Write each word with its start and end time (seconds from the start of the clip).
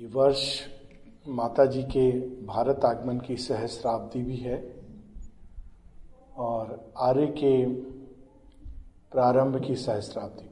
ये 0.00 0.06
वर्ष 0.06 0.60
माता 1.28 1.64
जी 1.66 1.82
के 1.82 2.10
भारत 2.46 2.84
आगमन 2.84 3.20
की 3.20 3.36
सहस्राब्दी 3.36 4.22
भी 4.22 4.36
है 4.36 4.74
और 6.36 6.92
आर्य 6.98 7.26
के 7.26 7.66
प्रारंभ 9.12 9.66
की 9.66 9.76
सहस्राब्दी 9.76 10.48
भी 10.48 10.50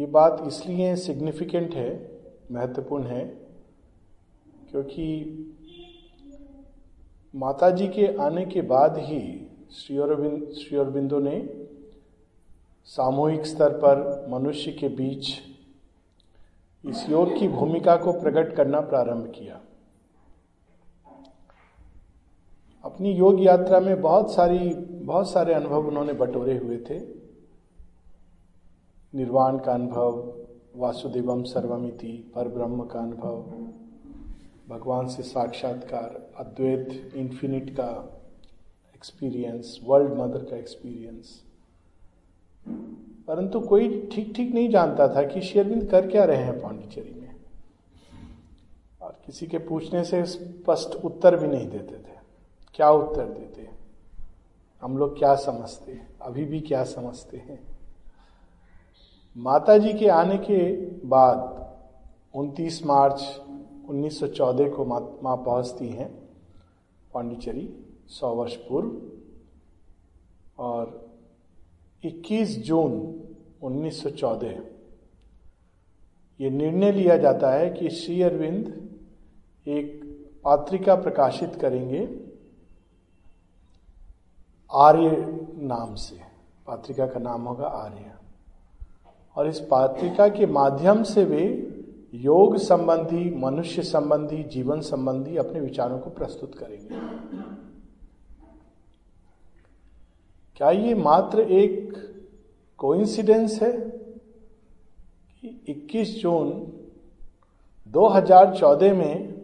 ये 0.00 0.06
बात 0.06 0.44
इसलिए 0.46 0.96
सिग्निफिकेंट 0.96 1.74
है, 1.74 2.20
महत्वपूर्ण 2.52 3.06
है, 3.06 3.24
क्योंकि 4.70 5.06
माता 7.34 7.70
जी 7.70 7.88
के 7.88 8.16
आने 8.16 8.46
के 8.46 8.62
बाद 8.62 8.98
ही 8.98 9.48
श्री 9.72 9.98
अरविंद 9.98 10.50
श्री 10.52 10.78
अरविंदो 10.78 11.18
ने 11.18 11.66
सामूहिक 12.84 13.46
स्तर 13.46 13.72
पर 13.72 14.26
मनुष्य 14.28 14.72
के 14.72 14.88
बीच 14.88 15.49
इस 16.84 17.08
योग 17.10 17.38
की 17.38 17.48
भूमिका 17.48 17.96
को 17.96 18.12
प्रकट 18.12 18.56
करना 18.56 18.80
प्रारंभ 18.80 19.26
किया। 19.26 19.60
अपनी 22.84 23.12
योग 23.12 23.40
यात्रा 23.40 23.80
में 23.80 24.00
बहुत 24.00 24.34
सारी, 24.34 24.74
बहुत 24.74 25.30
सारे 25.30 25.54
अनुभव 25.54 25.86
उन्होंने 25.86 26.12
बटोरे 26.12 26.58
हुए 26.58 26.76
थे। 26.76 26.98
निर्वाण 29.14 29.58
का 29.58 29.72
अनुभव, 29.72 30.42
वासुदेवम 30.76 31.42
सर्वमिति 31.42 32.32
पर 32.34 32.48
ब्रह्म 32.48 32.84
का 32.84 33.00
अनुभव, 33.00 33.42
भगवान 34.68 35.06
से 35.08 35.22
साक्षात्कार, 35.22 36.30
अद्वैत 36.36 37.12
इन्फिनिट 37.14 37.70
का 37.70 38.20
एक्सपीरियंस 38.94 39.80
वर्ल्ड 39.84 40.12
मदर 40.12 40.44
का 40.44 40.56
एक्सपीरियंस 40.56 41.44
परंतु 43.30 43.60
कोई 43.60 44.10
ठीक 44.12 44.34
ठीक 44.36 44.54
नहीं 44.54 44.68
जानता 44.68 45.08
था 45.08 45.22
कि 45.22 45.40
शेरविंद 45.40 45.90
कर 45.90 46.06
क्या 46.06 46.24
रहे 46.24 46.42
हैं 46.42 46.60
पांडिचेरी 46.60 47.20
में। 47.20 47.34
और 49.02 49.18
किसी 49.26 49.46
के 49.46 49.58
पूछने 49.58 50.04
से 50.04 50.24
स्पष्ट 50.24 50.94
उत्तर 51.04 51.36
भी 51.36 51.46
नहीं 51.46 51.68
देते 51.68 51.94
थे। 51.94 52.18
क्या 52.74 52.90
उत्तर 52.90 53.24
देते? 53.24 53.68
हम 54.82 54.98
लोग 54.98 55.18
क्या 55.18 55.34
समझते? 55.34 55.92
हैं 55.92 56.18
अभी 56.22 56.44
भी 56.44 56.60
क्या 56.60 56.84
समझते 56.84 57.36
हैं? 57.36 57.66
माता 59.36 59.78
जी 59.78 59.92
के 59.92 60.08
आने 60.08 60.38
के 60.38 60.86
बाद 61.08 61.38
29 62.34 62.86
मार्च 62.86 63.40
1914 63.88 64.68
को 64.76 64.84
माँ 64.84 65.36
पहुँचती 65.36 65.88
हैं 65.88 66.28
पांडिचेरी, 67.14 67.86
सौ 68.08 68.34
वर्ष 68.34 68.56
पूर्व। 68.56 69.00
और 70.58 71.10
21 72.04 72.58
जून 72.58 73.19
1914 73.62 74.62
ये 76.40 76.50
निर्णय 76.50 76.92
लिया 76.92 77.16
जाता 77.16 77.50
है 77.50 77.70
कि 77.70 77.90
श्री 77.90 78.22
अरविंद 78.22 78.90
एक 79.68 80.04
पात्रिका 80.44 80.94
प्रकाशित 80.94 81.54
करेंगे 81.54 82.30
आर्य 84.72 85.10
नाम 85.54 85.94
से। 85.94 86.20
पात्रिका 86.66 87.06
का 87.06 87.20
नाम 87.20 87.42
होगा 87.42 87.66
आर्य। 87.66 88.12
और 89.36 89.48
इस 89.48 89.60
पात्रिका 89.60 90.28
के 90.28 90.46
माध्यम 90.46 91.02
से 91.02 91.24
वे 91.24 91.66
योग 92.14 92.56
संबंधी, 92.56 93.34
मनुष्य 93.34 93.82
संबंधी, 93.82 94.42
जीवन 94.42 94.80
संबंधी 94.80 95.36
अपने 95.36 95.60
विचारों 95.60 95.98
को 95.98 96.10
प्रस्तुत 96.10 96.54
करेंगे। 96.54 96.94
क्या 100.56 100.70
ये 100.70 100.94
मात्र 100.94 101.40
एक 101.40 102.09
कोइंसिडेंस 102.80 103.62
है 103.62 103.72
कि 105.40 105.48
21 105.68 106.20
जून 106.22 106.72
2014 107.88 108.94
में 108.94 109.34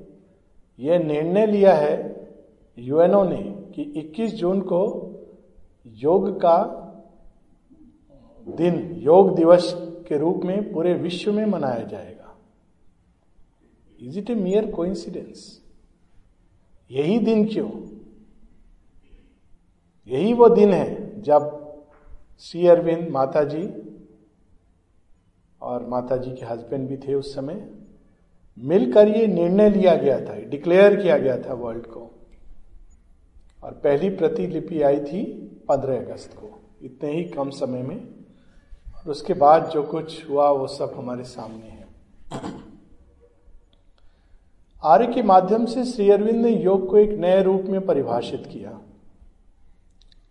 यह 0.79 0.99
निर्णय 0.99 1.47
लिया 1.47 1.75
है 1.75 1.97
यूएनओ 2.79 3.25
ने 3.25 3.43
कि 3.75 3.83
21 3.97 4.35
जून 4.35 4.61
को 4.61 4.81
योग 5.87 6.37
का 6.37 6.83
दिन, 8.49 8.93
योग 8.93 9.37
दिवस 9.37 9.73
के 10.09 10.19
रूप 10.19 10.45
में 10.45 10.73
पूरे 10.73 10.95
विश्व 10.95 11.33
में 11.33 11.47
मनाया 11.47 11.85
जाएगा। 11.85 12.37
Is 14.01 14.19
it 14.19 14.31
a 14.31 14.35
mere 14.35 14.71
coincidence 14.71 15.63
यही 16.91 17.19
दिन 17.19 17.47
क्यों? 17.49 17.71
यही 20.07 20.33
वो 20.33 20.49
दिन 20.49 20.73
है 20.73 21.21
जब 21.23 21.56
श्री 22.41 22.67
अरविंद 22.67 23.09
माता 23.09 23.45
जी 23.45 23.69
और 25.63 25.87
माता 25.87 26.17
जी 26.17 26.31
के 26.31 26.47
हस्बैंड 26.47 26.89
भी 26.89 26.97
थे 26.97 27.15
उस 27.15 27.35
समय। 27.35 27.71
मिलकर 28.59 29.09
ये 29.09 29.27
निर्णय 29.27 29.71
लिया 29.71 29.95
गया 29.95 30.21
था 30.21 30.35
डिक्लेयर 30.41 30.97
किया 31.03 31.19
गया 31.19 31.39
था 31.39 31.55
वर्ल्ड 31.55 31.87
को। 31.87 32.11
और 33.65 33.73
पहली 33.73 34.09
प्रतिलिपि 34.09 34.83
आई 34.83 35.01
थी 35.01 35.25
पंद्रह 35.69 35.99
अगस्त 35.99 36.37
को, 36.37 36.61
इतने 36.83 37.13
ही 37.13 37.25
कम 37.25 37.51
समय 37.51 37.83
में। 37.83 38.01
और 38.97 39.11
उसके 39.11 39.35
बाद 39.35 39.71
जो 39.71 39.83
कुछ 39.83 40.31
हुआ, 40.31 40.51
वो 40.51 40.67
सब 40.67 40.95
हमारे 40.97 41.25
सामने 41.25 41.67
है। 41.67 41.87
आर्य 44.85 45.07
के 45.07 45.23
माध्यम 45.23 45.67
से 45.67 45.85
श्री 45.85 46.11
अरविंद 46.11 46.47
ने 46.47 46.51
योग 46.51 46.89
को 46.91 46.99
एक 46.99 47.11
नए 47.11 47.43
रूप 47.43 47.63
में 47.63 47.87
परिभाषित 47.87 48.47
किया। 48.47 48.81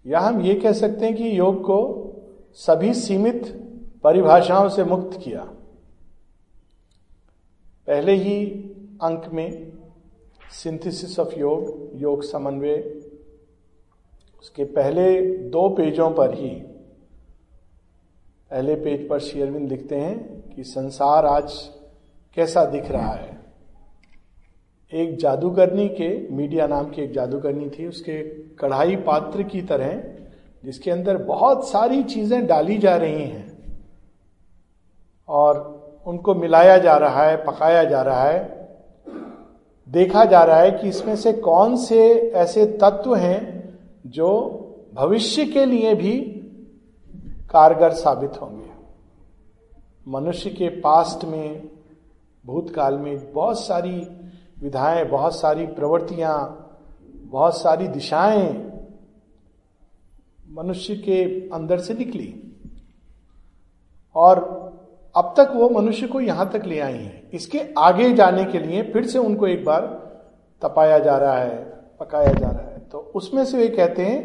या 0.06 0.20
हम 0.20 0.42
ये 0.42 0.54
कह 0.56 0.72
सकते 0.72 1.06
हैं 1.06 1.16
कि 1.16 1.40
योग 1.40 1.62
को 1.62 1.78
सभी 2.54 2.94
सीमित 2.94 3.46
परिभाषाओं 4.04 4.70
से 4.70 4.84
मुक्त 4.84 5.20
किया। 5.24 5.42
पहले 7.88 8.12
ही 8.12 8.46
अंक 9.04 9.30
में 9.34 9.72
सिंथेसिस 10.52 11.20
ऑफ़ 11.20 11.36
योग 11.40 11.92
योग 11.94 12.24
समन्वय, 12.24 12.76
उसके 14.40 14.64
पहले 14.64 15.22
दो 15.50 15.70
पेजों 15.70 16.10
पर 16.12 16.34
ही, 16.34 16.50
पहले 18.52 18.76
पेज 18.76 19.08
पर 19.10 19.20
शेयरविंद 19.20 19.70
लिखते 19.70 19.96
हैं 19.96 20.50
कि 20.50 20.64
संसार 20.64 21.26
आज 21.26 21.54
कैसा 22.38 22.66
दिख 22.66 22.92
रहा 22.92 23.14
है। 23.14 23.38
एक 24.94 25.18
जादूगरनी 25.18 25.88
के, 25.90 26.28
मीडिया 26.30 26.68
नाम 26.68 26.90
की 26.90 27.02
एक 27.02 27.14
जादूगरनी 27.14 27.70
थी, 27.70 27.88
उसके 27.88 28.45
कढ़ाई 28.60 28.96
पात्र 28.96 29.44
की 29.44 29.62
तरह 29.62 30.02
जिसके 30.64 30.92
अंदर 30.92 31.18
बहुत 31.18 31.68
सारी 31.70 32.04
चीज़ें 32.04 32.46
डाली 32.48 32.78
जा 32.78 32.96
रही 32.96 33.24
हैं 33.24 33.74
और 35.30 36.04
उनको 36.08 36.36
मिलाया 36.36 36.78
जा 36.78 36.98
रहा 36.98 37.24
है, 37.24 37.38
पकाया 37.46 37.84
जा 37.84 38.02
रहा 38.02 38.24
है। 38.24 38.74
देखा 39.88 40.26
जा 40.26 40.44
रहा 40.44 40.58
है 40.58 40.72
कि 40.72 40.90
इसमें 40.90 41.16
से 41.16 41.34
कौन 41.34 41.76
से 41.78 42.32
ऐसे 42.36 42.66
तत्व 42.82 43.16
हैं 43.16 43.40
जो 44.06 44.32
भविष्य 44.94 45.46
के 45.46 45.66
लिए 45.66 45.94
भी 45.96 46.18
कारगर 47.52 47.92
साबित 47.92 48.42
होंगे। 48.42 48.74
मनुष्य 50.08 50.50
के 50.50 50.70
पास्ट 50.70 51.26
में, 51.26 51.70
भूतकाल 52.46 52.98
में 52.98 53.34
बहुत 53.34 53.60
सारी 53.60 53.96
विधाएँ, 54.62 55.06
बहुत 55.06 55.36
सारी 55.36 55.66
प्रवृत्तियाँ 55.66 56.65
बहुत 57.36 57.58
सारी 57.58 57.88
दिशाएँ 57.90 58.48
मनुष्य 60.50 60.96
के 60.98 61.24
अंदर 61.50 61.80
से 61.80 61.94
निकली। 61.94 62.34
और 64.16 64.40
अब 65.16 65.34
तक 65.38 65.52
वो 65.56 65.70
मनुष्य 65.70 66.08
को 66.08 66.22
यहाँ 66.22 66.50
तक 66.52 66.66
ले 66.66 66.80
आई 66.80 66.94
हैं। 66.94 67.30
इसके 67.32 67.62
आगे 67.78 68.12
जाने 68.14 68.46
के 68.46 68.60
लिए 68.60 68.84
फिर 68.94 69.06
से 69.06 69.20
उनको 69.20 69.48
एक 69.48 69.66
बार 69.66 69.82
तपाया 70.62 71.00
जा 71.00 71.18
रहा 71.18 71.38
है, 71.38 71.60
पकाया 72.00 72.34
जा 72.34 72.48
रहा 72.48 72.70
है। 72.72 72.80
तो 72.92 72.98
उसमें 73.16 73.44
से 73.46 73.58
वे 73.58 73.68
कहते 73.68 74.06
हैं 74.06 74.20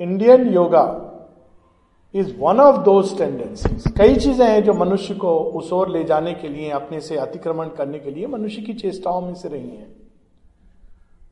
Indian 0.00 0.48
yoga 0.48 0.86
is 2.14 2.34
one 2.38 2.60
of 2.60 2.84
those 2.84 3.18
tendencies 3.18 3.84
कई 3.98 4.16
चीज़ें 4.16 4.46
हैं 4.46 4.62
जो 4.64 4.74
मनुष्य 4.74 5.14
को 5.14 5.38
उस 5.58 5.72
ओर 5.72 5.88
ले 5.88 6.04
जाने 6.04 6.34
के 6.34 6.48
लिए, 6.48 6.70
अपने 6.70 7.00
से 7.00 7.16
अतिक्रमण 7.18 7.68
करने 7.68 7.98
के 7.98 8.10
लिए 8.10 8.26
मनुष्य 8.26 8.62
की 8.62 8.74
चेष्टाओं 8.74 9.20
में 9.20 9.34
से 9.34 9.48
रही 9.48 9.68
हैं। 9.68 10.05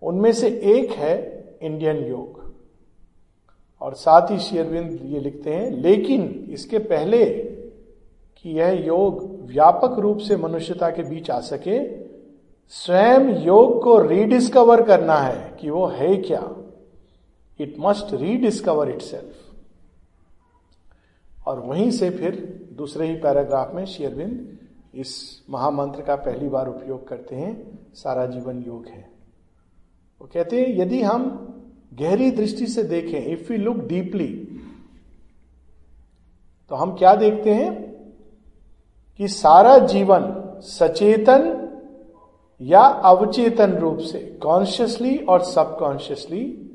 उनमें 0.04 0.32
से 0.32 0.48
एक 0.48 0.90
है 0.90 1.44
इंडियन 1.62 1.96
योग। 1.96 2.42
और 3.80 3.94
साथ 3.94 4.30
ही 4.30 4.38
शेरविंद 4.38 5.00
ये 5.04 5.20
लिखते 5.20 5.54
हैं, 5.54 5.70
लेकिन 5.70 6.46
इसके 6.50 6.78
पहले 6.78 7.26
कि 8.36 8.50
यह 8.50 8.70
योग 8.86 9.40
व्यापक 9.40 9.98
रूप 9.98 10.18
से 10.18 10.36
मनुष्यता 10.36 10.90
के 10.90 11.02
बीच 11.02 11.30
आ 11.30 11.40
सके, 11.40 12.04
स्वयं 12.68 13.44
योग 13.44 13.82
को 13.82 13.98
रीडिस्कवर 13.98 14.82
करना 14.82 15.16
है 15.16 15.56
कि 15.60 15.70
वो 15.70 15.86
है 15.86 16.16
क्या। 16.16 16.56
इट 17.60 17.76
मस्ट 17.80 18.14
रीडिस्कवर 18.14 18.88
इट 18.88 19.02
और 21.46 21.60
वहीं 21.60 21.90
से 21.90 22.10
फिर 22.10 22.60
दूसरे 22.72 23.06
ही 23.06 23.16
पैराग्राफ 23.16 23.74
में 23.74 23.86
शेयरविंद 23.86 24.58
इस 24.94 25.42
महामंत्र 25.50 26.02
का 26.02 26.16
पहली 26.16 26.48
बार 26.48 26.68
उपयोग 26.68 27.08
करते 27.08 27.36
हैं, 27.36 27.78
सारा 27.94 28.26
जीवन 28.26 28.64
योग 28.66 28.86
है। 28.86 29.13
वो 30.24 30.30
कहते 30.34 30.60
हैं, 30.60 30.78
यदि 30.78 31.02
हम 31.02 31.22
गहरी 31.94 32.30
दृष्टि 32.30 32.66
से 32.66 32.82
देखें 32.82 33.26
इफ़ 33.26 33.52
यू 33.52 33.58
लुक 33.58 33.76
डीपली 33.76 34.28
तो 36.68 36.76
हम 36.76 36.94
क्या 36.96 37.14
देखते 37.14 37.54
हैं? 37.54 37.94
कि 39.18 39.28
सारा 39.28 39.78
जीवन 39.78 40.34
सचेतन 40.60 41.68
या 42.60 42.80
अवचेतन 42.80 43.72
रूप 43.72 43.98
से 43.98 44.38
कॉन्शियसली 44.42 45.18
और 45.18 45.42
subconsciously 45.42 46.72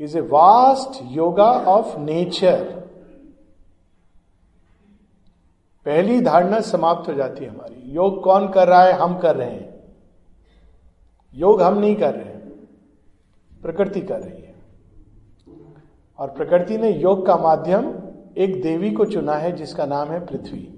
is 0.00 0.18
a 0.18 0.20
vast 0.20 1.00
yoga 1.02 1.50
of 1.52 1.98
nature 1.98 2.64
पहली 5.84 6.20
धारणा 6.20 6.60
समाप्त 6.60 7.08
हो 7.08 7.14
जाती 7.14 7.44
है 7.44 7.50
हमारी। 7.50 7.92
योग 7.92 8.22
कौन 8.22 8.48
कर 8.48 8.68
रहा 8.68 8.82
है? 8.82 8.92
हम 8.92 9.18
कर 9.18 9.36
रहे 9.36 9.50
हैं। 9.50 9.74
योग 11.34 11.62
हम 11.62 11.78
नहीं 11.78 11.96
कर 11.96 12.14
रहे 12.14 12.24
हैं। 12.24 12.37
प्रकृति 13.62 14.00
कर 14.00 14.20
रही 14.20 14.42
है। 14.42 14.54
और 16.18 16.28
प्रकृति 16.28 16.78
ने 16.78 16.90
योग 16.90 17.26
का 17.26 17.36
माध्यम 17.36 17.94
एक 18.36 18.62
देवी 18.62 18.90
को 18.90 19.04
चुना 19.04 19.34
है, 19.34 19.52
जिसका 19.52 19.86
नाम 19.86 20.08
है 20.08 20.26
पृथ्वी। 20.26 20.74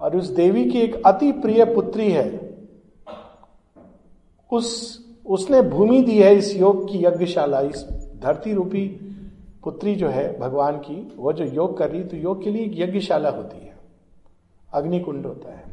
और 0.00 0.16
उस 0.16 0.28
देवी 0.28 0.70
की 0.70 0.78
एक 0.80 1.02
अति 1.06 1.32
प्रिय 1.32 1.64
पुत्री 1.64 2.10
है। 2.10 2.56
उस, 4.52 4.98
उसने 5.26 5.62
भूमि 5.62 6.02
दी 6.02 6.22
है 6.22 6.34
इस 6.34 6.56
योग 6.56 6.92
की 6.92 7.04
यज्ञशाला। 7.04 7.60
इस 7.60 7.88
धरती 8.22 8.52
रूपी 8.52 8.88
पुत्री 9.64 9.94
जो 9.94 10.08
है, 10.08 10.38
भगवान 10.38 10.76
की 10.76 11.12
वह 11.16 11.32
जो 11.32 11.44
योग 11.44 11.78
कर 11.78 11.90
रही 11.90 12.04
तो 12.04 12.16
योग 12.16 12.44
के 12.44 12.50
लिए 12.50 12.66
एक 12.66 12.72
यज्ञशाला 12.74 13.30
होती 13.30 13.66
है। 13.66 13.76
अग्निकुंड 14.72 15.26
होता 15.26 15.50
है। 15.50 15.64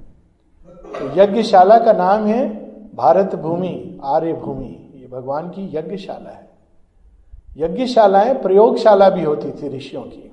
तो 0.66 1.22
यज्ञशाला 1.22 1.80
का 1.80 1.94
नाम 1.94 2.26
है 2.26 2.66
भारत 2.96 3.36
भूमि, 3.36 4.00
आर्य 4.04 4.34
भूमि। 4.34 4.85
भगवान 5.16 5.50
की 5.50 5.70
यज्ञशाला 5.78 6.30
है। 6.30 6.48
यज्ञशालाएँ 7.58 8.34
प्रयोगशाला 8.34 9.10
भी 9.10 9.24
होती 9.24 9.52
थी 9.52 9.76
ऋषियों 9.78 10.04
की। 10.04 10.32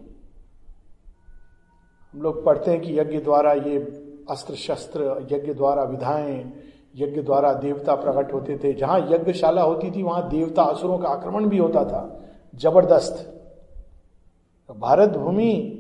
हम 2.15 2.23
लोग 2.23 2.45
पढ़ते 2.45 2.71
हैं 2.71 2.81
कि 2.81 2.99
यज्ञ 2.99 3.21
द्वारा 3.21 3.53
ये 3.53 3.77
अस्त्र 4.31 4.55
शस्त्र 4.55 5.27
यज्ञ 5.33 5.55
द्वारा 5.55 5.83
विधाएँ, 5.83 6.53
यज्ञ 6.97 7.23
द्वारा 7.23 7.53
देवता 7.53 7.95
प्रकट 7.95 8.33
होते 8.33 8.57
थे। 8.65 8.73
जहाँ 8.73 8.99
यज्ञशाला 9.11 9.63
होती 9.63 9.91
थी, 9.91 10.03
वहाँ 10.03 10.29
देवता 10.29 10.63
असुरों 10.63 10.99
का 10.99 11.09
आक्रमण 11.09 11.49
भी 11.49 11.59
होता 11.59 11.85
था। 11.85 12.03
ज़बरदस्त। 12.55 13.29
भारत 14.71 15.11
भूमि 15.11 15.79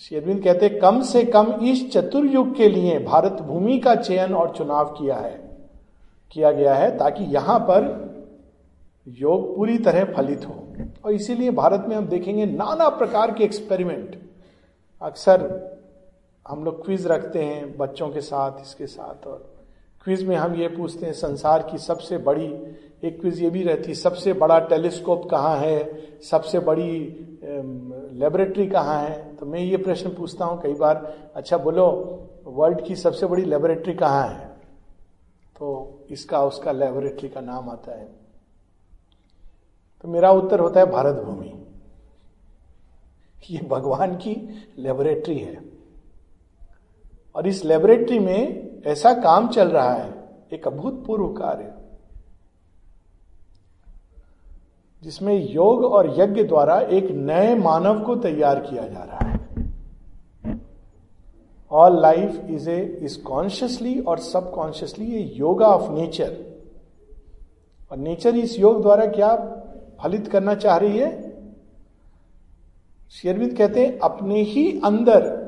शेरविंद 0.00 0.42
कहते, 0.44 0.68
कम 0.68 1.00
से 1.02 1.24
कम 1.24 1.52
इस 1.62 1.92
चतुर्युग 1.92 2.54
के 2.56 2.68
लिए 2.68 2.98
भारत 2.98 3.42
भूमि 3.42 3.78
का 3.78 3.94
चयन 3.94 4.34
और 4.34 4.54
चुनाव 4.56 4.84
किया 4.88 5.16
है, 5.16 5.34
किया 6.32 6.50
गया 6.50 6.74
है 6.74 6.96
ताकि 6.98 7.24
यहाँ 7.24 7.58
पर 7.60 8.11
योग 9.06 9.54
पूरी 9.56 9.78
तरह 9.78 10.12
फलित 10.14 10.44
हो। 10.46 10.54
और 11.04 11.12
इसीलिए 11.12 11.50
भारत 11.50 11.84
में 11.88 11.96
हम 11.96 12.06
देखेंगे 12.08 12.46
नाना 12.46 12.88
प्रकार 12.88 13.32
के 13.34 13.44
एक्सपेरिमेंट 13.44 14.20
अक्सर 15.00 15.40
हम 16.46 16.64
लोग 16.64 16.84
क्विज 16.84 17.06
रखते 17.06 17.42
हैं 17.42 17.76
बच्चों 17.78 18.08
के 18.08 18.20
साथ, 18.20 18.60
इसके 18.62 18.86
साथ, 18.86 19.26
और 19.26 19.50
क्विज 20.04 20.24
में 20.26 20.36
हम 20.36 20.54
ये 20.54 20.68
पूछते 20.68 21.06
हैं, 21.06 21.12
संसार 21.12 21.62
की 21.62 21.78
सबसे 21.78 22.18
बड़ी, 22.18 22.46
एक 23.04 23.20
क्विज 23.20 23.42
ये 23.42 23.50
भी 23.50 23.62
रहती 23.62 23.94
सबसे 23.94 24.32
बड़ा 24.32 24.58
टेलीस्कोप 24.58 25.28
कहाँ 25.30 25.56
है? 25.56 26.20
सबसे 26.20 26.58
बड़ी 26.60 26.90
लेबोरेटरी 28.14 28.66
कहाँ 28.66 29.00
है? 29.02 29.36
तो 29.36 29.46
मैं 29.46 29.60
ये 29.60 29.76
प्रश्न 29.76 30.10
पूछता 30.10 30.44
हूँ 30.44 30.60
कई 30.62 30.74
बार 30.74 30.96
अच्छा 31.36 31.58
बोलो 31.58 31.86
वर्ल्ड 32.46 32.84
की 32.84 32.96
सबसे 32.96 33.26
बड़ी 33.26 33.44
लेबोरेटरी 33.44 33.94
कहाँ 33.94 34.26
है? 34.28 34.46
तो 35.56 36.06
इसका, 36.10 36.42
उसका 36.44 36.72
लेबोरेटरी 36.72 37.28
का 37.28 37.40
नाम 37.40 37.70
आता 37.70 37.98
है। 38.00 38.21
तो 40.02 40.08
मेरा 40.08 40.30
उत्तर 40.30 40.60
होता 40.60 40.80
है 40.80 40.86
भारत 40.86 41.14
भूमि। 41.14 41.48
ये 43.50 43.60
भगवान 43.68 44.14
की 44.16 44.34
लेबोरेटरी 44.78 45.38
है। 45.38 45.60
और 47.34 47.46
इस 47.46 47.64
लेबोरेटरी 47.64 48.18
में 48.18 48.82
ऐसा 48.86 49.12
काम 49.14 49.48
चल 49.48 49.68
रहा 49.68 49.92
है, 49.92 50.12
एक 50.52 50.66
अभूतपूर्व 50.68 51.26
कार्य, 51.28 51.72
जिसमें 55.02 55.34
योग 55.50 55.84
और 55.84 56.20
यज्ञ 56.20 56.42
द्वारा 56.44 56.80
एक 56.80 57.10
नए 57.10 57.54
मानव 57.54 58.04
को 58.04 58.16
तैयार 58.16 58.60
किया 58.60 58.86
जा 58.88 59.02
रहा 59.02 59.28
है। 59.28 59.40
All 61.70 62.00
life 62.02 62.50
is 62.50 62.70
a 62.70 63.00
is 63.02 63.22
consciously 63.22 63.98
और 64.00 64.18
subconsciously 64.18 65.14
a 65.14 65.22
yoga 65.36 65.66
of 65.66 65.90
nature 65.90 66.36
और 67.92 67.98
नेचर 67.98 68.36
इस 68.36 68.58
योग 68.58 68.82
द्वारा 68.82 69.06
क्या 69.06 69.34
फलित 70.02 70.28
करना 70.28 70.54
चाह 70.54 70.76
रही 70.76 70.98
है? 70.98 71.32
शेरविद 73.10 73.56
कहते 73.56 73.86
हैं, 73.86 73.98
अपने 73.98 74.42
ही 74.42 74.80
अंदर 74.84 75.42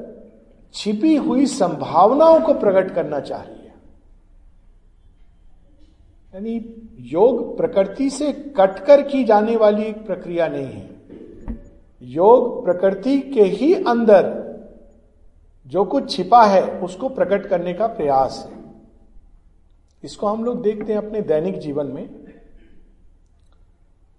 छिपी 0.75 1.17
हुई 1.17 1.47
संभावनाओं 1.47 2.41
को 2.41 2.55
प्रकट 2.55 2.95
करना 2.95 3.21
चाह 3.21 3.43
रही 3.43 3.59
है। 3.59 3.75
यानी 6.35 6.83
योग 6.99 7.57
प्रकृति 7.57 8.11
से 8.11 8.33
कटकर 8.33 9.03
की 9.03 9.25
जाने 9.25 9.57
वाली 9.57 9.93
प्रक्रिया 9.93 10.49
नहीं 10.49 10.67
है। 10.67 10.91
योग 12.03 12.65
प्रकृति 12.65 13.19
के 13.19 13.43
ही 13.43 13.75
अंदर 13.75 14.45
जो 15.67 15.85
कुछ 15.85 16.17
छिपा 16.17 16.45
है, 16.45 16.81
उसको 16.81 17.09
प्रकट 17.09 17.47
करने 17.47 17.75
का 17.75 17.87
प्रयास 17.87 18.51
है। 18.51 18.65
इसको 20.05 20.27
हम 20.27 20.45
लोग 20.45 20.63
देखते 20.63 20.93
हैं 20.93 21.07
अपने 21.07 21.21
दैनिक 21.21 21.59
जीवन 21.59 21.87
में। 21.87 22.24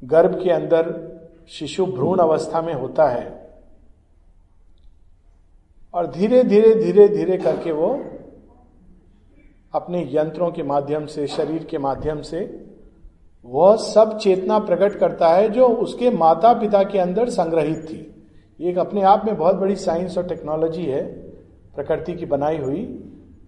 गर्भ 0.06 0.44
के 0.44 0.50
अंदर 0.50 0.94
शिशु 1.50 1.86
भ्रूण 1.86 2.20
अवस्था 2.20 2.62
में 2.62 2.74
होता 2.74 3.08
है। 3.08 3.54
और 5.94 6.08
धीरे 6.08 6.44
धीरे 6.44 6.76
धीरे 6.76 7.08
धीरे 7.08 7.38
करके 7.38 7.72
वो 7.72 7.90
अपने 9.74 10.10
यंत्रों 10.12 10.52
के 10.52 10.64
माध्यम 10.64 11.06
से, 11.06 11.28
शरीर 11.28 11.64
के 11.64 11.78
माध्यम 11.78 12.22
से 12.22 12.66
वह 13.46 13.76
सब 13.76 14.18
चेतना 14.18 14.60
प्रकट 14.60 15.00
करता 15.00 15.30
है 15.30 15.50
जो 15.50 15.68
उसके 15.68 16.10
माता 16.10 16.54
पिता 16.54 16.84
के 16.84 17.00
अंदर 17.00 17.30
संग्रहित 17.30 17.84
थी। 17.84 18.12
एक 18.60 18.78
अपने 18.78 19.02
आप 19.02 19.26
में 19.26 19.38
बहुत 19.38 19.56
बड़ी 19.56 19.76
साइंस 19.76 20.18
और 20.18 20.28
टेक्नोलॉजी 20.28 20.86
है, 20.86 21.04
प्रकृति 21.76 22.14
की 22.14 22.26
बनाई 22.26 22.58
हुई, 22.58 22.84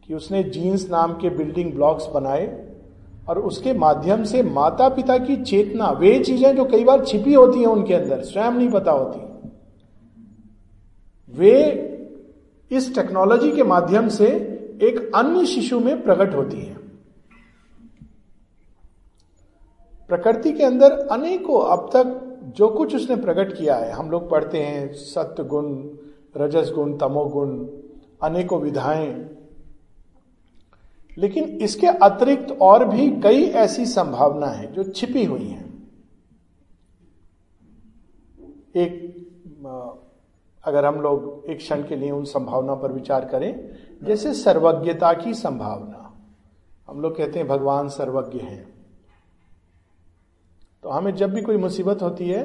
कि 0.07 0.13
उसने 0.13 0.43
जीन्स 0.43 0.89
नाम 0.89 1.13
के 1.13 1.29
बिल्डिंग 1.29 1.73
ब्लॉक्स 1.73 2.07
बनाए 2.07 2.66
और 3.27 3.39
उसके 3.39 3.73
माध्यम 3.73 4.23
से 4.23 4.43
माता 4.43 4.89
पिता 4.89 5.17
की 5.17 5.35
चेतना, 5.43 5.89
वे 5.91 6.19
चीज़ें 6.19 6.55
जो 6.55 6.65
कई 6.65 6.83
बार 6.83 7.05
छिपी 7.05 7.33
होती 7.33 7.59
हैं 7.59 7.67
उनके 7.67 7.93
अंदर, 7.93 8.21
स्वयं 8.21 8.51
नहीं 8.51 8.69
पता 8.69 8.91
होती। 8.91 9.19
वे 11.33 11.83
इस 12.71 12.95
टेक्नोलॉजी 12.95 13.51
के 13.51 13.63
माध्यम 13.63 14.07
से 14.07 14.27
एक 14.81 15.11
अन्य 15.15 15.45
शिशु 15.45 15.79
में 15.79 16.03
प्रकट 16.03 16.35
होती 16.35 16.57
है। 16.57 16.75
प्रकृति 20.09 20.51
के 20.51 20.63
अंदर 20.63 20.91
अनेकों 20.91 21.61
अब 21.61 21.89
तक 21.93 22.23
जो 22.57 22.67
कुछ 22.67 22.95
उसने 22.95 23.15
प्रकट 23.15 23.57
किया 23.57 23.75
है, 23.75 23.91
हम 23.91 24.11
लोग 24.11 24.29
पढ़ते 24.29 24.57
हैं 24.57 24.93
सत्य 24.93 25.43
गुण 25.43 25.89
रजस 26.37 26.71
गुण 26.75 26.97
तमोगुण, 26.97 27.57
अनेकों 28.23 28.59
विधाएँ 28.61 29.36
लेकिन 31.17 31.43
इसके 31.43 31.87
अतिरिक्त 31.87 32.51
और 32.61 32.85
भी 32.85 33.09
कई 33.21 33.43
ऐसी 33.43 33.85
संभावना 33.85 34.47
है 34.47 34.71
जो 34.73 34.83
छिपी 34.83 35.23
हुई 35.25 35.47
हैं। 35.47 35.65
एक 38.75 39.05
अगर 40.63 40.85
हम 40.85 41.01
लोग 41.01 41.43
एक 41.47 41.57
क्षण 41.57 41.87
के 41.87 41.95
लिए 41.95 42.11
उन 42.11 42.23
संभावना 42.23 42.75
पर 42.75 42.91
विचार 42.91 43.25
करें, 43.25 43.69
जैसे 44.03 44.33
सर्वज्ञता 44.33 45.13
की 45.13 45.33
संभावना। 45.33 46.03
हम 46.87 47.01
लोग 47.01 47.17
कहते 47.17 47.39
हैं, 47.39 47.47
भगवान 47.47 47.89
सर्वज्ञ 47.89 48.39
हैं। 48.39 48.73
तो 50.83 50.89
हमें 50.89 51.15
जब 51.15 51.33
भी 51.33 51.41
कोई 51.41 51.57
मुसीबत 51.57 52.01
होती 52.01 52.29
है, 52.29 52.43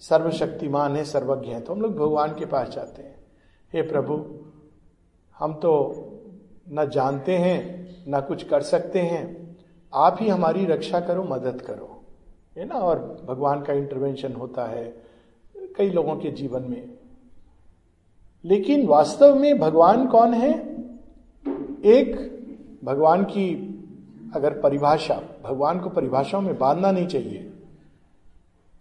सर्वशक्तिमान 0.00 0.96
है, 0.96 1.04
सर्वज्ञ 1.04 1.50
है 1.50 1.60
तो 1.60 1.72
हम 1.72 1.80
लोग 1.80 1.96
भगवान 1.96 2.34
के 2.34 2.46
पास 2.46 2.68
जाते 2.68 3.02
हैं। 3.02 3.14
हे 3.72 3.82
प्रभु, 3.82 4.14
हम 5.36 5.54
तो 5.54 6.05
न 6.72 6.88
जानते 6.88 7.36
हैं, 7.36 7.96
न 8.08 8.20
कुछ 8.20 8.42
कर 8.42 8.62
सकते 8.62 8.98
हैं। 8.98 9.56
आप 9.94 10.16
ही 10.20 10.28
हमारी 10.28 10.64
रक्षा 10.64 11.00
करो, 11.00 11.24
मदद 11.24 11.62
करो। 11.62 12.00
है 12.58 12.66
ना? 12.66 12.74
और 12.74 13.26
भगवान 13.28 13.62
का 13.62 13.72
इंटरवेंशन 13.72 14.32
होता 14.32 14.64
है 14.64 15.02
कई 15.76 15.90
लोगों 15.90 16.16
के 16.16 16.30
जीवन 16.30 16.62
में। 16.62 16.90
लेकिन 18.44 18.86
वास्तव 18.86 19.34
में 19.34 19.58
भगवान 19.58 20.06
कौन 20.06 20.34
है? 20.34 20.52
एक, 21.84 22.36
भगवान 22.84 23.24
की 23.24 23.72
अगर 24.34 24.60
परिभाषा, 24.60 25.22
भगवान 25.44 25.80
को 25.80 25.90
परिभाषाओं 25.90 26.40
में 26.40 26.58
बांधना 26.58 26.92
नहीं 26.92 27.06
चाहिए। 27.06 27.52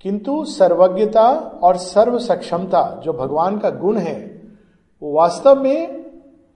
किंतु 0.02 0.46
सर्वज्ञता 0.46 1.30
और 1.64 1.78
सर्व 1.78 2.20
सक्षमता 2.20 3.02
जो 3.06 3.14
भगवान 3.14 3.58
का 3.58 3.70
गुण 3.70 3.98
है, 3.98 4.42
वो 5.02 5.14
वास्तव 5.14 5.64
में 5.64 6.05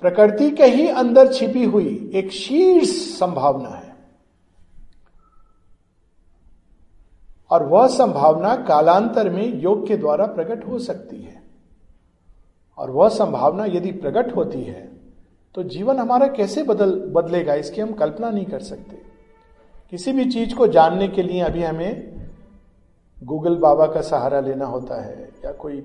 प्रकृति 0.01 0.49
के 0.51 0.65
ही 0.65 0.87
अंदर 0.87 1.33
छिपी 1.33 1.63
हुई 1.63 2.11
एक 2.15 2.31
शीर्ष 2.31 2.89
संभावना 3.19 3.69
है। 3.69 3.95
और 7.51 7.63
वह 7.63 7.87
संभावना 7.87 8.55
कालांतर 8.65 9.29
में 9.29 9.61
योग 9.61 9.87
के 9.87 9.97
द्वारा 9.97 10.25
प्रकट 10.25 10.67
हो 10.67 10.79
सकती 10.79 11.21
है। 11.21 11.41
और 12.77 12.91
वह 12.91 13.09
संभावना 13.09 13.65
यदि 13.65 13.91
प्रकट 13.91 14.35
होती 14.35 14.61
है 14.63 14.87
तो 15.55 15.63
जीवन 15.63 15.97
हमारा 15.97 16.27
कैसे 16.27 16.63
बदल, 16.63 16.91
बदलेगा, 17.07 17.53
इसकी 17.53 17.81
हम 17.81 17.93
कल्पना 17.93 18.29
नहीं 18.29 18.45
कर 18.45 18.59
सकते। 18.61 19.01
किसी 19.91 20.11
भी 20.11 20.25
चीज़ 20.25 20.53
को 20.55 20.67
जानने 20.67 21.07
के 21.07 21.23
लिए 21.23 21.41
अभी 21.41 21.63
हमें 21.63 22.29
गूगल 23.17 23.55
बाबा 23.55 23.85
का 23.85 24.01
सहारा 24.01 24.39
लेना 24.39 24.65
होता 24.65 25.01
है, 25.01 25.29
या 25.45 25.51
कोई 25.51 25.79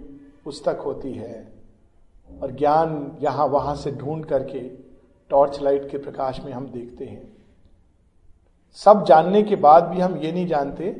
पुस्तक 0.44 0.83
होती 0.87 1.12
है 1.12 1.53
और 2.43 2.53
ज्ञान 2.53 3.17
यहाँ 3.23 3.47
वहाँ 3.47 3.75
से 3.76 3.91
ढूंढ 3.91 4.25
करके 4.25 4.61
टॉर्च 5.31 5.61
लाइट 5.62 5.91
के 5.91 5.99
प्रकाश 5.99 6.41
में 6.41 6.53
हम 6.53 6.67
देखते 6.67 7.05
हैं। 7.05 7.33
सब 8.79 9.05
जानने 9.05 9.43
के 9.43 9.57
बाद 9.57 9.85
भी 9.85 10.00
हम 10.00 10.17
ये 10.17 10.33
नहीं 10.33 10.47
जानते 10.47 10.91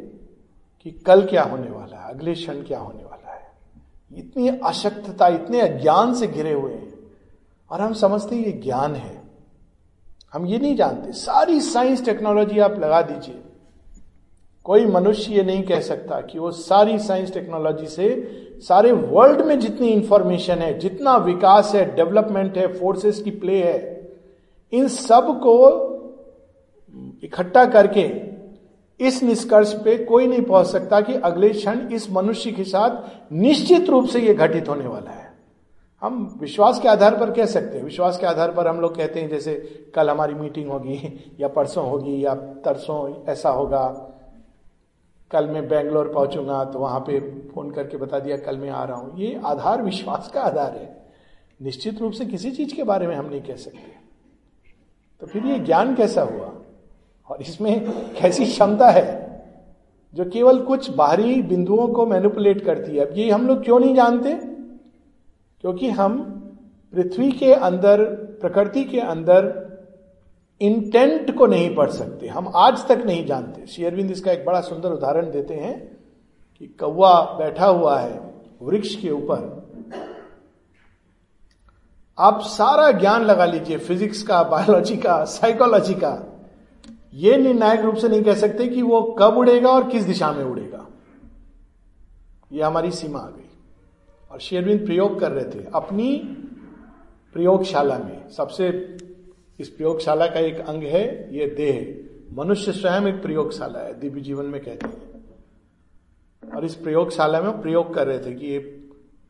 कि 0.81 0.91
कल 1.07 1.26
क्या 1.26 1.43
होने 1.43 1.71
वाला 1.71 1.97
है, 1.97 2.14
अगले 2.14 2.35
क्षण 2.35 2.62
क्या 2.62 2.79
होने 2.79 3.05
वाला 3.05 3.33
है। 3.33 3.53
इतनी 4.17 4.49
अशक्तता, 4.49 5.29
इतने 5.29 5.61
अज्ञान 5.61 6.14
से 6.14 6.26
घिरे 6.26 6.53
हुए 6.53 6.73
हैं 6.73 6.93
और 7.71 7.81
हम 7.81 7.93
समझते 7.93 8.37
हैं 8.37 8.45
ये 8.47 8.53
ज्ञान 8.53 8.95
है। 8.95 9.23
हम 10.33 10.47
ये 10.47 10.59
नहीं 10.59 10.76
जानते। 10.76 11.12
सारी 11.12 11.61
साइंस 11.61 12.05
टेक्नोलॉजी 12.05 12.59
आप 12.59 12.79
लगा 12.79 13.03
दीजिए। 13.03 13.43
कोई 14.64 14.87
मनुष्य 14.87 15.35
ये 15.35 15.42
नहीं 15.42 15.62
कह 15.62 15.80
सकता 15.80 16.21
कि 16.21 16.38
वो 16.38 16.50
सारी 16.50 16.99
साइंस 16.99 17.33
टेक्नोलॉजी 17.33 17.87
से 17.87 18.06
सारे 18.59 18.92
वर्ल्ड 18.92 19.40
में 19.40 19.59
जितनी 19.61 19.88
इंफॉर्मेशन 19.88 20.54
है, 20.54 20.78
जितना 20.78 21.16
विकास 21.16 21.75
है 21.75 21.94
डेवलपमेंट 21.94 22.59
है 22.59 22.66
फोर्सेस 22.66 23.23
की 23.23 23.30
प्ले 23.30 23.62
है, 23.62 24.11
इन 24.73 24.88
सबको 24.88 25.90
इकट्ठा 27.25 27.64
करके 27.64 28.35
इस 29.00 29.23
निष्कर्ष 29.23 29.73
पे 29.73 30.04
कोई 30.04 30.26
नहीं 30.26 30.42
पहुँच 30.42 30.66
सकता 30.66 31.00
कि 31.00 31.14
अगले 31.14 31.49
क्षण 31.49 31.88
इस 31.88 32.11
मनुष्य 32.12 32.52
के 32.52 32.64
साथ 32.64 33.02
निश्चित 33.33 33.88
रूप 33.88 34.06
से 34.06 34.21
यह 34.21 34.35
घटित 34.35 34.68
होने 34.68 34.87
वाला 34.87 35.11
है। 35.11 35.33
हम 36.02 36.38
विश्वास 36.40 36.80
के 36.80 36.88
आधार 36.88 37.16
पर 37.16 37.30
कह 37.30 37.47
सकते 37.47 37.76
हैं। 37.76 37.85
विश्वास 37.85 38.18
के 38.18 38.26
आधार 38.26 38.52
पर 38.52 38.68
हम 38.68 38.80
लोग 38.80 38.97
कहते 38.97 39.21
हैं, 39.21 39.28
जैसे 39.28 39.54
कल 39.94 40.11
हमारी 40.11 40.35
मीटिंग 40.35 40.71
होगी, 40.71 41.25
या 41.40 41.49
परसों 41.49 41.90
होगी, 41.90 42.25
या 42.25 42.35
तरसों, 42.35 43.25
ऐसा 43.28 43.50
होगा। 43.50 44.11
कल 45.31 45.47
मैं 45.47 45.69
बेंगलोर 45.69 46.12
पहुंचूँगा 46.12 46.64
तो 46.64 46.78
वहाँ 46.78 47.00
पे 47.00 47.21
फ़ोन 47.54 47.71
करके 47.71 47.97
बता 47.97 48.19
दिया, 48.19 48.37
कल 48.37 48.59
मैं 48.59 48.71
आ 48.71 48.85
रहा 48.85 48.97
हूँ। 48.97 49.19
ये 49.19 49.40
आधार, 49.45 49.83
विश्वास 49.83 50.31
का 50.35 50.40
आधार 50.40 50.73
है। 50.73 51.07
निश्चित 51.62 52.00
रूप 52.00 52.12
से 52.12 52.26
किसी 52.26 52.50
चीज़ 52.50 52.75
के 52.75 52.83
बारे 52.83 53.07
में 53.07 53.16
हम 53.16 53.26
नहीं 53.26 53.43
कह 53.43 53.57
सकते। 53.57 54.04
तो 55.21 55.26
फिर 55.26 55.47
ये 55.47 55.59
ज्ञान 55.59 55.95
कैसा 55.95 56.23
हुआ? 56.23 56.52
और 57.28 57.40
इसमें 57.40 57.87
कैसी 58.21 58.45
क्षमता 58.45 58.90
है? 58.90 59.25
जो 60.14 60.25
केवल 60.25 60.61
कुछ 60.61 60.90
बाहरी 60.90 61.43
बिंदुओं 61.43 61.88
को 61.88 62.07
मैनिपुलेट 62.07 62.64
करती 62.64 62.97
है। 62.97 63.07
अब 63.07 63.19
ये 63.19 63.31
हम 63.31 63.47
लोग 63.47 63.64
क्यों 63.64 63.81
नहीं 63.81 63.95
जानते? 63.95 64.35
क्योंकि 65.61 65.90
हम 65.90 66.16
पृथ्वी 66.93 67.33
के 67.33 67.52
अंदर, 67.52 68.04
प्रकृति 68.40 68.85
के 68.85 69.00
अंदर 69.00 69.63
इंटेंट 70.61 71.37
को 71.38 71.46
नहीं 71.46 71.75
पढ़ 71.75 71.90
सकते। 71.90 72.26
हम 72.26 72.52
आज 72.56 72.88
तक 72.88 73.02
नहीं 73.06 73.26
जानते। 73.26 73.66
शेयरविंद 73.66 74.11
इसका 74.11 74.32
एक 74.32 74.44
बड़ा 74.44 74.61
सुंदर 74.61 74.90
उदाहरण 74.90 75.30
देते 75.30 75.54
हैं 75.54 75.96
कि 76.58 76.66
कौवा 76.66 77.23
बैठा 77.38 77.66
हुआ 77.66 77.99
है 77.99 78.34
वृक्ष 78.62 78.94
के 78.94 79.11
ऊपर। 79.11 79.64
आप 82.18 82.40
सारा 82.40 82.90
ज्ञान 82.90 83.23
लगा 83.23 83.44
लीजिए 83.44 83.78
फिजिक्स 83.78 84.23
का 84.23 84.42
बायोलॉजी 84.42 84.96
का 84.96 85.25
साइकोलॉजी 85.25 85.94
का। 85.94 86.30
ये 87.14 87.37
निर्णायक 87.37 87.80
रूप 87.80 87.94
से 87.94 88.08
नहीं 88.08 88.23
कह 88.23 88.34
सकते 88.34 88.68
कि 88.68 88.82
वो 88.82 89.16
कब 89.18 89.37
उड़ेगा 89.37 89.68
और 89.68 89.88
किस 89.88 90.04
दिशा 90.04 90.32
में 90.32 90.44
उड़ेगा। 90.44 90.87
ये 92.52 92.62
हमारी 92.62 92.90
सीमा 92.90 93.18
आ 93.18 93.26
गई। 93.26 93.50
और 94.30 94.40
शेरविंद 94.40 94.87
प्रयोग 94.87 95.20
कर 95.20 95.32
रहे 95.32 95.44
थे 95.44 95.66
अपनी 95.75 96.16
प्रयोगशाला 97.32 97.99
में। 97.99 98.28
सबसे 98.28 98.70
इस 99.61 99.68
प्रयोगशाला 99.68 100.26
का 100.26 100.40
एक 100.40 100.61
अंग 100.61 100.82
है, 100.82 101.34
ये 101.37 101.46
देह। 101.46 102.00
मनुष्य 102.34 102.73
स्वयं 102.73 103.06
एक 103.06 103.23
प्रयोगशाला 103.23 103.80
है, 103.80 104.00
दिव्य 104.00 104.20
जीवन 104.20 104.44
में 104.44 104.61
कहते 104.64 104.87
हैं। 104.87 106.52
और 106.56 106.64
इस 106.64 106.75
प्रयोगशाला 106.75 107.40
में 107.40 107.62
प्रयोग 107.62 107.94
कर 107.94 108.06
रहे 108.06 108.18
थे 108.18 108.34
कि 108.34 108.46
ये 108.46 108.58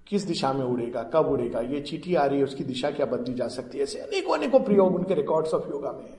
किस 0.06 0.22
दिशा 0.22 0.52
में 0.52 0.64
उड़ेगा, 0.64 1.02
कब 1.02 1.26
उड़ेगा, 1.26 1.60
ये 1.60 1.80
चीटी 1.80 2.14
आ 2.14 2.24
रही 2.24 2.38
है, 2.38 2.44
उसकी 2.44 2.64
दिशा 2.64 2.90
क्या 2.90 3.06
बदली 3.06 3.34
जा 3.34 3.48
सकती 3.48 3.78
है, 3.78 3.84
ऐसे 3.84 3.98
अनेकों 3.98 4.36
अनेकों 4.36 4.60
प्रयोग 4.60 4.94
उनके 4.94 5.14
रिकॉर्ड्स 5.14 5.54
ऑफ़ 5.54 5.70
योगा 5.70 5.92
में 5.92 6.04
है। 6.04 6.18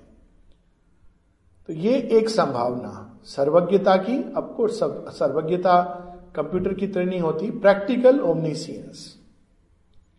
तो 1.67 1.73
ये 1.73 1.97
एक 2.11 2.29
संभावना, 2.29 3.19
सर्वज्ञता 3.25 3.95
की 3.97 4.33
आपको 4.37 4.67
सर्वज्ञता 4.67 6.01
कंप्यूटर 6.35 6.73
की 6.73 6.87
तरह 6.87 7.05
नहीं 7.05 7.19
होती 7.19 7.51
प्रैक्टिकल 7.51 8.19
ओमनीसियंस 8.19 9.14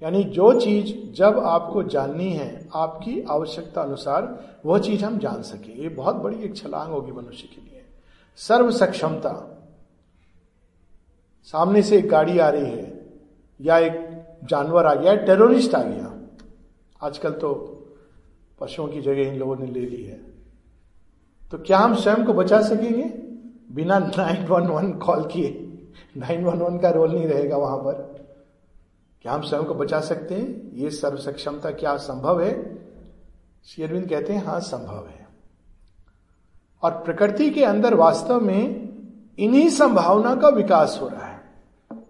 यानी 0.02 0.24
जो 0.24 0.60
चीज़ 0.60 1.16
जब 1.16 1.38
आपको 1.38 1.82
जाननी 1.82 2.30
है, 2.30 2.68
आपकी 2.74 3.22
आवश्यकता 3.22 3.82
अनुसार, 3.82 4.44
वह 4.66 4.78
चीज़ 4.78 5.04
हम 5.04 5.18
जान 5.18 5.42
सके। 5.42 5.82
ये 5.82 5.88
बहुत 5.88 6.16
बड़ी 6.16 6.42
एक 6.42 6.56
छलांग 6.56 6.92
होगी 6.92 7.12
मनुष्य 7.12 7.48
के 7.54 7.70
लिए। 7.70 7.84
सर्व 8.36 8.70
सक्षमता 8.70 9.52
सामने 11.44 11.82
से 11.82 11.98
एक 11.98 12.08
गाड़ी 12.08 12.38
आ 12.38 12.48
रही 12.48 12.70
है, 12.70 13.06
या 13.60 13.78
एक 13.78 14.24
जानवर 14.44 14.86
आ 14.86 14.94
गया, 14.94 15.14
टेररिस्ट 15.16 15.74
आ 15.74 15.82
गया। 15.82 16.12
आजकल 17.02 17.30
तो 17.30 17.72
पशुओं 18.60 18.88
की 18.88 19.00
जगह 19.00 19.22
इन 19.22 19.38
लोगों 19.38 19.56
ने 19.56 19.66
ले 19.66 19.80
ली 19.80 20.04
है। 20.04 20.20
तो 21.50 21.58
क्या 21.58 21.78
हम 21.78 21.94
स्वयं 21.94 22.24
को 22.24 22.32
बचा 22.32 22.62
सकेंगे? 22.62 23.04
बिना 23.74 23.98
911 23.98 24.92
कॉल 24.92 25.24
किए। 25.24 25.78
911 26.16 26.78
का 26.78 26.90
रोल 26.90 27.12
नहीं 27.12 27.26
रहेगा 27.26 27.56
वहाँ 27.56 27.78
पर। 27.78 28.15
क्या 29.22 29.32
हम 29.32 29.42
स्वयं 29.42 29.64
को 29.64 29.74
बचा 29.74 30.00
सकते 30.00 30.34
हैं? 30.34 30.72
ये 30.72 30.90
सर्व 30.90 31.16
सक्षमता 31.16 31.70
क्या 31.70 31.96
संभव 31.96 32.42
है? 32.42 32.78
शेरविंद 33.64 34.08
कहते 34.08 34.32
हैं, 34.32 34.44
हाँ, 34.44 34.60
संभव 34.60 35.06
है। 35.06 35.26
और 36.82 36.90
प्रकृति 36.90 37.50
के 37.50 37.64
अंदर 37.64 37.94
वास्तव 37.94 38.40
में 38.40 38.88
इन्हीं 39.38 39.68
संभावना 39.68 40.34
का 40.34 40.48
विकास 40.48 40.98
हो 41.02 41.08
रहा 41.08 41.26
है। 41.26 41.40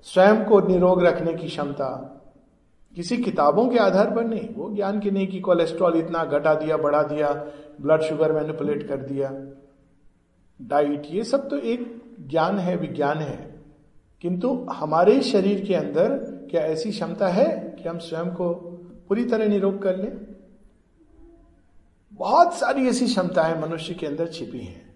स्वयं 0.03 0.45
को 0.45 0.61
निरोग 0.61 1.03
रखने 1.03 1.35
की 1.35 1.47
क्षमता, 1.47 2.13
किसी 2.95 3.17
किताबों 3.17 3.69
के 3.69 3.79
आधार 3.79 4.15
पर 4.15 4.25
नहीं, 4.25 4.55
वो 4.55 4.75
ज्ञान 4.75 5.01
की 5.01 5.11
नहीं 5.11 5.27
कि 5.27 5.41
कोलेस्ट्रॉल 5.41 5.97
इतना 5.97 6.25
घटा 6.25 6.55
दिया, 6.55 6.77
बढ़ा 6.77 7.03
दिया, 7.03 7.33
ब्लड 7.81 8.03
शुगर 8.03 8.33
मैनिपुलेट 8.33 8.89
कर 8.89 8.97
दिया। 8.97 9.33
डाइट, 10.63 11.03
ये 11.11 11.25
सब 11.25 11.49
तो 11.49 11.57
एक 11.57 12.03
ज्ञान 12.21 12.59
है, 12.59 12.77
विज्ञान 12.77 13.19
है। 13.19 13.65
किंतु 14.21 14.67
हमारे 14.73 15.21
शरीर 15.21 15.65
के 15.65 15.75
अंदर 15.75 16.36
क्या 16.51 16.63
ऐसी 16.63 16.91
क्षमता 16.91 17.29
है 17.29 17.47
कि 17.77 17.89
हम 17.89 17.99
स्वयं 17.99 18.31
को 18.35 18.53
पूरी 19.09 19.25
तरह 19.25 19.49
निरोग 19.49 19.83
कर 19.83 19.97
लें? 19.97 20.13
बहुत 22.13 22.55
सारी 22.55 22.89
ऐसी 22.89 23.07
क्षमताएँ 23.07 23.59
मनुष्य 23.61 23.95
के 23.95 24.07
अंदर 24.07 24.29
छिपी 24.29 24.59
हैं, 24.59 24.95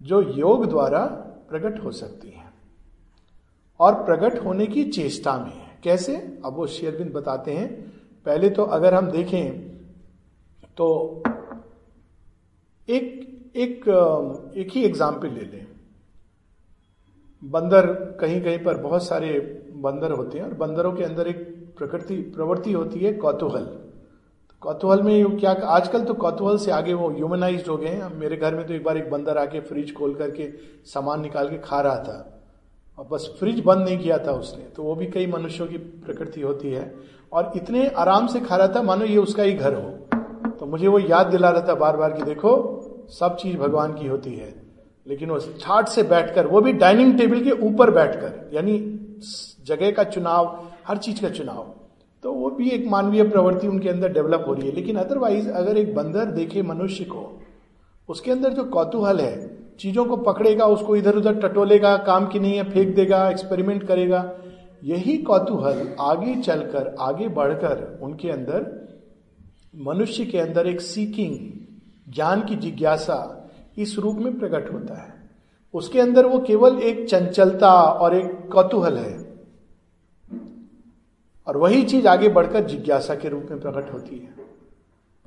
जो 0.00 0.20
योग 0.30 0.68
द्वारा 0.68 1.04
प्रकट 1.50 1.82
हो 1.84 1.90
सकती 1.92 2.30
हैं। 2.30 2.48
और 3.80 3.94
प्रकट 4.04 4.38
होने 4.44 4.66
की 4.66 4.84
चेष्टा 4.84 5.36
में 5.38 5.52
है। 5.52 5.78
कैसे? 5.84 6.16
अब 6.44 6.56
वो 6.56 6.66
शेयरबिंद 6.68 7.12
बताते 7.12 7.52
हैं। 7.52 7.68
पहले 8.26 8.50
तो 8.50 8.64
अगर 8.64 8.94
हम 8.94 9.10
देखें 9.10 9.70
तो 10.76 11.22
एक 12.88 13.52
एक 13.56 13.88
एक 14.56 14.70
ही 14.70 14.84
एग्ज़ाम्पल 14.84 15.28
ले 15.28 15.44
लें। 15.46 15.66
बंदर 17.44 17.86
कहीं 18.20 18.42
कहीं 18.42 18.58
पर 18.58 18.78
बहुत 18.78 19.06
सारे 19.06 19.30
बंदर 19.76 20.12
होते 20.12 20.38
हैं 20.38 20.46
और 20.46 20.54
बंदरों 20.54 20.92
के 20.92 21.04
अंदर 21.04 21.26
एक 21.26 21.66
प्रकृति, 21.78 22.16
प्रवृत्ति 22.16 22.72
होती 22.72 23.00
है 23.00 23.12
कौतूहल। 23.12 23.78
कौतूहल 24.60 25.02
में 25.02 25.38
क्या, 25.38 25.50
आजकल 25.50 26.04
तो 26.04 26.14
कौतूहल 26.14 26.58
से 26.58 26.70
आगे 26.70 26.94
वो 26.94 27.10
ह्यूमनाइज 27.10 27.68
हो 27.68 27.76
गए 27.76 27.88
हैं। 27.88 28.18
मेरे 28.18 28.36
घर 28.36 28.54
में 28.54 28.66
तो 28.66 28.74
एक 28.74 28.84
बार 28.84 28.96
एक 28.96 29.10
बंदर 29.10 29.38
आके 29.38 29.60
फ्रिज 29.60 29.94
खोल 29.94 30.14
करके 30.14 30.50
सामान 30.84 31.20
निकाल 31.20 31.48
के 31.48 31.58
खा 31.58 31.80
रहा 31.80 31.96
था। 31.96 32.42
और 32.98 33.08
बस 33.12 33.36
फ्रिज 33.38 33.60
बंद 33.60 33.78
नहीं 33.78 33.98
किया 33.98 34.18
था 34.18 34.32
उसने। 34.32 34.64
तो 34.64 34.82
वो 34.82 34.94
भी 34.94 35.06
कई 35.06 35.26
मनुष्यों 35.26 35.66
की 35.66 35.78
प्रकृति 35.78 36.40
होती 36.40 36.70
है। 36.70 36.94
और 37.32 37.52
इतने 37.56 37.88
आराम 37.88 38.26
से 38.26 38.40
खा 38.40 38.56
रहा 38.56 38.68
था, 38.68 38.82
मानो 38.82 39.04
ये 39.04 39.18
उसका 39.18 39.42
ही 39.42 39.52
घर 39.52 39.74
हो। 39.74 39.90
तो 40.50 40.66
मुझे 40.66 40.88
वो 40.88 40.98
याद 40.98 41.26
दिला 41.26 41.50
रहा 41.50 41.68
था 41.68 41.74
बार 41.74 41.96
बार 41.96 42.12
कि 42.12 42.22
देखो, 42.22 42.80
सब 43.08 43.36
चीज़ 43.36 43.56
भगवान 43.56 43.92
की 43.92 44.08
होती 44.08 44.34
है। 44.34 44.59
लेकिन 45.10 45.30
वो 45.30 45.38
ठाट 45.62 45.88
से 45.88 46.02
बैठकर, 46.02 46.46
वो 46.46 46.60
भी 46.60 46.72
डाइनिंग 46.74 47.18
टेबल 47.18 47.40
के 47.40 47.50
ऊपर 47.66 47.90
बैठकर, 47.90 48.50
यानी 48.54 48.78
जगह 49.66 49.90
का 49.90 50.04
चुनाव, 50.04 50.68
हर 50.88 50.96
चीज़ 50.96 51.20
का 51.22 51.28
चुनाव 51.28 51.74
तो 52.22 52.32
वो 52.32 52.50
भी 52.50 52.70
एक 52.70 52.86
मानवीय 52.88 53.22
प्रवृत्ति 53.22 53.66
उनके 53.66 53.88
अंदर 53.88 54.12
डेवलप 54.12 54.44
हो 54.48 54.52
रही 54.54 54.68
है। 54.68 54.74
लेकिन 54.74 54.96
अदरवाइज़ 54.96 55.48
अगर 55.50 55.76
एक 55.76 55.94
बंदर 55.94 56.24
देखे 56.24 56.62
मनुष्य 56.62 57.04
को, 57.04 57.40
उसके 58.08 58.30
अंदर 58.30 58.52
जो 58.52 58.64
कौतूहल 58.64 59.20
है, 59.20 59.58
चीज़ों 59.78 60.04
को 60.04 60.16
पकड़ेगा, 60.16 60.66
उसको 60.66 60.96
इधर 60.96 61.16
उधर 61.16 61.40
टटोलेगा, 61.40 61.96
काम 61.96 62.26
की 62.26 62.38
नहीं 62.38 62.56
है, 62.56 62.70
फेंक 62.70 62.94
देगा 62.94 63.28
एक्सपेरिमेंट 63.30 63.86
करेगा, 63.86 64.32
यही 64.84 65.16
कौतूहल 65.18 65.96
आगे 66.00 66.34
चलकर, 66.34 66.94
आगे 67.00 67.28
बढ़कर 67.28 67.98
उनके 68.02 68.30
अंदर, 68.30 68.68
मनुष्य 69.76 70.24
के 70.24 70.38
अंदर 70.38 70.66
एक 70.66 70.80
सीकिंग 70.80 72.12
ज्ञान 72.14 72.44
की 72.44 72.56
जिज्ञासा 72.56 73.39
इस 73.80 73.98
रूप 73.98 74.16
में 74.16 74.38
प्रकट 74.38 74.72
होता 74.72 75.02
है। 75.02 75.30
उसके 75.74 76.00
अंदर 76.00 76.26
वो 76.26 76.38
केवल 76.38 76.78
एक 76.78 77.08
चंचलता 77.08 77.72
और 77.72 78.16
एक 78.16 78.52
कौतूहल 78.52 78.98
है। 78.98 79.30
और 81.46 81.56
वही 81.56 81.82
चीज़ 81.82 82.08
आगे 82.08 82.28
बढ़कर 82.28 82.64
जिज्ञासा 82.64 83.14
के 83.14 83.28
रूप 83.28 83.48
में 83.50 83.60
प्रकट 83.60 83.92
होती 83.92 84.16
है। 84.16 84.34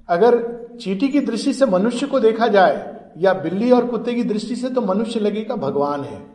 अगर 0.10 0.60
चीटी 0.82 1.08
की 1.08 1.20
दृष्टि 1.20 1.54
से 1.54 1.66
मनुष्य 1.66 2.08
को 2.08 2.20
देखा 2.20 2.48
जाए, 2.48 2.94
या 3.18 3.34
बिल्ली 3.34 3.72
और 3.72 3.88
कुत्ते 3.88 4.14
की 4.14 4.24
दृष्टि 4.24 4.56
से 4.56 4.70
तो 4.70 4.82
मनुष्य 4.82 5.20
लगेगा 5.20 5.56
भगवान 5.56 6.02
है। 6.02 6.26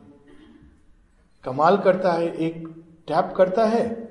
कमाल 1.44 1.76
करता 1.76 2.12
है, 2.12 2.36
एक 2.36 2.68
टैप 3.08 3.34
करता 3.36 3.64
है, 3.64 4.08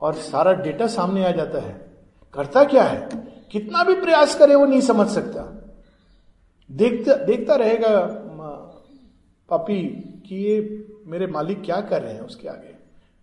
और 0.00 0.14
सारा 0.14 0.52
डेटा 0.52 0.86
सामने 0.86 1.24
आ 1.24 1.30
जाता 1.30 1.58
है। 1.58 1.92
करता 2.34 2.64
क्या 2.64 2.82
है? 2.82 3.08
कितना 3.52 3.84
भी 3.84 3.94
प्रयास 3.94 4.38
करे, 4.38 4.54
वो 4.54 4.66
नहीं 4.66 4.80
समझ 4.80 5.06
सकता। 5.06 5.63
देखता 6.70 7.14
देखता 7.16 7.54
रहेगा 7.54 8.06
पपी, 9.48 9.82
कि 10.26 10.36
ये 10.36 10.86
मेरे 11.06 11.26
मालिक 11.26 11.62
क्या 11.62 11.80
कर 11.80 12.02
रहे 12.02 12.12
हैं 12.14 12.20
उसके 12.20 12.48
आगे। 12.48 12.72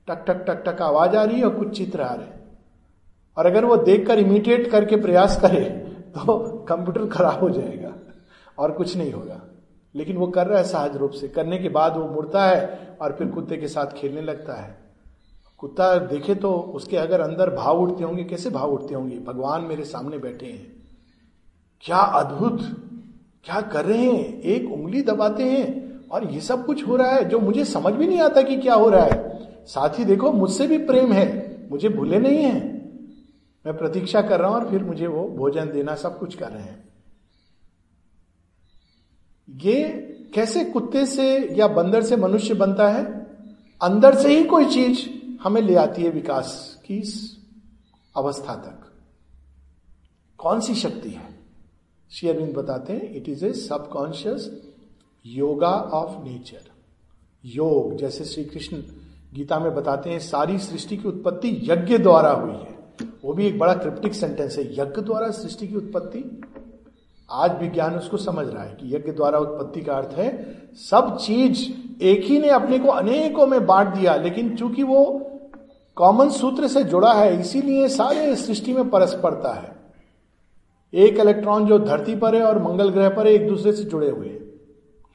टक 0.07 0.24
टक 0.27 0.43
टक 0.48 0.63
टक, 0.65 0.81
आवाज़ 0.81 1.15
आ 1.15 1.24
रही 1.24 1.38
है 1.38 1.45
और 1.45 1.55
कुछ 1.55 1.77
चित्र 1.77 2.01
आ 2.01 2.13
रहे 2.13 2.25
हैं। 2.25 2.39
और 3.38 3.45
अगर 3.45 3.65
वो 3.65 3.75
देखकर 3.77 4.19
इमिटेट 4.19 4.69
करके 4.71 4.95
प्रयास 4.95 5.39
करे 5.41 5.63
तो 6.15 6.38
कंप्यूटर 6.69 7.07
खराब 7.07 7.39
हो 7.39 7.50
जाएगा 7.50 7.93
और 8.57 8.71
कुछ 8.71 8.95
नहीं 8.98 9.12
होगा। 9.12 9.41
लेकिन 9.95 10.17
वो 10.17 10.27
कर 10.27 10.48
रहा 10.48 10.57
है 10.57 10.63
सहज 10.63 10.95
रूप 10.98 11.12
से। 11.12 11.27
करने 11.27 11.57
के 11.57 11.69
बाद 11.69 11.98
वो 11.98 12.07
मुड़ता 12.07 12.45
है 12.45 12.98
और 13.01 13.15
फिर 13.17 13.27
कुत्ते 13.27 13.57
के 13.57 13.67
साथ 13.67 13.93
खेलने 13.93 14.21
लगता 14.21 14.53
है। 14.53 14.77
कुत्ता 15.60 15.95
देखे 15.98 16.36
तो 16.36 16.53
उसके 16.75 16.98
अगर 16.98 17.21
अंदर 17.21 17.50
भाव 17.50 17.81
उठते 17.81 18.03
होंगे, 18.03 18.24
कैसे 18.24 18.50
भाव 18.50 18.71
उठते 18.71 18.95
होंगे? 18.95 19.19
भगवान 19.19 19.62
मेरे 19.62 19.83
सामने 19.86 20.17
बैठे 20.17 20.45
हैं। 20.45 20.67
क्या 21.83 21.98
अद्भुत 21.98 22.60
क्या 23.43 23.62
कर 23.62 23.86
रहे 23.86 24.05
हैं? 24.05 24.41
एक 24.41 24.71
उंगली 24.71 25.01
दबाते 25.01 25.43
हैं। 25.43 25.91
और 26.10 26.31
ये 26.31 26.41
सब 26.41 26.65
कुछ 26.65 26.88
हो 26.88 26.95
रहा 26.95 27.12
है 27.12 27.29
जो 27.29 27.39
मुझे 27.39 27.65
समझ 27.65 27.93
भी 27.93 28.07
नहीं 28.07 28.21
आता 28.21 28.41
कि 28.41 28.57
क्या 28.57 28.74
हो 28.74 28.89
रहा 28.89 29.05
है। 29.05 29.45
साथ 29.65 30.00
ही 30.00 30.05
देखो, 30.05 30.31
मुझसे 30.31 30.67
भी 30.67 30.77
प्रेम 30.77 31.13
है। 31.13 31.51
मुझे 31.71 31.89
भूले 31.89 32.19
नहीं 32.19 32.38
है। 32.38 32.71
मैं 33.65 33.77
प्रतीक्षा 33.77 34.21
कर 34.21 34.39
रहा 34.39 34.50
हूँ 34.50 34.57
और 34.57 34.69
फिर 34.69 34.83
मुझे 34.83 35.07
वो 35.07 35.29
भोजन 35.29 35.71
देना, 35.71 35.95
सब 35.95 36.19
कुछ 36.19 36.36
कर 36.36 36.50
रहे 36.50 36.63
हैं। 36.63 36.89
ये 39.50 39.83
कैसे 40.36 40.65
कुत्ते 40.65 41.05
से 41.05 41.55
या 41.55 41.67
बंदर 41.67 42.01
से 42.01 42.15
मनुष्य 42.15 42.53
बनता 42.53 42.89
है? 42.89 43.03
अंदर 43.81 44.15
से 44.15 44.38
ही 44.38 44.43
कोई 44.43 44.65
चीज़ 44.65 45.10
हमें 45.43 45.62
ले 45.62 45.75
आती 45.75 46.03
है 46.03 46.10
विकास 46.10 46.77
की 46.86 47.03
अवस्था 48.17 48.55
तक। 48.55 48.91
कौन 50.38 50.60
सी 50.60 50.75
शक्ति 50.75 51.10
है? 51.10 51.40
श्री 52.13 52.29
अरविंद 52.29 52.53
बताते 52.53 52.93
हैं 52.93 53.15
it 53.15 53.29
is 53.29 53.45
a 53.45 53.53
subconscious 53.53 54.61
yoga 55.25 55.69
of 55.69 56.23
nature 56.23 56.69
योग 57.45 57.95
जैसे 57.95 58.25
श्री 58.25 58.45
कृष्ण 58.45 58.77
गीता 59.33 59.59
में 59.59 59.75
बताते 59.75 60.09
हैं, 60.09 60.19
सारी 60.19 60.57
सृष्टि 60.57 60.97
की 60.97 61.07
उत्पत्ति 61.07 61.61
यज्ञ 61.63 61.97
द्वारा 61.97 62.31
हुई 62.31 62.51
है। 62.51 62.77
वो 63.25 63.33
भी 63.33 63.47
एक 63.47 63.59
बड़ा 63.59 63.73
क्रिप्टिक 63.73 64.13
सेंटेंस 64.13 64.57
है। 64.57 64.73
यज्ञ 64.73 65.01
द्वारा 65.01 65.31
सृष्टि 65.31 65.67
की 65.67 65.75
उत्पत्ति? 65.75 66.41
आज 67.31 67.61
विज्ञान 67.61 67.95
उसको 67.95 68.17
समझ 68.17 68.47
रहा 68.47 68.63
है 68.63 68.77
कि 68.81 68.95
यज्ञ 68.95 69.11
द्वारा 69.11 69.39
उत्पत्ति 69.39 69.81
का 69.81 69.93
अर्थ 69.93 70.17
है, 70.17 70.61
सब 70.75 71.17
चीज़ 71.17 71.69
एक 72.03 72.23
ही 72.23 72.39
ने 72.39 72.49
अपने 72.49 72.79
को 72.79 72.87
अनेकों 72.87 73.47
में 73.47 73.65
बांट 73.65 73.87
दिया, 73.87 74.15
लेकिन 74.15 74.55
चूँकि 74.55 74.83
वो 74.83 75.31
कॉमन 75.95 76.29
सूत्र 76.29 76.67
से 76.67 76.83
जुड़ा 76.83 77.13
है, 77.13 77.39
इसीलिए 77.39 77.87
सारे 77.87 78.35
सृष्टि 78.35 78.73
में 78.73 78.89
परस्परता 78.89 79.53
है। 79.53 79.80
एक 80.93 81.19
इलेक्ट्रॉन 81.19 81.65
जो 81.65 81.79
धरती 81.79 82.15
पर 82.15 82.36
है 82.36 82.43
और 82.43 82.62
मंगल 82.63 82.89
ग्रह 82.89 83.10
पर 83.10 83.27
है, 83.27 83.33
एक 83.33 83.48
दूसरे 83.48 83.71
से 83.71 83.83
जुड़े 83.83 84.10
हुए 84.10 84.27
हैं। 84.27 84.39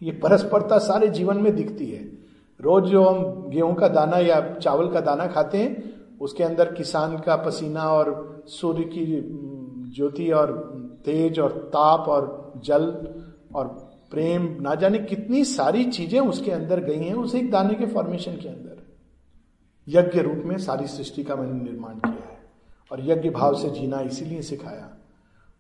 ये 0.03 0.13
परस्परता 0.13 0.79
सारे 0.79 1.09
जीवन 1.09 1.37
में 1.37 1.55
दिखती 1.57 1.87
है। 1.87 2.05
रोज 2.61 2.85
जो 2.85 3.03
हम 3.05 3.51
गेहूँ 3.51 3.75
का 3.75 3.89
दाना 3.89 4.19
या 4.19 4.41
चावल 4.55 4.89
का 4.89 5.01
दाना 5.01 5.27
खाते 5.27 5.59
हैं, 5.59 5.95
उसके 6.21 6.45
अंदर 6.45 6.73
किसान 6.73 7.19
का 7.19 7.37
पसीना 7.37 7.83
और 7.83 8.45
सूर्य 8.49 8.85
की 8.85 9.05
ज्योति 9.97 10.31
और 10.31 10.53
तेज 11.05 11.39
और 11.39 11.53
ताप 11.53 12.09
और 12.09 12.53
जल 12.65 12.85
और 13.55 13.67
प्रेम, 14.11 14.57
ना 14.61 14.75
जाने 14.75 14.99
कितनी 14.99 15.45
सारी 15.45 15.85
चीज़ें 15.85 16.21
उसके 16.21 16.51
अंदर 16.51 16.81
गई 16.81 16.99
हैं, 16.99 17.15
उस 17.15 17.35
एक 17.35 17.51
दाने 17.51 17.75
के 17.75 17.87
फॉर्मेशन 17.87 18.33
के 18.33 18.49
अंदर। 18.49 18.83
यज्ञ 19.89 20.21
रूप 20.21 20.43
में 20.45 20.57
सारी 20.59 20.87
सृष्टि 20.87 21.25
का 21.25 21.37
मैंने 21.37 21.63
निर्माण 21.63 21.95
किया 21.95 22.29
है 22.29 22.39
और 22.91 23.11
यज्ञ 23.11 23.31
भाव 23.31 23.55
से 23.55 23.71
जीना 23.71 24.01
इसीलिए 24.01 24.43
सिखाया। 24.43 24.96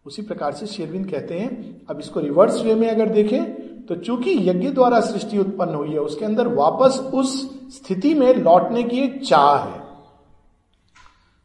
उसी 0.07 0.23
प्रकार 0.23 0.53
से 0.53 0.67
शेरविंद 0.67 1.11
कहते 1.11 1.39
हैं, 1.39 1.81
अब 1.91 2.01
इसको 2.01 2.21
रिवर्स 2.21 2.63
वे 2.63 2.75
में 2.75 2.89
अगर 2.91 3.09
देखें 3.09 3.67
तो 3.87 3.97
चूँकि 3.97 4.51
यज्ञ 4.51 4.71
द्वारा 4.71 5.01
सृष्टि 5.01 5.39
उत्पन्न 5.39 5.75
हुई 5.75 5.91
है, 5.91 5.99
उसके 5.99 6.25
अंदर 6.25 6.49
वापस 6.49 6.99
उस 7.15 7.51
स्थिति 7.77 8.15
में 8.15 8.35
लौटने 8.35 8.83
की 8.83 9.01
एक 9.01 9.25
चाह 9.25 9.65
है। 9.65 9.83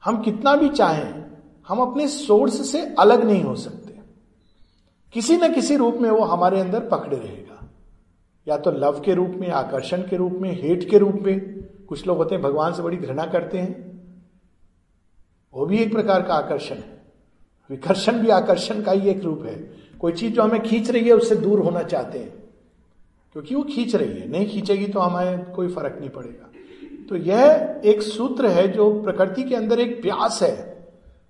हम 0.05 0.21
कितना 0.21 0.55
भी 0.55 0.69
चाहें, 0.69 1.23
हम 1.67 1.79
अपने 1.79 2.07
सोर्स 2.07 2.71
से 2.71 2.95
अलग 2.99 3.23
नहीं 3.23 3.43
हो 3.43 3.55
सकते। 3.55 3.99
किसी 5.13 5.37
न 5.37 5.53
किसी 5.53 5.75
रूप 5.75 5.95
में 5.95 6.09
वो 6.09 6.21
हमारे 6.21 6.59
अंदर 6.59 6.79
पकड़े 6.79 7.17
रहेगा। 7.17 7.69
या 8.47 8.57
तो 8.57 8.71
लव 8.71 9.01
के 9.01 9.13
रूप 9.13 9.31
में, 9.35 9.49
आकर्षण 9.49 10.01
के 10.01 10.15
रूप 10.15 10.31
में 10.31 10.61
हेट 10.61 10.89
के 10.89 10.97
रूप 10.97 11.19
में, 11.21 11.63
कुछ 11.89 12.07
लोग 12.07 12.17
होते 12.17 12.35
हैं, 12.35 12.43
भगवान 12.43 12.73
से 12.73 12.81
बड़ी 12.81 12.97
घृणा 12.97 13.25
करते 13.25 13.57
हैं। 13.57 13.91
वो 15.53 15.65
भी 15.65 15.77
एक 15.77 15.91
प्रकार 15.91 16.21
का 16.21 16.33
आकर्षण 16.33 16.75
है। 16.75 17.00
विकर्षण 17.69 18.11
भी 18.11 18.29
आकर्षण 18.29 18.81
का 18.81 18.91
ही 18.91 19.09
एक 19.09 19.23
रूप 19.23 19.45
है। 19.45 19.71
कोई 19.99 20.11
चीज़ 20.11 20.33
जो 20.33 20.41
हमें 20.41 20.61
खींच 20.61 20.91
रही 20.91 21.03
है, 21.03 21.13
उससे 21.13 21.35
दूर 21.35 21.59
होना 21.59 21.83
चाहते 21.83 22.19
हैं। 22.19 22.33
क्योंकि 23.33 23.55
वो 23.55 23.63
खींच 23.63 23.95
रही 23.95 24.19
है। 24.21 24.31
नहीं 24.31 24.49
खींचेगी 24.49 24.85
तो 24.85 24.99
हमें 24.99 25.51
कोई 25.51 25.67
फ़र्क 25.67 25.97
नहीं 25.99 26.09
पड़ेगा। 26.09 26.49
तो 27.09 27.15
यह 27.15 27.75
एक 27.85 28.01
सूत्र 28.01 28.47
है 28.47 28.67
जो 28.67 29.01
प्रकृति 29.01 29.43
के 29.43 29.55
अंदर 29.55 29.79
एक 29.79 30.01
प्यास 30.01 30.39
है, 30.43 30.71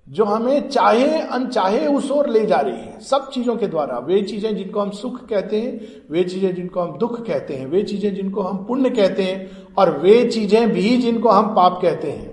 जो 0.09 0.23
हमें 0.23 0.69
चाहे, 0.69 1.19
अनचाहे 1.19 1.87
उस 1.87 2.11
ओर 2.11 2.29
ले 2.29 2.45
जा 2.45 2.57
रही 2.57 2.77
है। 2.77 2.99
सब 2.99 3.29
चीज़ों 3.29 3.55
के 3.55 3.67
द्वारा। 3.67 3.97
वे 3.97 4.21
चीज़ें 4.21 4.55
जिनको 4.55 4.79
हम 4.79 4.91
सुख 4.91 5.27
कहते 5.27 5.61
हैं, 5.61 6.01
वे 6.11 6.23
चीज़ें 6.23 6.55
जिनको 6.55 6.79
हम 6.79 6.97
दुख 6.97 7.25
कहते 7.25 7.53
हैं, 7.53 7.67
वे 7.67 7.83
चीज़ें 7.83 8.15
जिनको 8.15 8.41
हम 8.41 8.65
पुण्य 8.65 8.89
कहते 8.89 9.23
हैं, 9.23 9.67
और 9.77 9.99
वे 9.99 10.29
चीज़ें 10.29 10.71
भी 10.71 10.97
जिनको 10.97 11.29
हम 11.29 11.55
पाप 11.55 11.79
कहते 11.81 12.11
हैं। 12.11 12.31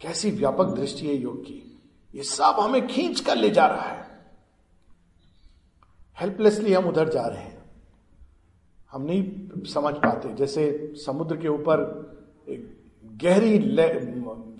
कैसी 0.00 0.30
व्यापक 0.30 0.64
दृष्टि 0.64 1.06
है 1.06 1.14
योग 1.14 1.42
की। 1.42 1.65
ये 2.16 2.22
सब 2.22 2.56
हमें 2.60 2.86
खींच 2.86 3.20
कर 3.20 3.36
ले 3.36 3.50
जा 3.50 3.66
रहा 3.66 3.82
है। 3.82 4.06
हेल्पलेसली 6.20 6.72
हम 6.72 6.84
उधर 6.84 7.08
जा 7.08 7.22
रहे 7.22 7.38
हैं। 7.38 7.58
हम 8.92 9.02
नहीं 9.02 9.32
समझ 9.64 9.94
पाते। 9.94 10.34
जैसे 10.34 10.92
समुद्र 10.94 11.36
के 11.36 11.48
ऊपर 11.48 12.06
एक 12.48 12.76
गहरी 13.22 13.74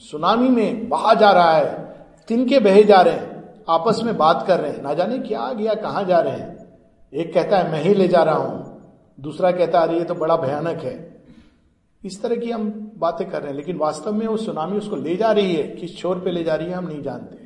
सुनामी 0.05 0.49
में 0.49 0.89
बहा 0.89 1.15
जा 1.15 1.31
रहा 1.31 1.53
है। 1.53 1.97
तिनके 2.29 2.61
बहे 2.61 2.83
जा 2.83 3.01
रहे 3.01 3.15
हैं। 3.15 3.55
आपस 3.69 4.01
में 4.03 4.17
बात 4.17 4.45
कर 4.47 4.61
रहे 4.61 4.73
हैं। 4.73 4.83
ना 4.83 4.95
जाने 4.95 5.19
क्या 5.19 5.53
गया, 5.53 5.75
कहाँ 5.75 6.05
जा 6.05 6.21
रहे 6.21 6.37
हैं। 6.37 6.79
एक 7.15 7.35
कहता 7.35 7.59
है, 7.59 7.73
मैं 7.73 7.83
ही 7.83 7.95
ले 7.95 8.09
जा 8.09 8.23
रहा 8.23 8.35
हूँ। 8.35 8.83
दूसरा 9.21 9.51
कहता 9.51 9.81
है, 9.81 9.89
अरे, 9.89 9.99
ये 9.99 10.05
तो 10.05 10.15
बड़ा 10.15 10.37
भयानक 10.37 10.79
है। 10.83 11.25
इस 12.05 12.23
तरह 12.23 12.37
की 12.37 12.51
हम 12.51 12.93
बातें 12.99 13.31
कर 13.31 13.39
रहे 13.39 13.51
हैं, 13.51 13.57
लेकिन 13.57 13.77
वास्तव 13.77 14.13
में 14.13 14.27
वो 14.27 14.37
सुनामी 14.37 14.77
उसको 14.77 14.97
ले 14.97 15.17
जा 15.17 15.33
रही 15.33 15.55
है। 15.55 15.63
किस 15.63 15.99
छोर 15.99 16.21
पे 16.21 16.31
ले 16.31 16.45
जा 16.45 16.55
रही 16.55 16.67
है, 16.67 16.73
हम 16.73 16.89
नहीं 16.89 17.03
जानते। 17.03 17.46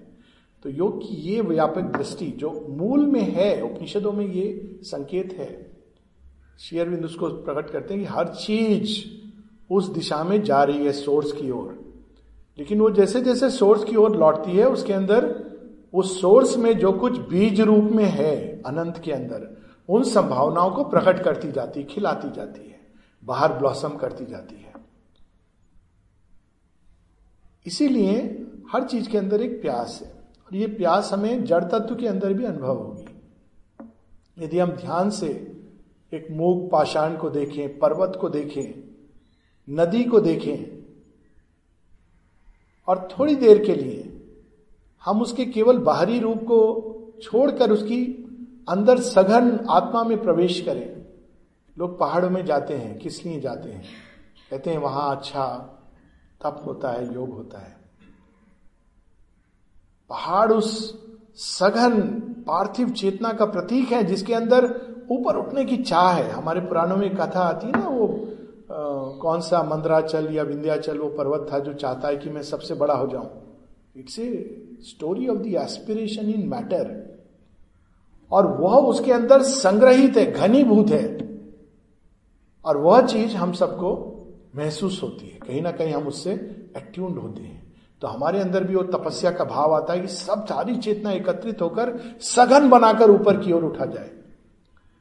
तो 0.63 0.71
योग 0.71 1.03
की 1.03 1.15
ये 1.15 1.41
व्यापक 1.41 1.83
दृष्टि 1.83 2.27
जो 2.27 2.67
मूल 2.69 3.07
में 3.07 3.23
है, 3.23 3.63
उपनिषदों 3.63 4.13
में 4.13 4.27
ये 4.27 4.81
संकेत 4.83 5.33
है। 5.33 5.71
शेयरविंद 6.59 7.05
उसको 7.05 7.29
प्रकट 7.29 7.71
करते 7.71 7.95
हैं 7.95 8.03
कि 8.03 8.09
हर 8.09 8.29
चीज़ 8.29 9.21
उस 9.71 9.89
दिशा 9.89 10.25
में 10.25 10.43
जा 10.43 10.65
रही 10.65 10.85
है 10.85 10.93
सोर्स 10.93 11.33
की 11.33 11.51
ओर। 11.51 11.95
लेकिन 12.59 12.81
वो 12.81 12.91
जैसे 12.91 13.21
जैसे 13.21 13.51
सोर्स 13.51 13.85
की 13.85 13.97
ओर 13.97 14.17
लौटती 14.17 14.51
है, 14.51 14.69
उसके 14.69 14.93
अंदर, 14.93 15.51
उस 15.95 16.21
सोर्स 16.21 16.57
में 16.57 16.79
जो 16.79 16.93
कुछ 16.93 17.19
बीज 17.19 17.61
रूप 17.61 17.85
में 17.85 18.05
है, 18.05 18.63
अनंत 18.67 18.99
के 18.99 19.13
अंदर, 19.13 19.57
उन 19.89 20.03
संभावनाओं 20.03 20.71
को 20.71 20.85
प्रकट 20.85 21.23
करती 21.23 21.53
जाती, 21.53 21.85
खिलाती 21.85 22.31
जाती 22.31 22.69
है, 22.69 22.81
बाहर 23.25 23.53
ब्लॉसम 23.53 23.89
करती 23.89 24.27
जाती 24.27 24.55
है। 24.55 24.73
इसीलिए 27.67 28.47
हर 28.73 28.85
चीज़ 28.85 29.09
के 29.09 29.19
अंदर 29.19 29.43
एक 29.43 29.63
प्यास 29.63 30.01
है। 30.05 30.20
और 30.51 30.57
ये 30.57 30.67
प्यास 30.67 31.13
हमें 31.13 31.45
जड़ 31.45 31.65
तत्व 31.65 31.95
के 31.95 32.07
अंदर 32.07 32.33
भी 32.33 32.45
अनुभव 32.45 32.77
होगी। 32.77 33.07
यदि 34.45 34.59
हम 34.59 34.71
ध्यान 34.71 35.11
से 35.11 35.57
एक 36.15 36.29
मूग 36.31 36.71
पाषाण 36.71 37.17
को 37.17 37.31
देखें, 37.31 37.79
पर्वत 37.79 38.19
को 38.21 38.29
देखें, 38.29 38.97
नदी 39.71 40.05
को 40.05 40.21
देखें, 40.21 40.81
और 42.89 43.09
थोड़ी 43.19 43.37
देर 43.37 43.65
के 43.65 43.75
लिए 43.75 44.29
हम 45.05 45.23
उसके 45.23 45.45
केवल 45.45 45.79
बाहरी 45.79 46.19
रूप 46.19 46.39
को 46.39 46.87
छोड़कर 47.23 47.71
उसकी 47.71 48.05
अंदर 48.69 49.01
सघन 49.01 49.67
आत्मा 49.71 50.05
में 50.05 50.23
प्रवेश 50.23 50.61
करें। 50.61 51.07
लोग 51.79 51.99
पहाड़ों 51.99 52.31
में 52.31 52.45
जाते 52.45 52.75
हैं, 52.75 52.99
किस 52.99 53.27
लिए 53.27 53.41
जाते 53.41 53.69
हैं? 53.69 53.85
कहते 54.51 54.71
हैं, 54.71 54.79
वहाँ 54.79 55.17
अच्छा 55.17 55.47
तप 56.43 56.63
होता 56.67 56.91
है, 56.91 57.15
योग 57.15 57.31
होता 57.31 57.59
है। 57.59 57.80
पहाड़ 60.11 60.53
उस 60.53 60.71
सघन 61.37 62.01
पार्थिव 62.47 62.91
चेतना 62.91 63.33
का 63.33 63.45
प्रतीक 63.45 63.93
है 63.93 64.05
जिसके 64.05 64.35
अंदर 64.35 64.65
ऊपर 65.11 65.37
उठने 65.37 65.65
की 65.65 65.77
चाह 65.77 66.13
है। 66.13 66.31
हमारे 66.31 66.61
पुराणों 66.61 66.97
में 66.97 67.17
कथा 67.17 67.41
आती 67.41 67.67
है 67.67 67.73
ना 67.73 67.89
वो 67.89 68.07
आ, 68.71 68.75
कौन 69.19 69.41
सा 69.41 69.63
मंदराचल 69.63 70.29
या 70.33 70.43
विंध्याचल 70.43 70.99
वो 70.99 71.09
पर्वत 71.09 71.47
था 71.53 71.59
जो 71.59 71.73
चाहता 71.73 72.09
है 72.09 72.17
कि 72.17 72.31
मैं 72.31 72.43
सबसे 72.43 72.75
बड़ा 72.75 72.95
हो 72.95 73.07
जाऊँ। 73.07 73.31
It's 73.97 74.19
a 74.19 74.29
story 74.81 75.29
of 75.29 75.39
the 75.39 75.47
aspiration 75.47 76.29
in 76.29 76.49
matter 76.49 76.85
और 78.31 78.47
वह 78.47 78.77
उसके 78.77 79.13
अंदर 79.13 79.43
संग्रहित 79.43 80.17
है 80.17 80.33
घनीभूत 80.33 80.91
है। 80.91 81.07
और 82.65 82.77
वह 82.77 83.07
चीज़ 83.07 83.37
हम 83.37 83.53
सबको 83.53 83.91
महसूस 84.57 85.03
होती 85.03 85.29
है। 85.29 85.39
कहीं 85.39 85.63
ना 85.63 85.71
कहीं 85.71 85.93
हम 85.93 86.07
उससे 86.07 86.33
अट्यून्ड 86.77 87.19
होते 87.19 87.43
हैं। 87.43 87.60
तो 88.03 88.09
हमारे 88.09 88.41
अंदर 88.41 88.65
भी 88.65 88.75
वो 88.75 88.83
तपस्या 88.83 89.31
का 89.31 89.45
भाव 89.45 89.75
आता 89.75 89.93
है 89.93 90.01
कि 90.01 90.09
सब 90.09 90.47
सारी 90.47 90.77
चेतना 90.77 91.13
एकत्रित 91.13 91.63
होकर 91.63 91.99
सघन 92.21 92.69
बनाकर 92.71 93.11
ऊपर 93.11 93.41
की 93.41 93.53
ओर 93.53 93.65
उठा 93.65 93.85
जाए। 93.85 94.11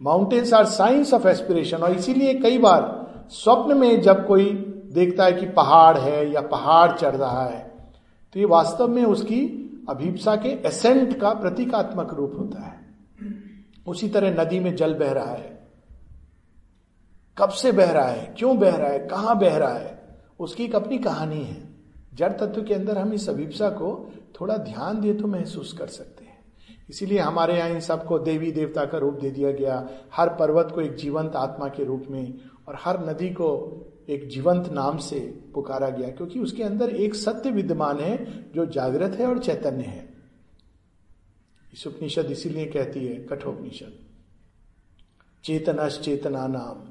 Mountains 0.01 0.53
are 0.53 0.65
science 0.65 1.13
of 1.13 1.27
aspiration 1.27 1.77
और 1.77 1.91
इसीलिए 1.91 2.33
कई 2.33 2.57
बार 2.57 2.81
स्वप्न 3.29 3.77
में 3.77 4.01
जब 4.01 4.27
कोई 4.27 4.45
देखता 4.93 5.25
है 5.25 5.33
कि 5.33 5.45
पहाड़ 5.45 5.97
है 5.97 6.31
या 6.31 6.41
पहाड़ 6.41 6.91
चढ़ 6.91 7.15
रहा 7.15 7.45
है 7.45 7.77
तो 8.33 8.39
ये 8.39 8.45
वास्तव 8.45 8.87
में 8.87 9.03
उसकी 9.03 9.41
अभिप्सा 9.89 10.35
के 10.35 10.49
एसेंट 10.49 11.19
का 11.19 11.33
प्रतीकात्मक 11.33 12.13
रूप 12.13 12.35
होता 12.39 12.61
है। 12.61 12.79
उसी 13.87 14.09
तरह 14.09 14.43
नदी 14.43 14.59
में 14.59 14.75
जल 14.75 14.93
बह 14.93 15.11
रहा 15.11 15.31
है। 15.31 15.67
कब 17.37 17.49
से 17.49 17.71
बह 17.71 17.91
रहा 17.91 18.05
है? 18.05 18.35
क्यों 18.37 18.57
बह 18.59 18.75
रहा 18.75 18.89
है? 18.89 18.99
कहाँ 18.99 19.39
बह 19.39 19.57
रहा 19.57 19.73
है? 19.73 20.17
उसकी 20.39 20.63
एक 20.63 20.75
अपनी 20.75 20.97
कहानी 20.97 21.43
है। 21.43 21.68
जड़ 22.19 22.31
तत्व 22.31 22.63
के 22.63 22.73
अंदर 22.73 22.97
हम 22.97 23.13
इस 23.13 23.29
अभिप्सा 23.29 23.69
को 23.71 23.91
थोड़ा 24.39 24.57
ध्यान 24.57 24.99
दे 25.01 25.13
तो 25.13 25.27
महसूस 25.27 25.73
कर 25.73 25.87
सकते 25.87 26.25
हैं। 26.25 26.37
इसीलिए 26.89 27.19
हमारे 27.19 27.57
यहाँ 27.57 27.69
इन 27.69 27.79
सबको 27.79 28.19
देवी 28.19 28.51
देवता 28.51 28.85
का 28.85 28.97
रूप 28.97 29.19
दे 29.19 29.29
दिया 29.31 29.51
गया। 29.51 29.87
हर 30.13 30.29
पर्वत 30.29 30.71
को 30.75 30.81
एक 30.81 30.95
जीवंत 30.95 31.35
आत्मा 31.35 31.67
के 31.67 31.83
रूप 31.83 32.05
में 32.09 32.33
और 32.67 32.77
हर 32.79 32.99
नदी 33.09 33.29
को 33.31 33.49
एक 34.09 34.27
जीवंत 34.29 34.69
नाम 34.69 34.97
से 34.97 35.19
पुकारा 35.53 35.89
गया, 35.89 36.09
क्योंकि 36.09 36.39
उसके 36.39 36.63
अंदर 36.63 36.89
एक 36.89 37.15
सत्य 37.15 37.51
विद्यमान 37.51 37.99
है 37.99 38.17
जो 38.53 38.65
जागृत 38.65 39.15
है 39.19 39.25
और 39.27 39.39
चैतन्य 39.39 39.83
है। 39.83 40.07
इस 41.73 41.85
उपनिषद 41.87 42.31
इसीलिए 42.31 42.65
कहती 42.65 43.05
है, 43.07 43.15
कठोपनिषद। 43.25 43.99
चेतनश 45.43 45.99
चेतना 45.99 46.47
नाम। 46.47 46.87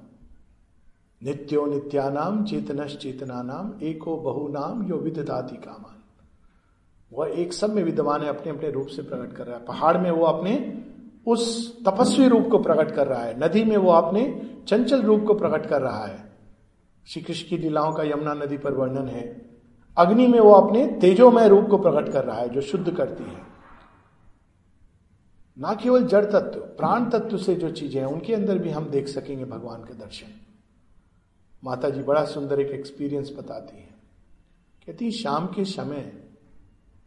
नित्यो 1.22 1.66
नित्यानाम 1.66 2.44
चेतनश 2.44 2.96
चेतना 2.96 3.42
नाम 3.42 3.72
एको 3.82 4.16
बहु 4.16 4.48
नाम 4.48 4.88
यो 4.88 4.96
विददाति 4.96 5.56
कामान। 5.56 6.02
वह 7.12 7.28
एक 7.28 7.52
सब 7.52 7.74
में 7.74 7.82
विद्यमान 7.84 8.22
है, 8.22 8.28
अपने 8.28 8.52
अपने 8.52 8.70
रूप 8.70 8.86
से 8.86 9.02
प्रकट 9.02 9.32
कर 9.32 9.46
रहा 9.46 9.56
है। 9.56 9.64
पहाड़ 9.64 9.98
में 9.98 10.10
वो 10.10 10.24
अपने 10.24 10.82
उस 11.26 11.76
तपस्वी 11.84 12.28
रूप 12.28 12.48
को 12.50 12.58
प्रकट 12.58 12.90
कर 12.90 13.06
रहा 13.06 13.22
है। 13.22 13.44
नदी 13.44 13.64
में 13.64 13.76
वो 13.76 13.90
अपने 13.90 14.50
चंचल 14.68 15.02
रूप 15.02 15.24
को 15.26 15.34
प्रकट 15.34 15.66
कर 15.66 15.82
रहा 15.82 16.06
है। 16.06 16.32
श्री 17.06 17.22
कृष्ण 17.22 17.48
की 17.48 17.58
लीलाओं 17.58 17.92
का 17.92 18.02
यमुना 18.02 18.34
नदी 18.34 18.58
पर 18.58 18.72
वर्णन 18.72 19.08
है। 19.08 19.50
अग्नि 19.98 20.26
में 20.26 20.40
वो 20.40 20.52
अपने 20.52 20.86
तेजोमय 20.86 21.48
रूप 21.48 21.66
को 21.66 21.78
प्रकट 21.78 22.12
कर 22.12 22.24
रहा 22.24 22.36
है, 22.36 22.48
जो 22.48 22.60
शुद्ध 22.60 22.96
करती 22.96 23.24
है। 23.24 23.42
ना 25.58 25.74
केवल 25.74 26.04
जड़ 26.04 26.24
तत्व, 26.24 26.60
प्राण 26.60 27.10
तत्व 27.10 27.36
से 27.36 27.54
जो 27.54 27.70
चीज़ें 27.70 28.00
हैं, 28.00 28.08
उनके 28.08 28.34
अंदर 28.34 28.58
भी 28.58 28.70
हम 28.70 28.84
देख 28.84 29.08
सकेंगे 29.08 29.44
भगवान 29.44 29.80
के 29.80 29.94
दर्शन। 29.94 30.47
माता 31.62 31.90
जी 31.90 32.02
बड़ा 32.02 32.24
सुंदर 32.26 32.60
एक 32.60 32.70
एक्सपीरियंस 32.70 33.32
बताती 33.38 33.76
है। 33.76 33.88
कहती 34.86 35.10
शाम 35.12 35.46
के 35.46 35.64
समय 35.66 36.12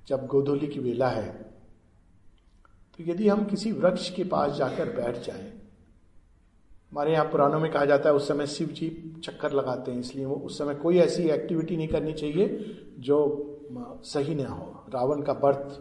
जब 0.08 0.26
गोधोली 0.28 0.68
की 0.68 0.80
वेला 0.80 1.08
है 1.10 1.30
तो 3.00 3.04
यदि 3.04 3.28
हम 3.28 3.44
किसी 3.46 3.72
वृक्ष 3.72 4.10
के 4.10 4.24
पास 4.26 4.52
जाकर 4.52 4.90
बैठ 4.96 5.18
जाएँ, 5.26 5.52
हमारे 6.92 7.12
यहाँ 7.14 7.26
पुराणों 7.26 7.60
में 7.60 7.72
कहा 7.72 7.86
जाता 7.86 8.10
है, 8.10 8.16
उस 8.16 8.28
समय 8.28 8.48
शिव 8.48 8.68
जी 8.70 8.90
चक्कर 9.26 9.52
लगाते 9.52 9.92
हैं, 9.92 10.00
इसलिए 10.00 10.26
वो 10.26 10.36
उस 10.36 10.58
समय 10.58 10.76
कोई 10.76 10.98
ऐसी 11.00 11.24
एक्टिविटी 11.30 11.78
नहीं 11.78 11.88
करनी 11.88 12.14
चाहिए 12.14 12.48
जो 13.00 13.20
सही 14.06 14.36
ना 14.36 14.48
हो। 14.48 14.86
रावण 14.94 15.22
का 15.22 15.34
बर्थ 15.36 15.80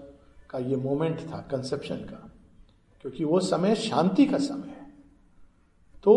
का 0.50 0.58
ये 0.60 0.76
मोमेंट 0.78 1.20
था 1.22 1.40
कंसेप्शन 1.50 1.96
का, 1.96 2.30
क्योंकि 3.04 3.24
वो 3.24 3.40
समय 3.40 3.74
शांति 3.76 4.26
का 4.26 4.38
समय 4.38 4.68
है। 4.68 4.86
तो 6.04 6.14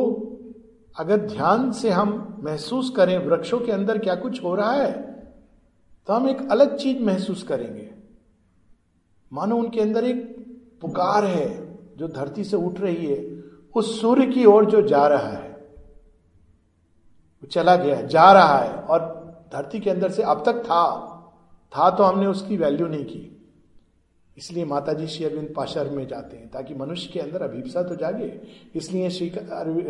अगर 0.96 1.18
ध्यान 1.28 1.72
से 1.72 1.90
हम 1.90 2.42
महसूस 2.44 2.90
करें 2.90 3.18
वृक्षों 3.18 3.60
के 3.60 3.72
अंदर 3.72 3.98
क्या 3.98 4.16
कुछ 4.16 4.44
हो 4.44 4.54
रहा 4.56 4.72
है 4.72 4.92
तो 6.10 6.14
हम 6.14 6.28
एक 6.30 6.48
अलग 6.52 6.76
चीज़ 6.78 7.04
महसूस 7.04 7.44
करेंगे। 7.44 7.90
मानो 9.32 9.58
उनके 9.58 9.82
अंदर 9.82 10.04
एक 10.04 10.24
पुकार 10.82 11.26
है 11.26 11.48
जो 11.98 12.08
धरती 12.08 12.44
से 12.44 12.58
उठ 12.58 12.80
रही 12.80 13.06
है। 13.06 13.18
उस 13.76 14.00
सूर्य 14.02 14.26
की 14.28 14.46
ओर 14.46 14.66
जो 14.66 14.82
जा 14.82 15.06
रहा 15.08 15.28
है, 15.28 15.50
वो 17.44 17.48
चला 17.48 17.76
गया, 17.76 18.02
जा 18.02 18.32
रहा 18.32 18.58
है 18.58 18.74
और 18.74 19.00
धरती 19.54 19.80
के 19.80 19.90
अंदर 19.90 20.12
से 20.12 20.24
अब 20.24 20.44
तक 20.46 20.64
था 20.64 20.84
था 21.72 21.90
तो 21.90 22.04
हमने 22.04 22.26
उसकी 22.28 22.58
वैल्यू 22.58 22.88
नहीं 22.88 23.06
की। 23.06 23.33
इसलिए 24.38 24.66
माता 24.66 24.94
जी 24.94 25.08
श्री 25.08 25.26
अरविंद 25.26 25.54
पाशर 25.56 25.90
में 25.90 26.08
जाते 26.08 26.38
हैं, 26.38 26.50
ताकि 26.50 26.74
मनुष्य 26.74 27.10
के 27.14 27.20
अंदर 27.20 27.42
अभिप्सा 27.42 27.84
तो 27.84 27.96
जागे। 27.96 28.40
इसलिए 28.76 29.10
श्री 29.10 29.30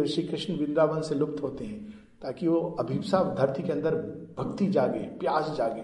श्री 0.08 0.24
कृष्ण 0.24 0.56
वृंदावन 0.56 1.02
से 1.02 1.16
लुप्त 1.16 1.44
होते 1.44 1.66
हैं, 1.66 1.94
ताकि 2.22 2.48
वो 2.48 2.60
अभिप्सा 2.80 3.24
धरती 3.40 3.64
के 3.64 3.72
अंदर 3.72 3.96
भक्ति 4.38 4.68
जागे, 4.68 5.00
प्यास 5.00 5.56
जागे। 5.58 5.82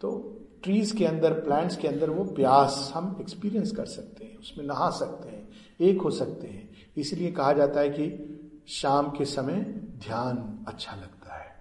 तो 0.00 0.40
ट्रीज 0.62 0.92
के 0.92 1.04
अंदर 1.06 1.32
प्लांट्स 1.32 1.76
के 1.76 1.88
अंदर 1.88 2.10
वो 2.10 2.24
प्यास 2.24 2.92
हम 2.94 3.16
एक्सपीरियंस 3.20 3.72
कर 3.72 3.86
सकते 3.86 4.24
हैं, 4.24 4.38
उसमें 4.38 4.64
नहा 4.66 4.90
सकते 4.90 5.28
हैं, 5.28 5.48
एक 5.80 6.02
हो 6.02 6.10
सकते 6.10 6.46
हैं। 6.46 6.68
इसलिए 6.96 7.30
कहा 7.30 7.52
जाता 7.52 7.80
है 7.80 7.88
कि 7.88 8.30
शाम 8.68 9.08
के 9.08 9.24
समय 9.24 9.60
ध्यान 9.98 10.36
अच्छा 10.68 10.92
लगता 10.92 11.34
है। 11.34 11.52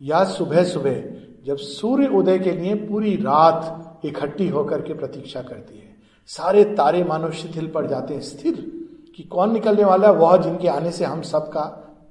या 0.00 0.24
सुबह 0.24 0.64
सुबह 0.64 1.02
जब 1.44 1.56
सूर्य 1.56 2.06
उदय 2.08 2.38
के 2.38 2.52
लिए 2.52 2.74
पूरी 2.86 3.14
रात 3.16 3.86
इकट्ठी 4.04 4.48
होकर 4.48 4.82
के 4.82 4.94
प्रतीक्षा 4.94 5.42
करती 5.42 5.78
है। 5.78 5.96
सारे 6.26 6.64
तारे 6.64 7.04
मानव 7.04 7.30
शिथिल 7.30 7.70
पड़ 7.70 7.86
जाते 7.86 8.14
हैं। 8.14 8.20
स्थिर 8.20 8.72
कि 9.16 9.22
कौन 9.22 9.52
निकलने 9.52 9.84
वाला 9.84 10.08
है? 10.08 10.14
वह 10.14 10.36
जिनके 10.36 10.68
आने 10.68 10.92
से 10.92 11.04
हम 11.04 11.22
सबका 11.22 11.62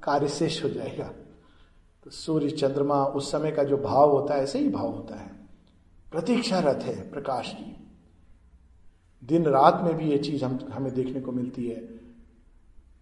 कार्य 0.04 0.28
शेष 0.28 0.64
हो 0.64 0.70
जाएगा। 0.70 1.12
तो 2.04 2.10
सूर्य, 2.10 2.50
चंद्रमा 2.50 3.06
उस 3.06 3.32
समय 3.32 3.52
का 3.52 3.64
जो 3.64 3.78
भाव 3.78 4.12
होता 4.12 4.34
है, 4.34 4.44
ऐसे 4.44 4.60
ही 4.60 4.70
भाव 4.70 4.88
होता 4.88 5.20
है। 5.20 5.32
प्रतीक्षा 6.12 6.60
रथ 6.60 6.84
है 6.84 7.12
प्रकाश 7.12 7.54
की। 7.54 7.76
दिन 9.24 9.46
रात 9.46 9.82
में 9.84 9.98
भी 9.98 10.06
ये 10.06 10.18
चीज़ 10.18 10.46
हम, 10.46 10.60
हमें 10.74 10.94
देखने 10.94 11.22
को 11.22 11.32
मिलती 11.32 11.68
है। 11.68 12.00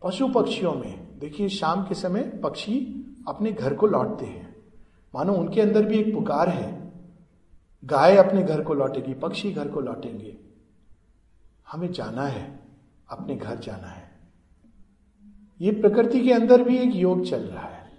पशु 0.04 0.28
पक्षियों 0.28 0.74
में, 0.74 1.20
देखिए, 1.20 1.50
शाम 1.50 1.84
के 1.84 1.96
समय 1.96 2.22
पक्षी 2.22 3.06
अपने 3.28 3.52
घर 3.52 3.74
को 3.74 3.88
लौटते 3.88 4.26
हैं। 4.26 4.56
मानो 5.16 5.34
उनके 5.34 5.62
अंदर 5.62 5.86
भी 5.86 6.00
एक 6.00 6.14
पुकार 6.16 6.50
है। 6.50 6.87
गाय 7.88 8.16
अपने 8.18 8.44
घर 8.44 8.62
को 8.62 8.74
लौटेगी, 8.74 9.14
पक्षी 9.14 9.52
घर 9.52 9.68
को 9.68 9.82
लौटेंगे। 9.82 10.38
हमें 11.72 11.92
जाना 11.92 12.24
है, 12.24 12.60
अपने 13.10 13.36
घर 13.36 13.56
जाना 13.56 13.88
है। 13.88 14.04
ये 15.62 15.72
प्रकृति 15.72 16.22
के 16.22 16.34
अंदर 16.34 16.64
भी 16.64 16.78
एक 16.78 16.96
योग 16.96 17.24
चल 17.26 17.42
रहा 17.42 17.68
है। 17.68 17.92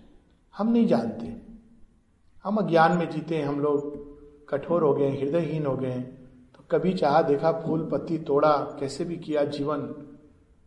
हम 0.55 0.73
नहीं 0.73 0.87
जानते। 0.87 1.37
हम 2.45 2.57
अज्ञान 2.57 2.97
में 2.99 3.09
जीते 3.11 3.37
हैं, 3.37 3.45
हम 3.45 3.61
लोग 3.61 4.49
कठोर 4.49 4.83
हो 4.83 4.95
गए, 4.95 5.11
हृदयहीन 5.11 5.67
हो 5.67 5.77
गए 5.77 6.01
तो 6.55 6.65
कभी 6.71 6.93
चाह 6.95 7.21
देखा, 7.23 7.53
फूल, 7.53 7.89
पत्ती, 7.93 8.19
तोड़ा, 8.19 8.53
कैसे 8.81 9.05
भी 9.05 9.17
किया, 9.17 9.45
जीवन। 9.45 9.95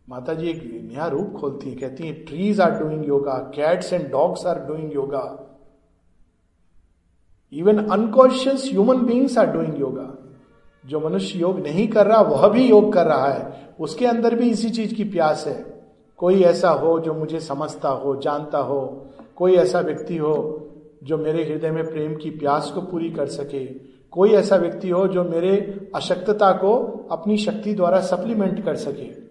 माता 0.08 0.34
जी 0.34 0.48
एक 0.48 0.90
नया 0.92 1.06
रूप 1.06 1.32
खोलती 1.40 1.70
है, 1.70 1.76
कहती 1.76 2.06
है 2.06 2.12
trees 2.12 2.60
are 2.60 2.78
doing 2.78 3.06
yoga 3.08 3.34
cats 3.54 3.92
and 3.92 4.10
dogs 4.10 4.46
are 4.46 4.64
doing 4.66 4.94
yoga 4.94 5.24
even 7.52 7.84
unconscious 7.84 8.68
human 8.72 8.96
beings 8.96 9.38
are 9.38 9.46
doing 9.46 9.80
yoga 9.80 10.18
जो 10.86 11.00
मनुष्य 11.00 11.38
योग 11.38 11.60
नहीं 11.60 11.88
कर 11.88 12.06
रहा, 12.06 12.20
वह 12.20 12.48
भी 12.48 12.68
योग 12.68 12.92
कर 12.92 13.06
रहा 13.06 13.28
है। 13.28 13.74
उसके 13.80 14.06
अंदर 14.06 14.34
भी 14.34 14.50
इसी 14.50 14.70
चीज़ 14.70 14.94
की 14.94 15.04
प्यास 15.04 15.46
है। 15.46 15.84
कोई 16.16 16.42
ऐसा 16.42 16.70
हो 16.70 17.00
जो 17.00 17.14
मुझे 17.14 17.40
समझता 17.40 17.88
हो, 17.88 18.16
जानता 18.16 18.58
हो, 18.58 19.06
कोई 19.36 19.54
ऐसा 19.54 19.80
व्यक्ति 19.80 20.16
हो 20.16 20.68
जो 21.04 21.18
मेरे 21.18 21.44
हृदय 21.44 21.70
में 21.70 21.86
प्रेम 21.86 22.16
की 22.16 22.30
प्यास 22.30 22.70
को 22.70 22.80
पूरी 22.80 23.10
कर 23.10 23.26
सके। 23.26 23.64
कोई 24.10 24.30
ऐसा 24.30 24.56
व्यक्ति 24.56 24.90
हो 24.90 25.06
जो 25.06 25.24
मेरे 25.24 25.80
अशक्तता 25.94 26.52
को 26.52 27.06
अपनी 27.10 27.36
शक्ति 27.36 27.74
द्वारा 27.74 28.00
सप्लीमेंट 28.00 28.64
कर 28.64 28.76
सके। 28.76 29.22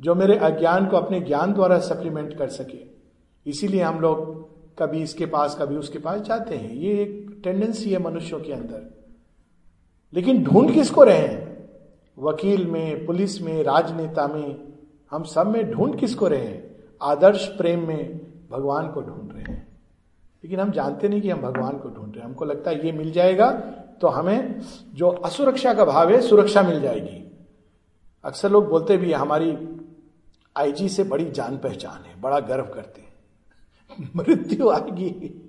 जो 0.00 0.14
मेरे 0.14 0.36
अज्ञान 0.36 0.86
को 0.86 0.96
अपने 0.96 1.20
ज्ञान 1.20 1.52
द्वारा 1.52 1.78
सप्लीमेंट 1.78 2.38
कर 2.38 2.48
सके। 2.48 2.78
इसीलिए 3.50 3.82
हम 3.82 4.00
लोग 4.00 4.48
कभी 4.78 5.02
इसके 5.02 5.26
पास, 5.26 5.58
कभी 5.60 5.76
उसके 5.76 5.98
पास 5.98 6.20
जाते 6.20 6.54
हैं। 6.54 6.74
ये 6.74 6.92
एक 7.02 7.23
टेंडेंसी 7.44 7.90
है 7.90 7.98
मनुष्यों 7.98 8.40
के 8.40 8.52
अंदर। 8.52 9.04
लेकिन 10.14 10.44
ढूंढ 10.44 10.74
किसको 10.74 11.04
रहे 11.04 11.18
हैं? 11.18 11.70
वकील 12.18 12.66
में, 12.66 13.06
पुलिस 13.06 13.42
में, 13.42 13.62
राजनेता 13.62 14.28
में, 14.28 14.72
हम 15.10 15.22
सब 15.22 15.46
में 15.46 15.70
ढूंढ 15.70 15.98
किसको 15.98 16.28
रहे 16.28 16.44
हैं? 16.44 16.84
आदर्श 17.02 17.46
प्रेम 17.46 17.88
में 17.88 18.20
भगवान 18.50 18.92
को 18.92 19.00
ढूंढ 19.00 19.32
रहे 19.32 19.42
हैं। 19.42 19.68
लेकिन 20.44 20.60
हम 20.60 20.70
जानते 20.70 21.08
नहीं 21.08 21.20
कि 21.20 21.30
हम 21.30 21.40
भगवान 21.40 21.78
को 21.78 21.88
ढूंढ 21.88 22.12
रहे 22.12 22.18
हैं। 22.18 22.24
हमको 22.24 22.44
लगता 22.44 22.70
है 22.70 22.86
ये 22.86 22.92
मिल 22.92 23.12
जाएगा 23.12 23.50
तो 24.00 24.08
हमें 24.08 24.60
जो 24.94 25.08
असुरक्षा 25.08 25.74
का 25.74 25.84
भाव 25.84 26.10
है, 26.10 26.20
सुरक्षा 26.20 26.62
मिल 26.62 26.80
जाएगी। 26.80 27.46
अक्सर 28.24 28.50
लोग 28.50 28.68
बोलते 28.68 28.96
भी 28.96 29.12
हमारी 29.12 29.58
आईजी 30.56 30.88
से 30.88 31.04
बड़ी 31.04 31.30
जान 31.30 31.58
पहचान 31.58 32.04
है, 32.04 32.20
बड़ा 32.20 32.40
गर्व 32.40 32.64
करते 32.64 33.00
हैं। 33.00 33.14
मृत्यु 34.16 34.70
आएगी। 34.70 35.40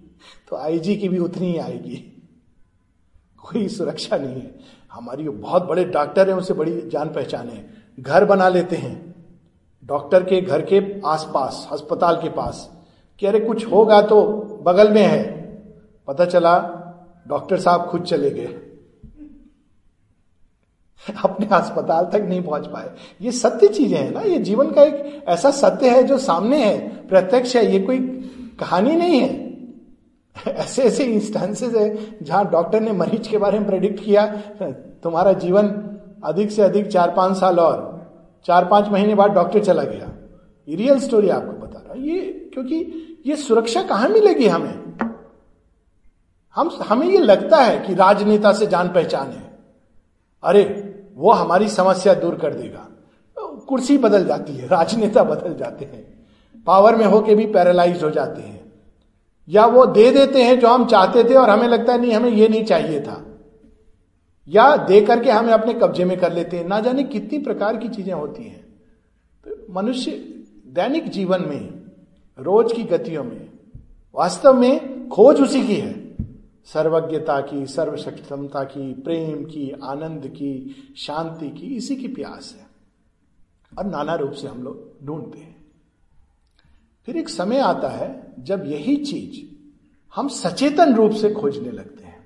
तो 0.49 0.55
आईजी 0.55 0.95
की 0.95 1.09
भी 1.09 1.19
उतनी 1.19 1.51
ही 1.51 1.57
आएगी। 1.57 2.11
कोई 3.41 3.67
सुरक्षा 3.67 4.17
नहीं 4.17 4.41
है। 4.41 4.55
हमारी 4.91 5.29
बहुत 5.29 5.63
बड़े 5.63 5.85
डॉक्टर 5.85 6.29
हैं, 6.29 6.35
उनसे 6.35 6.53
बड़ी 6.53 6.81
जान 6.81 7.09
पहचान 7.09 7.49
है। 7.49 7.69
घर 7.99 8.25
बना 8.25 8.49
लेते 8.49 8.75
हैं। 8.75 9.15
डॉक्टर 9.85 10.23
के 10.23 10.41
घर 10.41 10.61
के 10.61 11.01
आसपास, 11.05 11.67
अस्पताल 11.71 12.15
के 12.15 12.29
पास। 12.29 12.71
कि 13.19 13.25
अरे 13.25 13.39
कुछ 13.39 13.65
होगा 13.65 14.01
तो 14.01 14.23
बगल 14.63 14.93
में 14.93 15.03
है। 15.03 15.23
पता 16.07 16.25
चला, 16.25 16.57
डॉक्टर 17.27 17.59
साहब 17.59 17.85
खुद 17.85 18.01
चले 18.01 18.29
गए। 18.29 18.61
अपने 21.23 21.45
अस्पताल 21.45 22.05
तक 22.05 22.25
नहीं 22.25 22.43
पहुँच 22.43 22.67
पाए। 22.67 22.95
ये 23.21 23.31
सत्य 23.31 23.67
चीज़ें 23.67 23.97
हैं 23.97 24.11
ना। 24.11 24.21
ये 24.21 24.39
जीवन 24.39 24.71
का 24.71 24.83
एक 24.83 25.25
ऐसा 25.27 25.51
सत्य 25.51 25.89
है 25.89 26.03
जो 26.03 26.17
सामने 26.17 26.65
है। 26.65 27.07
प्रत्यक्ष 27.07 27.55
है। 27.55 27.71
ये 27.71 27.79
कोई 27.79 27.99
कहानी 28.59 28.95
नहीं 28.95 29.19
है। 29.19 29.44
ऐसे 30.47 30.83
ऐसे 30.83 31.03
इंस्टेंसेस 31.03 31.75
है 31.75 32.17
जहाँ 32.23 32.51
डॉक्टर 32.51 32.79
ने 32.79 32.91
मरीज़ 32.91 33.29
के 33.29 33.37
बारे 33.37 33.59
में 33.59 33.67
प्रेडिक्ट 33.67 34.03
किया, 34.03 34.25
तुम्हारा 35.03 35.33
जीवन 35.33 35.67
अधिक 36.23 36.51
से 36.51 36.61
अधिक 36.61 36.87
चार 36.87 37.13
पाँच 37.17 37.37
साल 37.37 37.59
और 37.59 37.95
चार 38.45 38.65
पाँच 38.65 38.87
महीने 38.89 39.15
बाद 39.15 39.31
डॉक्टर 39.31 39.63
चला 39.63 39.83
गया। 39.83 40.11
ये 40.67 40.75
रियल 40.75 40.99
स्टोरी 40.99 41.29
आपको 41.29 41.51
बता 41.51 41.79
रहा 41.79 41.93
ये, 41.97 42.49
क्योंकि 42.53 43.01
ये 43.25 43.35
सुरक्षा 43.35 43.81
कहाँ 43.83 44.09
मिलेगी 44.09 44.47
हमें? 44.47 44.97
हम, 46.55 46.69
हमें 46.87 47.07
ये 47.07 47.17
लगता 47.17 47.57
है 47.57 47.87
कि 47.87 47.93
राजनेता 47.93 48.53
से 48.53 48.67
जान 48.67 48.87
पहचान 48.87 49.27
है। 49.27 49.59
अरे, 50.43 50.63
वो 51.15 51.31
हमारी 51.31 51.69
समस्या 51.69 52.13
दूर 52.13 52.35
कर 52.35 52.53
देगा। 52.53 52.87
कुर्सी 53.37 53.97
बदल 53.97 54.25
जाती 54.25 54.53
है, 54.53 54.67
राजनेता 54.67 55.23
बदल 55.23 55.55
जाते 55.55 55.85
हैं। 55.85 56.25
पावर 56.67 56.95
में 56.95 57.05
होके 57.05 57.35
भी 57.35 57.45
पैरालाइज 57.45 58.03
हो 58.03 58.09
जाते 58.09 58.41
हैं। 58.41 58.64
या 59.49 59.65
वो 59.65 59.85
दे 59.85 60.11
देते 60.11 60.43
हैं 60.43 60.59
जो 60.59 60.67
हम 60.67 60.85
चाहते 60.85 61.23
थे 61.23 61.33
और 61.33 61.49
हमें 61.49 61.67
लगता 61.67 61.93
है, 61.93 62.01
नहीं, 62.01 62.11
हमें 62.11 62.31
ये 62.31 62.47
नहीं 62.47 62.65
चाहिए 62.65 63.01
था। 63.01 63.25
या 64.47 64.77
दे 64.77 65.01
करके 65.01 65.31
हमें 65.31 65.53
अपने 65.53 65.73
कब्जे 65.73 66.05
में 66.05 66.19
कर 66.19 66.33
लेते 66.33 66.57
हैं। 66.57 66.67
ना 66.67 66.79
जाने 66.79 67.03
कितनी 67.03 67.39
प्रकार 67.39 67.77
की 67.77 67.89
चीज़ें 67.89 68.13
होती 68.13 68.43
हैं। 68.43 68.65
तो 69.47 69.73
मनुष्य 69.73 70.11
दैनिक 70.67 71.09
जीवन 71.09 71.41
में, 71.41 71.81
रोज 72.39 72.73
की 72.73 72.83
गतियों 72.83 73.23
में, 73.23 73.49
वास्तव 74.15 74.53
में 74.53 75.09
खोज 75.09 75.41
उसी 75.41 75.67
की 75.67 75.75
है। 75.75 76.15
सर्वज्ञता 76.65 77.41
की, 77.41 77.65
सर्वशक्तमता 77.65 78.63
की, 78.63 78.93
प्रेम 78.93 79.43
की, 79.43 79.73
आनंद 79.83 80.27
की, 80.27 80.75
शांति 80.97 81.49
की, 81.49 81.75
इसी 81.75 81.95
की 81.95 82.07
प्यास 82.07 82.55
है। 82.59 82.67
और 83.79 83.85
नाना 83.85 84.15
रूप 84.15 84.31
से 84.31 84.47
हम 84.47 84.63
लोग 84.63 85.05
ढूंढते 85.05 85.39
हैं। 85.39 85.54
फिर 87.07 87.17
एक 87.17 87.29
समय 87.29 87.59
आता 87.59 87.89
है 87.89 88.33
जब 88.39 88.63
यही 88.65 88.95
चीज़ 89.05 89.55
हम 90.15 90.27
सचेतन 90.27 90.93
रूप 90.95 91.11
से 91.11 91.29
खोजने 91.31 91.71
लगते 91.71 92.03
हैं। 92.03 92.25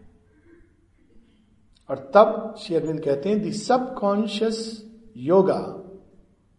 और 1.89 2.11
तब 2.13 2.55
श्री 2.59 2.75
अरविंद 2.75 2.99
कहते 3.03 3.29
हैं 3.29 3.41
the 3.41 3.51
subconscious 3.51 4.85
yoga 5.17 5.59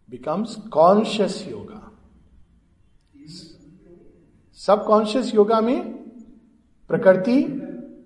becomes 0.09 0.55
conscious 0.55 1.47
yoga 1.47 1.77
subconscious 4.85 5.33
yoga 5.35 5.61
में 5.61 5.81
प्रकृति 6.89 7.37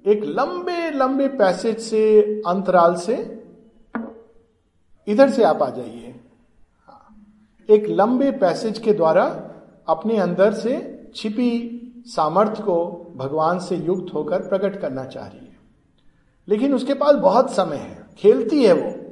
एक 0.08 0.24
लंबे 0.24 0.92
लंबे 0.92 1.28
पैसेज 1.28 1.80
से, 1.80 2.22
अंतराल 2.48 2.96
से 2.96 3.16
इधर 5.08 5.30
से 5.30 5.44
आप 5.44 5.62
आ 5.64 5.70
जाइए। 5.70 6.20
हाँ। 6.88 7.16
एक 7.70 7.86
लंबे 7.90 8.32
पैसेज 8.32 8.80
के 8.80 8.94
द्वारा 8.94 9.26
अपने 9.88 10.18
अंदर 10.18 10.54
से 10.54 11.04
छिपी 11.16 11.82
सामर्थ्य 12.06 12.64
को 12.64 13.14
भगवान 13.16 13.60
से 13.60 13.76
युक्त 13.76 14.14
होकर 14.14 14.40
प्रकट 14.40 14.82
करना 14.82 15.06
चाह 15.06 15.28
रही 15.28 15.38
है 15.38 15.46
लेकिन 16.50 16.74
उसके 16.74 16.94
पास 16.94 17.16
बहुत 17.16 17.52
समय 17.52 17.76
है। 17.76 18.06
खेलती 18.18 18.64
है 18.64 18.74
वो। 18.74 19.06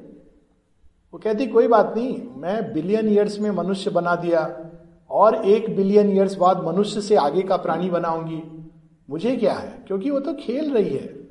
वो 1.14 1.20
कहती, 1.20 1.48
कोई 1.48 1.68
बात 1.68 1.94
नहीं, 1.98 2.28
मैं 2.28 2.74
बिलियन 2.74 3.10
ईयर्स 3.10 3.40
में 3.40 3.52
मनुष्य 3.52 3.90
बना 3.90 4.16
दिया 4.16 4.72
और 5.10 5.36
एक 5.36 5.76
बिलियन 5.76 6.12
ईयर्स 6.12 6.36
बाद 6.36 6.64
मनुष्य 6.64 7.02
से 7.02 7.16
आगे 7.16 7.42
का 7.42 7.58
प्राणी 7.58 7.90
बनाऊँगी। 7.90 8.70
मुझे 9.10 9.38
क्या 9.38 9.54
है? 9.54 9.84
क्योंकि 9.88 10.10
वो 10.10 10.20
तो 10.20 10.34
खेल 10.34 10.74
रही 10.74 10.90
है। 10.90 11.28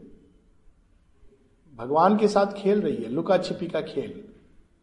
भगवान 1.76 2.16
के 2.16 2.28
साथ 2.28 2.46
खेल 2.46 2.80
रही 2.80 2.96
है। 2.96 3.08
लुका 3.08 3.38
छिपी 3.38 3.66
का 3.66 3.80
खेल। 3.80 4.24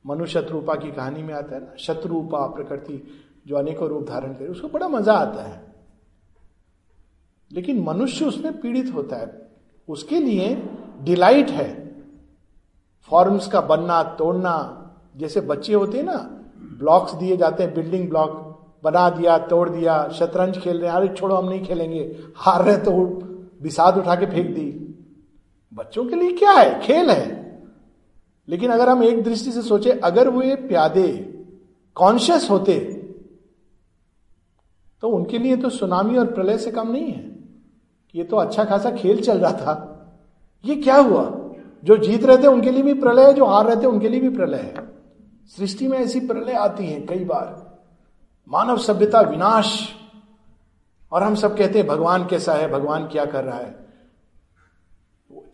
मनु 0.08 0.26
शत्रुपा 0.26 0.76
की 0.76 0.92
कहानी 0.92 1.24
में 1.24 1.34
आता 1.34 1.56
है 1.56 1.62
ना, 1.62 1.74
शत्रुपा 1.80 2.48
प्रकृति। 2.48 3.08
जो 3.50 3.56
अनेकों 3.56 3.90
रूप 3.90 4.08
धारण 4.10 4.34
करे, 4.34 4.48
उसको 4.48 4.68
बड़ा 4.68 4.88
मज़ा 4.88 5.14
आता 5.14 5.44
है। 5.44 5.76
लेकिन 7.52 7.84
मनुष्य 7.84 8.26
उसमें 8.26 8.60
पीड़ित 8.60 8.94
होता 8.94 9.16
है। 9.16 9.50
उसके 9.88 10.20
लिए 10.20 10.70
डिलाइट 11.02 11.50
है। 11.50 11.96
फॉर्म्स 13.04 13.48
का 13.48 13.62
बनना, 13.62 14.04
तोड़ना, 14.04 14.76
जैसे 15.18 15.42
बच्चे 15.42 15.74
होते 15.74 15.98
हैं 15.98 16.06
ना, 16.06 16.18
ब्लॉक्स 16.80 17.14
दिए 17.14 17.38
जाते 17.38 17.64
हैं, 17.64 17.74
बिल्डिंग 17.74 18.10
ब्लॉक, 18.10 18.32
बना 18.84 19.10
दिया, 19.10 19.38
तोड़ 19.38 19.70
दिया, 19.70 20.10
शतरंज 20.10 20.58
खेल 20.58 20.78
रहे 20.78 20.90
हैं, 20.90 20.98
अरे 20.98 21.08
छोड़ो, 21.08 21.36
हम 21.36 21.50
नहीं 21.50 21.66
खेलेंगे। 21.66 22.18
हार 22.36 22.66
रहे 22.66 22.78
तो 22.78 22.92
विषाद 23.62 23.98
उठा 23.98 24.16
के 24.16 24.26
फेंक 24.26 24.56
दी। 24.56 24.96
बच्चों 25.74 26.06
के 26.06 26.16
लिए 26.16 26.32
क्या 26.32 26.52
है? 26.52 26.82
खेल 26.82 27.10
है। 27.10 27.60
लेकिन 28.50 28.72
अगर 28.72 28.90
हम 28.90 29.04
एक 29.04 29.24
दृष्टि 29.24 29.52
से 29.52 29.62
सोचे, 29.62 29.92
अगर 29.92 30.30
वो 30.30 30.42
प्यादे 30.46 31.08
कॉन्शियस 31.96 32.50
होते 32.50 32.96
तो 35.02 35.10
उनके 35.10 35.38
लिए 35.38 35.58
तो 35.58 35.70
सुनामी 35.70 36.18
और 36.18 36.34
प्रलय 36.34 36.58
से 36.58 36.72
कम 36.72 36.92
नहीं 36.92 37.12
है। 37.12 37.40
ये 38.16 38.24
तो 38.24 38.38
अच्छा 38.38 38.64
खासा 38.64 38.92
खेल 38.92 39.22
चल 39.22 39.38
रहा 39.38 39.52
था। 39.52 39.96
ये 40.66 40.76
क्या 40.76 40.96
हुआ? 40.96 41.52
जो 41.84 41.98
जीत 41.98 42.24
रहे 42.24 42.38
थे, 42.38 42.48
उनके 42.48 42.72
लिए 42.72 42.84
भी 42.84 42.94
प्रलय 42.94 43.26
है, 43.26 43.34
जो 43.34 43.46
हार 43.46 43.66
रहे 43.66 43.76
थे, 43.76 43.86
उनके 43.86 44.10
लिए 44.10 44.20
भी 44.20 44.30
प्रलय 44.30 44.58
है। 44.58 44.88
सृष्टि 45.48 45.88
में 45.88 45.98
ऐसी 45.98 46.20
प्रलय 46.20 46.54
आती 46.54 46.86
है 46.86 47.02
कई 47.02 47.24
बार। 47.26 47.78
मानव 48.50 48.78
सभ्यता 48.78 49.22
विनाश। 49.22 49.96
और 51.12 51.24
हम 51.24 51.36
सब 51.36 51.58
कहते 51.58 51.80
हैं, 51.80 51.88
भगवान 51.88 52.28
कैसा 52.28 52.54
है, 52.54 52.72
भगवान 52.72 53.08
क्या 53.08 53.26
कर 53.26 53.44
रहा 53.44 53.60
है? 53.60 53.88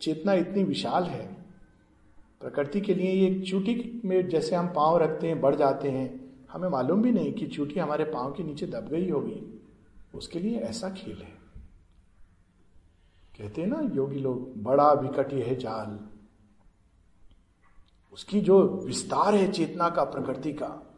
चेतना 0.02 0.32
इतनी 0.32 0.64
विशाल 0.64 1.04
है। 1.04 1.36
प्रकृति 2.40 2.80
के 2.80 2.94
लिए 2.94 3.12
ये 3.12 3.40
चूटी 3.40 4.02
में 4.04 4.28
जैसे 4.28 4.56
हम 4.56 4.66
पाँव 4.66 4.98
रखते 4.98 5.26
हैं, 5.26 5.40
बढ़ 5.40 5.54
जाते 5.54 5.90
हैं। 5.90 6.25
हमें 6.56 6.68
मालूम 6.68 7.02
भी 7.02 7.12
नहीं 7.12 7.32
कि 7.32 7.46
चूटी 7.46 7.80
हमारे 7.80 8.04
पाँव 8.04 8.32
के 8.32 8.42
नीचे 8.42 8.66
दब 8.66 8.88
गई 8.90 9.10
होगी, 9.10 9.62
उसके 10.14 10.38
लिए 10.38 10.58
ऐसा 10.58 10.90
खेल 10.90 11.16
है। 11.16 11.32
कहते 13.38 13.60
हैं 13.60 13.68
ना, 13.68 13.80
योगी 13.94 14.18
लोग, 14.18 14.62
बड़ा 14.62 14.92
विकट 14.92 15.32
है 15.32 15.56
जाल। 15.56 15.98
उसकी 18.12 18.40
जो 18.40 18.82
विस्तार 18.86 19.34
है 19.34 19.52
चेतना 19.52 19.88
का, 19.88 20.04
प्रकृति 20.04 20.52
का, 20.52 20.94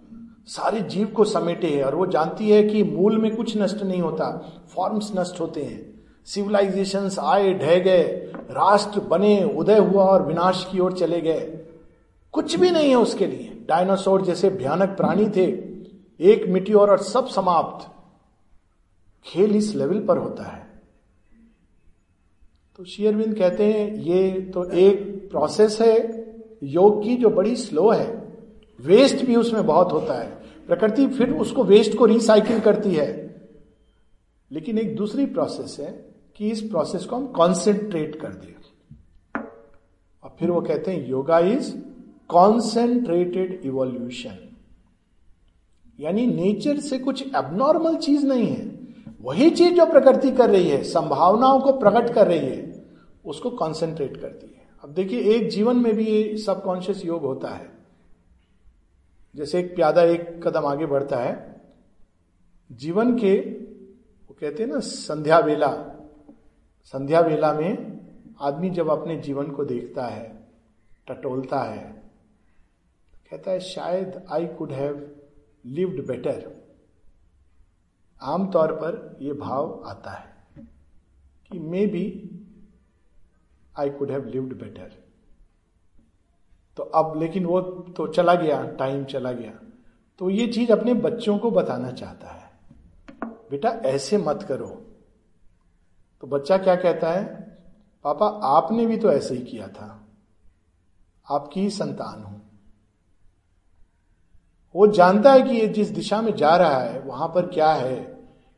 सारे 0.46 0.80
जीव 0.80 1.06
को 1.06 1.24
समेटे 1.24 1.68
है, 1.68 1.84
और 1.84 1.94
वो 1.94 2.06
जानती 2.06 2.50
है 2.50 2.62
कि 2.62 2.82
मूल 2.82 3.18
में 3.18 3.36
कुछ 3.36 3.56
नष्ट 3.56 3.82
नहीं 3.82 4.02
होता 4.02 4.30
फॉर्म्स 4.74 5.12
नष्ट 5.16 5.40
होते 5.40 5.64
हैं। 5.64 6.04
सिविलाइजेशन 6.24 7.10
आए, 7.20 7.54
ढह 7.54 7.78
गए, 7.78 8.02
राष्ट्र 8.50 9.00
बने, 9.00 9.44
उदय 9.44 9.78
हुआ 9.78 10.04
और 10.04 10.26
विनाश 10.26 10.68
की 10.72 10.78
ओर 10.78 10.92
चले 10.92 11.20
गए। 11.20 11.57
कुछ 12.32 12.56
भी 12.56 12.70
नहीं 12.70 12.88
है 12.88 12.96
उसके 12.96 13.26
लिए। 13.26 13.64
डायनासोर 13.68 14.22
जैसे 14.22 14.50
भयानक 14.50 14.88
प्राणी 14.88 15.28
थे, 15.28 15.42
एक 16.20 16.48
मिट्टी 16.48 16.72
और 16.72 16.98
सब 16.98 17.26
समाप्त। 17.26 17.94
खेल 19.24 19.56
इस 19.56 19.74
लेवल 19.74 20.00
पर 20.00 20.16
होता 20.16 20.42
है। 20.42 20.68
तो 22.76 22.84
शेयरविंद 22.84 23.38
कहते 23.38 23.72
हैं, 23.72 23.94
ये 23.94 24.40
तो 24.40 24.64
एक 24.64 25.28
प्रोसेस 25.30 25.80
है, 25.80 26.24
योग 26.62 27.02
की 27.02 27.16
जो 27.16 27.30
बड़ी 27.30 27.56
स्लो 27.56 27.90
है। 27.90 28.38
वेस्ट 28.80 29.24
भी 29.24 29.36
उसमें 29.36 29.66
बहुत 29.66 29.92
होता 29.92 30.14
है। 30.14 30.30
प्रकृति 30.66 31.06
फिर 31.06 31.34
उसको 31.34 31.64
वेस्ट 31.64 31.98
को 31.98 32.04
रिसाइकिल 32.04 32.60
करती 32.60 32.94
है। 32.94 33.28
लेकिन 34.52 34.78
एक 34.78 34.96
दूसरी 34.96 35.26
प्रोसेस 35.26 35.76
है 35.80 36.14
कि 36.36 36.50
इस 36.50 36.60
प्रोसेस 36.60 37.04
को 37.04 37.16
हम 37.16 37.26
कॉन्सेंट्रेट 37.26 38.20
कर 38.20 38.28
दें। 38.28 38.54
और 40.22 40.36
फिर 40.38 40.50
वो 40.50 40.60
कहते 40.60 40.90
हैं 40.90 41.08
योगा 41.08 41.38
इज़ 41.38 41.76
कॉन्सेंट्रेटेड 42.28 43.60
इवोल्यूशन 43.64 44.44
यानी 46.00 46.26
नेचर 46.26 46.80
से 46.80 46.98
कुछ 46.98 47.26
एबनॉर्मल 47.36 47.96
चीज़ 47.96 48.26
नहीं 48.26 48.46
है। 48.46 48.78
वही 49.20 49.50
चीज़ 49.50 49.74
जो 49.74 49.86
प्रकृति 49.86 50.30
कर 50.30 50.50
रही 50.50 50.68
है, 50.68 50.82
संभावनाओं 50.82 51.60
को 51.60 51.72
प्रकट 51.72 52.14
कर 52.14 52.26
रही 52.26 52.38
है, 52.38 52.84
उसको 53.24 53.50
कॉन्सेंट्रेट 53.50 54.16
करती 54.16 54.46
है। 54.46 54.68
अब 54.84 54.94
देखिए, 54.94 55.20
एक 55.20 55.48
जीवन 55.48 55.76
में 55.76 55.94
भी 55.94 56.06
ये 56.06 56.36
सबकॉन्शियस 56.36 57.04
योग 57.04 57.22
होता 57.22 57.48
है। 57.48 57.70
जैसे 59.36 59.60
एक 59.60 59.74
प्यादा 59.74 60.02
एक 60.02 60.46
कदम 60.46 60.66
आगे 60.66 60.86
बढ़ता 60.86 61.16
है। 61.16 61.60
जीवन 62.72 63.18
के, 63.18 63.40
वो 64.28 64.36
कहते 64.40 64.62
हैं 64.62 64.70
ना 64.70 64.80
संध्या 64.80 65.38
वेला 65.38 65.94
संध्या 66.84 67.20
वेला 67.20 67.52
में 67.52 68.00
आदमी 68.40 68.70
जब 68.70 68.88
अपने 68.88 69.16
जीवन 69.16 69.46
को 69.46 69.64
देखता 69.64 70.06
है, 70.06 70.48
टटोलता 71.08 71.60
है 71.60 72.07
कहता 73.30 73.50
है, 73.50 73.60
शायद 73.60 74.26
I 74.32 74.46
could 74.46 74.72
have 74.72 75.16
lived 75.64 76.06
better 76.06 76.68
आमतौर 78.22 78.72
पर 78.72 79.18
यह 79.22 79.34
भाव 79.34 79.82
आता 79.86 80.10
है 80.10 80.34
कि 81.50 81.58
maybe 81.86 82.04
I 83.78 83.90
could 83.90 84.10
have 84.10 84.24
lived 84.24 84.58
better 84.58 84.92
तो 86.76 86.82
अब 86.82 87.20
लेकिन 87.20 87.46
वो 87.46 87.60
तो 87.96 88.06
चला 88.06 88.34
गया 88.34 88.62
टाइम 88.66 89.04
चला 89.04 89.32
गया। 89.32 89.52
तो 90.18 90.30
ये 90.30 90.46
चीज़ 90.46 90.72
अपने 90.72 90.94
बच्चों 90.94 91.38
को 91.38 91.50
बताना 91.50 91.90
चाहता 91.90 92.28
है। 92.28 92.50
बेटा, 93.50 93.68
ऐसे 93.68 94.18
मत 94.18 94.42
करो। 94.42 94.68
तो 96.20 96.26
बच्चा 96.26 96.58
क्या 96.58 96.76
कहता 96.76 97.10
है? 97.12 97.24
पापा, 98.04 98.26
आपने 98.26 98.86
भी 98.86 98.96
तो 98.96 99.12
ऐसे 99.12 99.34
ही 99.34 99.42
किया 99.42 99.68
था। 99.68 100.08
आपकी 101.30 101.60
ही 101.60 101.70
संतान 101.70 102.22
हूँ। 102.22 102.37
वो 104.78 104.86
जानता 104.86 105.32
है 105.32 105.42
कि 105.42 105.50
ये 105.50 105.66
जिस 105.66 105.88
दिशा 105.88 106.22
में 106.22 106.34
जा 106.34 106.56
रहा 106.56 106.78
है, 106.78 107.00
वहाँ 107.00 107.28
पर 107.28 107.46
क्या 107.46 107.72
है, 107.72 107.96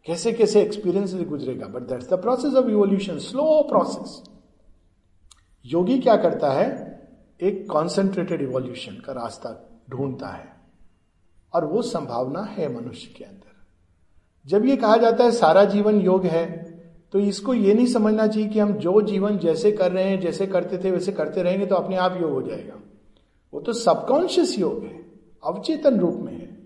कैसे 0.07 0.33
कैसे 0.33 0.63
एक्सपीरियंस 0.63 1.15
गुजरेगा। 1.15 1.67
But 1.67 1.83
that's 1.83 2.11
the 2.11 2.15
process 2.15 2.55
of 2.55 2.67
evolution 2.67 3.19
slow 3.19 3.63
process 3.63 4.23
योगी 5.67 5.99
क्या 5.99 6.17
करता 6.17 6.51
है? 6.51 6.69
एक 7.43 7.71
कॉन्सेंट्रेटेड 7.71 8.43
इवोल्यूशन 8.43 8.93
का 8.93 9.13
रास्ता 9.13 9.81
ढूंढता 9.91 10.27
है। 10.27 10.49
और 11.55 11.65
वो 11.65 11.83
संभावना 11.83 12.43
है 12.43 12.69
मनुष्य 12.75 13.15
के 13.19 13.25
अंदर। 13.25 13.51
जब 14.47 14.65
ये 14.65 14.77
कहा 14.77 14.97
जाता 14.97 15.25
है 15.25 15.31
सारा 15.31 15.65
जीवन 15.65 16.01
योग 16.01 16.27
है 16.27 16.71
तो 17.13 17.19
इसको 17.19 17.55
ये 17.55 17.75
नहीं 17.75 17.87
समझना 17.87 18.27
चाहिए 18.27 18.49
कि 18.49 18.59
हम 18.59 18.73
जो 18.73 19.01
जीवन 19.03 19.39
जैसे 19.39 19.73
कर 19.73 19.93
रहे 19.93 20.05
हैं, 20.05 20.21
जैसे 20.21 20.47
करते 20.47 20.79
थे, 20.79 20.91
वैसे 20.91 21.13
करते 21.13 21.43
रहेंगे 21.43 21.67
तो 21.67 21.75
अपने 21.75 21.97
आप 21.97 22.19
योग 22.21 22.31
हो 22.31 22.43
जाएगा। 22.43 22.75
वो 23.55 23.61
तो 23.61 23.73
सबकॉन्शियस 23.73 24.59
योग 24.59 24.85
है। 24.85 25.00
अवचेतन 25.45 26.01
रूप 26.01 26.15
में 26.15 26.33
है। 26.33 26.57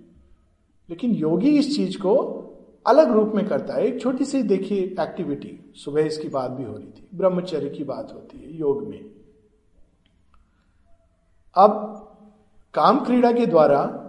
लेकिन 0.90 1.10
योगी 1.10 1.58
इस 1.58 1.76
चीज़ 1.76 1.98
को 1.98 2.40
अलग 2.86 3.12
रूप 3.12 3.32
में 3.34 3.48
करता 3.48 3.74
है। 3.74 3.86
एक 3.86 4.00
छोटी 4.00 4.24
सी 4.24 4.42
देखिए 4.42 4.78
एक्टिविटी 4.78 5.72
सुबह 5.76 6.02
इसकी 6.02 6.28
बात 6.28 6.50
भी 6.50 6.64
हो 6.64 6.76
रही 6.76 6.86
थी, 6.86 7.08
ब्रह्मचर्य 7.14 7.70
की 7.70 7.84
बात 7.84 8.12
होती 8.14 8.38
है, 8.38 8.56
योग 8.58 8.88
में। 8.88 9.10
अब 11.54 12.00
काम 12.74 13.04
क्रीड़ा 13.04 13.32
के 13.32 13.46
द्वारा 13.46 14.00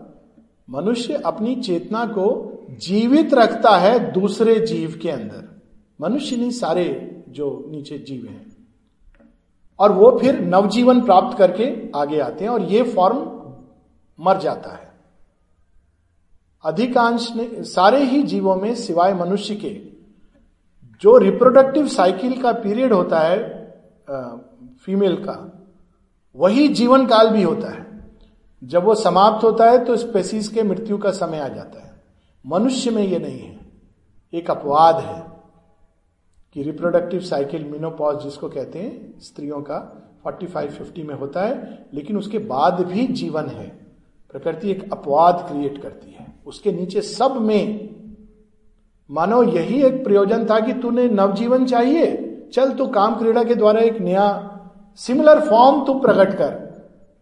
मनुष्य 0.70 1.14
अपनी 1.14 1.56
चेतना 1.56 2.06
को 2.06 2.52
जीवित 2.70 3.34
रखता 3.34 3.78
है 3.78 4.12
दूसरे 4.12 4.60
जीव 4.60 5.00
के 5.02 5.10
अंदर। 5.10 5.62
मनुष्य 6.02 6.38
नहीं, 6.38 6.52
सारे 6.52 7.24
जो 7.30 7.66
नीचे 7.68 7.98
जीव 7.98 8.26
हैं। 8.26 8.68
और 9.80 9.92
वो 9.92 10.20
फिर 10.20 10.42
नवजीवन 10.42 11.02
प्राप्त 11.02 11.38
करके 11.38 11.92
आगे 11.96 12.20
आते 12.20 12.44
हैं 12.44 12.52
और 12.52 12.62
ये 12.62 12.84
फॉर्म 12.84 13.35
मर 14.20 14.38
जाता 14.38 14.72
है। 14.72 14.94
अधिकांश 16.64 17.32
ने 17.36 17.64
सारे 17.64 18.04
ही 18.04 18.22
जीवों 18.24 18.56
में 18.56 18.74
सिवाय 18.76 19.14
मनुष्य 19.14 19.56
के 19.56 19.70
जो 21.02 21.18
रिप्रोडक्टिव 21.18 21.88
साइकिल 21.88 22.42
का 22.42 22.52
पीरियड 22.54 22.94
होता 22.94 23.20
है 23.20 23.38
फीमेल 24.82 25.16
का, 25.16 25.52
वही 26.36 26.68
जीवन 26.68 27.06
काल 27.08 27.30
भी 27.30 27.44
होता 27.44 27.70
है। 27.70 27.84
जब 28.62 28.84
वो 28.84 28.96
समाप्त 28.96 29.44
होता 29.44 29.70
है 29.72 29.84
तो 29.86 29.98
स्पेसीज 29.98 30.48
के 30.48 30.64
मृत्यु 30.64 30.98
का 30.98 31.12
समय 31.12 31.40
आ 31.40 31.48
जाता 31.48 31.80
है। 31.80 31.94
मनुष्य 32.46 32.92
में 32.92 33.04
ये 33.04 33.20
नहीं 33.20 33.40
है। 33.40 33.60
एक 34.34 34.52
अपवाद 34.52 34.96
है 34.96 35.24
कि 36.56 36.64
रिप्रोडक्टिव 36.64 37.20
साइकिल 37.20 37.64
मिनोपॉज 37.64 38.22
जिसको 38.24 38.50
कहते 38.50 38.80
हैं, 38.80 39.20
स्त्रियों 39.20 39.62
का 39.62 39.78
45-50 40.26 41.04
में 41.04 41.16
होता 41.16 41.42
है, 41.42 41.86
लेकिन 41.94 42.18
उसके 42.18 42.38
बाद 42.40 42.82
भी 42.82 43.08
जीवन 43.08 43.48
है। 43.48 43.85
प्रकृति 44.32 44.72
एक 44.72 44.92
अपवाद 44.94 45.46
क्रिएट 45.50 45.82
करती 45.82 46.12
है। 46.12 46.26
उसके 46.46 46.72
नीचे 46.72 47.02
सब 47.02 47.38
में, 47.42 47.96
मानो 49.10 49.42
यही 49.44 49.82
एक 49.84 50.04
प्रयोजन 50.04 50.46
था 50.46 50.60
कि 50.60 50.74
तूने 50.74 51.08
नवजीवन 51.10 51.66
चाहिए, 51.66 52.06
चल 52.54 52.72
तू 52.72 52.88
काम 52.88 53.16
क्रीड़ा 53.16 53.44
के 53.44 53.56
द्वारा 53.56 53.82
एक 53.82 54.00
नया 54.02 54.28
सिमिलर 55.00 55.40
फॉर्म 55.40 55.86
तू 55.86 55.94
प्रकट 56.00 56.34
कर। 56.38 56.54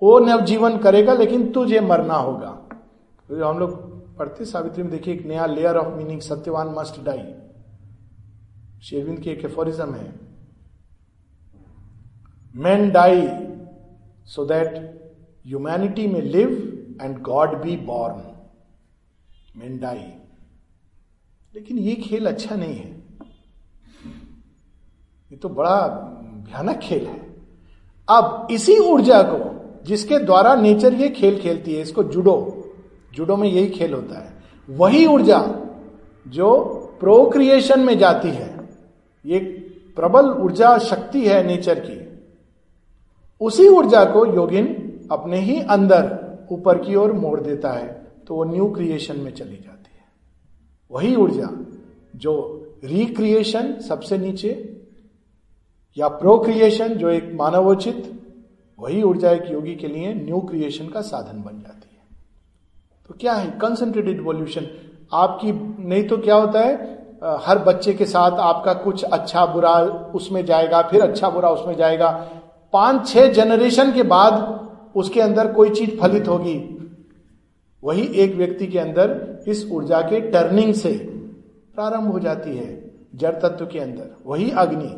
वो 0.01 0.17
नवजीवन 0.19 0.77
करेगा, 0.77 1.13
लेकिन 1.13 1.51
तुझे 1.51 1.79
मरना 1.79 2.15
होगा। 2.15 2.49
तो 3.29 3.45
हम 3.45 3.59
लोग 3.59 3.71
पढ़ते 4.17 4.45
सावित्री 4.45 4.83
में 4.83 4.91
देखिए, 4.91 5.13
एक 5.13 5.25
नया 5.25 5.45
layer 5.45 5.75
of 5.75 5.95
meaning 5.95 6.19
Satyavan 6.21 6.73
must 6.77 7.03
die 7.03 7.23
शेरविंद 8.83 9.19
की 9.19 9.29
एक 9.29 9.45
एफोरिज्म 9.45 9.93
है 9.93 10.13
man 12.55 12.89
die 12.91 13.21
so 14.25 14.45
that 14.45 14.75
humanity 15.45 16.07
may 16.07 16.21
live 16.21 16.49
and 17.01 17.21
God 17.21 17.61
be 17.63 17.77
born 17.77 18.21
man 19.59 19.77
die 19.77 20.13
लेकिन 21.55 21.77
ये 21.77 21.95
खेल 21.95 22.25
अच्छा 22.25 22.55
नहीं 22.55 22.75
है। 22.75 22.91
ये 25.31 25.37
तो 25.37 25.49
बड़ा 25.49 25.87
भयानक 26.47 26.77
खेल 26.77 27.05
है। 27.05 27.19
अब 28.09 28.47
इसी 28.51 28.77
ऊर्जा 28.77 29.21
को, 29.21 29.83
जिसके 29.83 30.19
द्वारा 30.19 30.55
नेचर 30.55 30.93
ये 30.93 31.09
खेल 31.09 31.39
खेलती 31.39 31.73
है, 31.73 31.81
इसको 31.81 32.03
जुडो। 32.03 32.63
जुडो 33.13 33.35
में 33.35 33.49
यही 33.49 33.67
खेल 33.67 33.93
होता 33.93 34.19
है। 34.19 34.43
वही 34.69 35.05
ऊर्जा 35.05 35.39
जो 36.27 36.69
प्रोक्रिएशन 36.99 37.79
में 37.79 37.97
जाती 37.97 38.29
है, 38.29 38.69
ये 39.25 39.39
प्रबल 39.95 40.25
ऊर्जा 40.25 40.77
शक्ति 40.77 41.27
है 41.27 41.43
नेचर 41.47 41.79
की। 41.79 41.99
उसी 43.41 43.67
ऊर्जा 43.67 44.05
को 44.05 44.25
योगिन 44.25 44.67
अपने 45.11 45.39
ही 45.39 45.61
अंदर 45.61 46.22
ऊपर 46.51 46.77
की 46.77 46.95
ओर 46.95 47.11
मोड़ 47.13 47.39
देता 47.41 47.71
है 47.71 47.87
तो 48.27 48.35
वो 48.35 48.43
न्यू 48.43 48.65
क्रिएशन 48.67 49.19
में 49.19 49.31
चली 49.33 49.55
जाती 49.55 49.97
है। 49.97 50.05
वही 50.91 51.15
ऊर्जा 51.15 51.49
जो 52.15 52.33
रिक्रिएशन 52.83 53.73
सबसे 53.79 54.17
नीचे 54.17 54.49
या 55.97 56.07
प्रोक्रिएशन 56.09 56.93
जो 56.93 57.09
एक 57.09 57.31
मानवोचित, 57.33 58.09
वही 58.79 59.01
ऊर्जा 59.03 59.31
एक 59.31 59.51
योगी 59.51 59.75
के 59.75 59.87
लिए 59.87 60.13
न्यू 60.13 60.39
क्रिएशन 60.41 60.87
का 60.87 61.01
साधन 61.01 61.41
बन 61.43 61.59
जाती 61.59 61.89
है। 61.89 62.01
तो 63.09 63.13
क्या 63.13 63.33
है? 63.33 63.49
कंसंट्रेटेड 63.51 64.17
इवोल्यूशन 64.17 64.67
आपकी, 65.13 65.51
नहीं 65.51 66.07
तो 66.07 66.17
क्या 66.17 66.35
होता 66.35 66.59
है? 66.59 66.91
हर 67.41 67.59
बच्चे 67.59 67.93
के 67.93 68.05
साथ 68.05 68.39
आपका 68.41 68.73
कुछ 68.75 69.03
अच्छा 69.03 69.45
बुरा 69.45 69.73
उसमें 70.15 70.43
जाएगा, 70.45 70.81
फिर 70.81 71.01
अच्छा 71.01 71.29
बुरा 71.29 71.49
उसमें 71.49 71.75
जाएगा। 71.75 72.09
पाँच 72.73 73.07
छह 73.07 73.31
जनरेशन 73.33 73.91
के 73.93 74.03
बाद 74.05 74.33
उसके 74.95 75.21
अंदर 75.21 75.51
कोई 75.53 75.69
चीज़ 75.69 75.95
फलित 75.99 76.27
होगी। 76.27 76.57
वही 77.83 78.03
एक 78.15 78.35
व्यक्ति 78.35 78.67
के 78.67 78.79
अंदर 78.79 79.43
इस 79.47 79.65
ऊर्जा 79.71 80.01
के 80.01 80.19
टर्निंग 80.31 80.73
से 80.73 80.91
प्रारंभ 81.75 82.11
हो 82.11 82.19
जाती 82.19 82.55
है, 82.57 82.91
जड़ 83.15 83.33
तत्व 83.35 83.65
के 83.65 83.79
अंदर। 83.79 84.15
वही 84.25 84.49
अग्नि, 84.51 84.95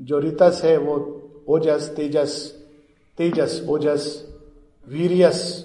जो 0.00 0.18
रितस 0.18 0.60
है, 0.64 0.76
वो 0.78 1.44
ओजस, 1.48 1.92
तेजस 1.96 2.34
तेजस, 3.18 3.60
ओजस, 3.68 4.04
वीरियस, 4.86 5.64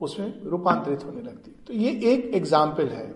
उसमें 0.00 0.32
रूपांतरित 0.44 1.04
होने 1.04 1.22
लगती 1.22 1.50
तो 1.66 1.74
ये 1.74 1.90
एक 2.12 2.30
एग्ज़ाम्पल 2.34 2.86
है। 2.88 3.06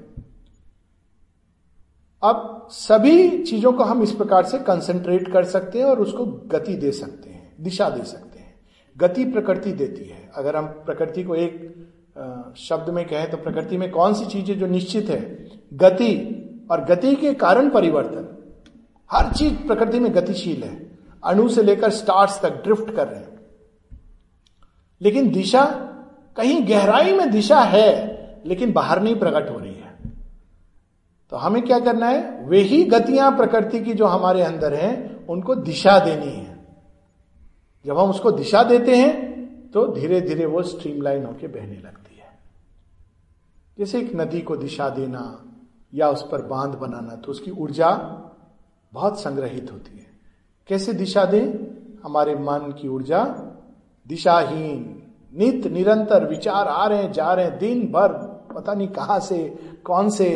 अब 2.23 2.69
सभी 2.71 3.43
चीज़ों 3.45 3.73
को 3.73 3.85
हम 3.85 4.03
इस 4.03 4.13
प्रकार 4.13 4.45
से 4.45 4.59
कंसंट्रेट 4.61 5.31
कर 5.33 5.45
सकते 5.47 5.79
हैं 5.79 5.85
और 5.85 6.01
उसको 6.01 6.25
गति 6.49 6.75
दे 6.77 6.93
सकते 6.93 7.31
हैं, 7.31 7.55
दिशा 7.61 7.89
दे 7.91 8.05
सकते 8.05 8.25
हैं। 8.25 8.30
गति 9.01 9.25
प्रकृति 9.25 9.73
देती 9.73 10.05
है। 10.05 10.31
अगर 10.35 10.57
हम 10.57 10.67
प्रकृति 10.67 11.23
को 11.23 11.35
एक 11.35 11.75
शब्द 12.57 12.91
में 12.91 13.05
कहें 13.05 13.31
तो 13.31 13.37
प्रकृति 13.37 13.77
में 13.77 13.91
कौन 13.91 14.15
सी 14.15 14.27
चीज़ें 14.27 14.59
जो 14.59 14.67
निश्चित 14.67 15.09
है? 15.09 15.21
गति 15.75 16.37
और 16.71 16.85
गति 16.85 17.15
के 17.15 17.35
कारण 17.35 17.71
परिवर्तन। 17.71 18.37
हर 19.11 19.33
चीज़ 19.33 19.55
प्रकृति 19.55 20.01
में 20.01 20.15
गतिशील 20.15 20.65
है। 20.65 20.91
अणु 21.25 21.49
से 21.49 21.63
लेकर 21.63 21.91
स्टार्स 21.91 22.41
तक 22.43 22.63
ड्रिफ्ट 22.63 22.91
कर 22.91 23.09
रहे 23.09 23.21
हैं। 23.21 23.41
लेकिन 25.01 25.31
दिशा, 25.31 25.65
कहीं 26.37 26.69
गहराई 26.69 27.13
में 27.13 27.31
दिशा 27.31 27.61
है, 27.61 28.19
लेकिन 28.47 28.73
बाहर 28.73 29.03
नहीं 29.03 29.17
प्रकट 29.17 29.51
हो 29.51 29.59
रही 29.59 29.75
है। 29.75 29.99
तो 31.31 31.37
हमें 31.37 31.63
क्या 31.63 31.79
करना 31.79 32.07
है? 32.07 32.45
वही 32.45 32.83
गतियाँ 32.85 33.37
प्रकृति 33.37 33.81
की 33.81 33.95
जो 33.95 34.07
हमारे 34.07 34.43
अंदर 34.43 34.75
हैं, 34.75 35.27
उनको 35.27 35.55
दिशा 35.55 35.99
देनी 35.99 36.33
है। 36.33 36.50
जब 37.87 37.99
हम 37.99 38.11
उसको 38.11 38.31
दिशा 38.31 38.63
देते 38.63 38.97
हैं 38.97 39.31
तो 39.71 39.87
धीरे 39.87 40.21
धीरे 40.21 40.47
वो 40.47 40.63
स्ट्रीमलाइन 40.63 41.25
होकर 41.25 41.49
बहने 41.49 41.77
लगती 41.77 42.17
है। 42.17 42.39
जैसे 43.79 44.01
एक 44.01 44.15
नदी 44.15 44.41
को 44.41 44.57
दिशा 44.57 44.89
देना 44.89 45.45
या 45.95 46.09
उस 46.09 46.23
पर 46.23 46.43
बाँध 46.43 46.75
बनाना 46.75 47.17
तो 47.17 47.31
उसकी 47.33 47.51
ऊर्जा 47.51 47.91
बहुत 48.93 49.21
संग्रहित 49.21 49.73
होती 49.73 49.99
है। 49.99 50.07
कैसे 50.69 50.93
दिशा 50.93 51.25
दें? 51.25 51.53
हमारे 52.05 52.35
मन 52.35 52.75
की 52.81 52.89
ऊर्जा 52.89 53.25
दिशाहीन, 54.07 55.03
नित 55.35 55.67
निरंतर 55.67 56.29
विचार 56.29 56.69
आ 56.69 56.87
रहे 56.87 57.03
हैं, 57.03 57.13
जा 57.13 57.33
रहे 57.33 57.45
हैं, 57.45 57.59
दिन 57.59 57.93
भर, 57.93 58.09
पता 58.55 58.75
नहीं 58.75 58.89
कहाँ 58.89 59.21
से, 59.21 59.59
कौन 59.85 60.11
से, 60.11 60.31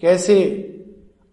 कैसे, 0.00 0.64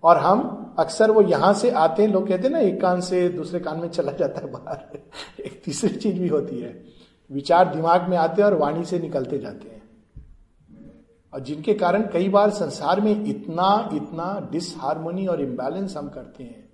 और 0.04 0.18
हम 0.18 0.62
अक्सर 0.80 1.12
वो 1.12 1.22
यहाँ 1.22 1.54
से 1.54 1.70
आते 1.70 2.04
हैं, 2.04 2.10
लोग 2.10 2.28
कहते 2.28 2.44
हैं 2.44 2.50
ना, 2.50 2.60
एक 2.60 2.82
कान 2.82 3.02
से 3.02 3.30
दूसरे 3.30 3.60
कान 3.60 3.80
में 3.80 3.90
चला 3.90 4.12
जाता 4.12 4.40
है 4.40 4.52
बाहर। 4.52 4.98
एक 5.46 5.62
तीसरी 5.66 5.96
चीज़ 5.96 6.20
भी 6.20 6.28
होती 6.28 6.60
है, 6.60 6.84
विचार 7.32 7.76
दिमाग 7.76 8.10
में 8.10 8.18
आते 8.18 8.42
हैं 8.42 8.50
और 8.50 8.56
वाणी 8.58 8.86
से 8.86 9.00
निकलते 9.00 9.38
जाते 9.38 9.68
हैं। 9.68 9.82
और 11.34 11.40
जिनके 11.40 11.74
कारण 11.74 12.02
कई 12.14 12.30
बार 12.30 12.50
संसार 12.50 13.02
में 13.02 13.26
इतना 13.26 13.90
इतना 13.94 14.50
डिसहारमोनी 14.52 15.28
और 15.28 15.42
इम्बैलेंस 15.42 15.98
हम 15.98 16.10
करते 16.10 16.44
हैं। 16.44 16.70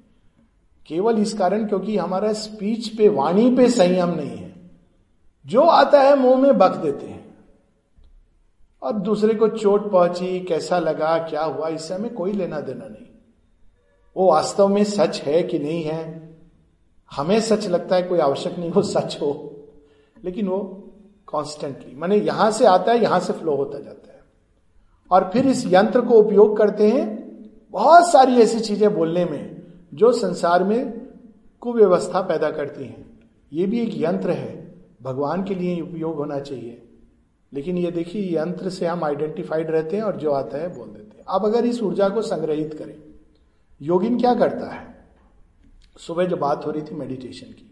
केवल 0.88 1.18
इस 1.18 1.34
कारण 1.34 1.68
क्योंकि 1.68 1.97
हमारा 1.97 2.34
स्पीच 2.34 2.88
पे, 2.88 3.08
वाणी 3.08 3.56
पे 3.56 3.70
संयम 3.70 4.10
नहीं 4.10 4.38
है। 4.38 4.72
जो 5.45 5.62
आता 5.62 6.02
है, 6.02 6.16
मुँह 6.16 6.38
में 6.38 6.58
बक 6.58 6.76
देते 6.76 7.06
हैं। 7.06 7.38
और 8.82 8.93
दूसरे 8.93 9.34
को 9.34 9.47
चोट 9.47 9.91
पहुँची, 9.91 10.39
कैसा 10.39 10.80
लगा, 10.80 11.18
क्या 11.18 11.43
हुआ, 11.43 11.68
इससे 11.68 11.93
हमें 11.93 12.14
कोई 12.14 12.32
लेना 12.32 12.60
देना 12.60 12.86
नहीं। 12.86 13.11
वो 14.18 14.32
वास्तव 14.32 14.68
में 14.68 14.84
सच 14.84 15.22
है 15.22 15.43
कि 15.43 15.59
नहीं 15.59 15.84
है? 15.84 16.30
हमें 17.16 17.41
सच 17.41 17.68
लगता 17.68 17.95
है, 17.95 18.03
कोई 18.03 18.20
आवश्यक 18.20 18.59
नहीं 18.59 18.72
वो 18.72 18.82
सच 18.82 19.18
हो। 19.22 19.57
लेकिन 20.26 20.47
वो 20.47 20.88
कॉन्स्टेंटली 21.28 21.95
माने 21.95 22.18
यहाँ 22.18 22.51
से 22.51 22.66
आता 22.66 22.91
है, 22.91 23.01
यहाँ 23.03 23.20
से 23.20 23.34
फ्लो 23.34 23.55
होता 23.55 23.80
जाता 23.80 24.14
है। 24.14 24.20
और 25.12 25.30
फिर 25.34 25.47
इस 25.47 25.64
यंत्र 25.68 26.01
को 26.01 26.14
उपयोग 26.14 26.57
करते 26.57 26.89
हैं 26.89 27.22
बहुत 27.72 28.12
सारी 28.12 28.36
ऐसी 28.36 28.59
चीज़ें 28.59 28.95
बोलने 28.95 29.26
में, 29.26 29.62
जो 29.93 30.12
संसार 30.12 30.64
में 30.64 31.07
कुव्यवस्था 31.62 32.22
पैदा 32.22 32.51
करती 32.51 32.84
हैं। 32.84 33.20
ये 33.53 33.66
भी 33.66 33.80
एक 33.80 33.91
यंत्र 33.93 34.30
है। 34.30 34.76
भगवान 35.03 35.43
के 35.43 35.55
लिए 35.55 35.82
उपयोग 35.82 36.16
होना 36.16 36.39
चाहिए। 36.39 36.88
लेकिन 37.53 37.78
ये 37.78 37.91
देखिए, 37.91 38.38
यंत्र 38.38 38.70
से 38.70 38.86
हम 38.86 39.03
आइडेंटिफाइड 39.03 39.72
रहते 39.72 39.95
हैं 39.95 40.03
और 40.03 40.16
जो 40.16 40.32
आता 40.32 40.57
है 40.57 40.78
बोल 40.78 40.88
देते 40.88 41.18
हैं। 41.18 41.26
अब 41.28 41.45
अगर 41.45 41.66
इस 41.66 41.84
ऊर्जा 41.84 42.09
को 42.09 42.22
संग्रहित 42.22 42.74
करें 42.74 43.11
योगिन 43.82 44.19
क्या 44.19 44.34
करता 44.34 44.71
है? 44.71 44.95
सुबह 45.97 46.25
जो 46.25 46.38
बात 46.38 46.65
हो 46.65 46.71
रही 46.71 46.82
थी 46.82 46.95
मेडिटेशन 46.95 47.47
की, 47.47 47.67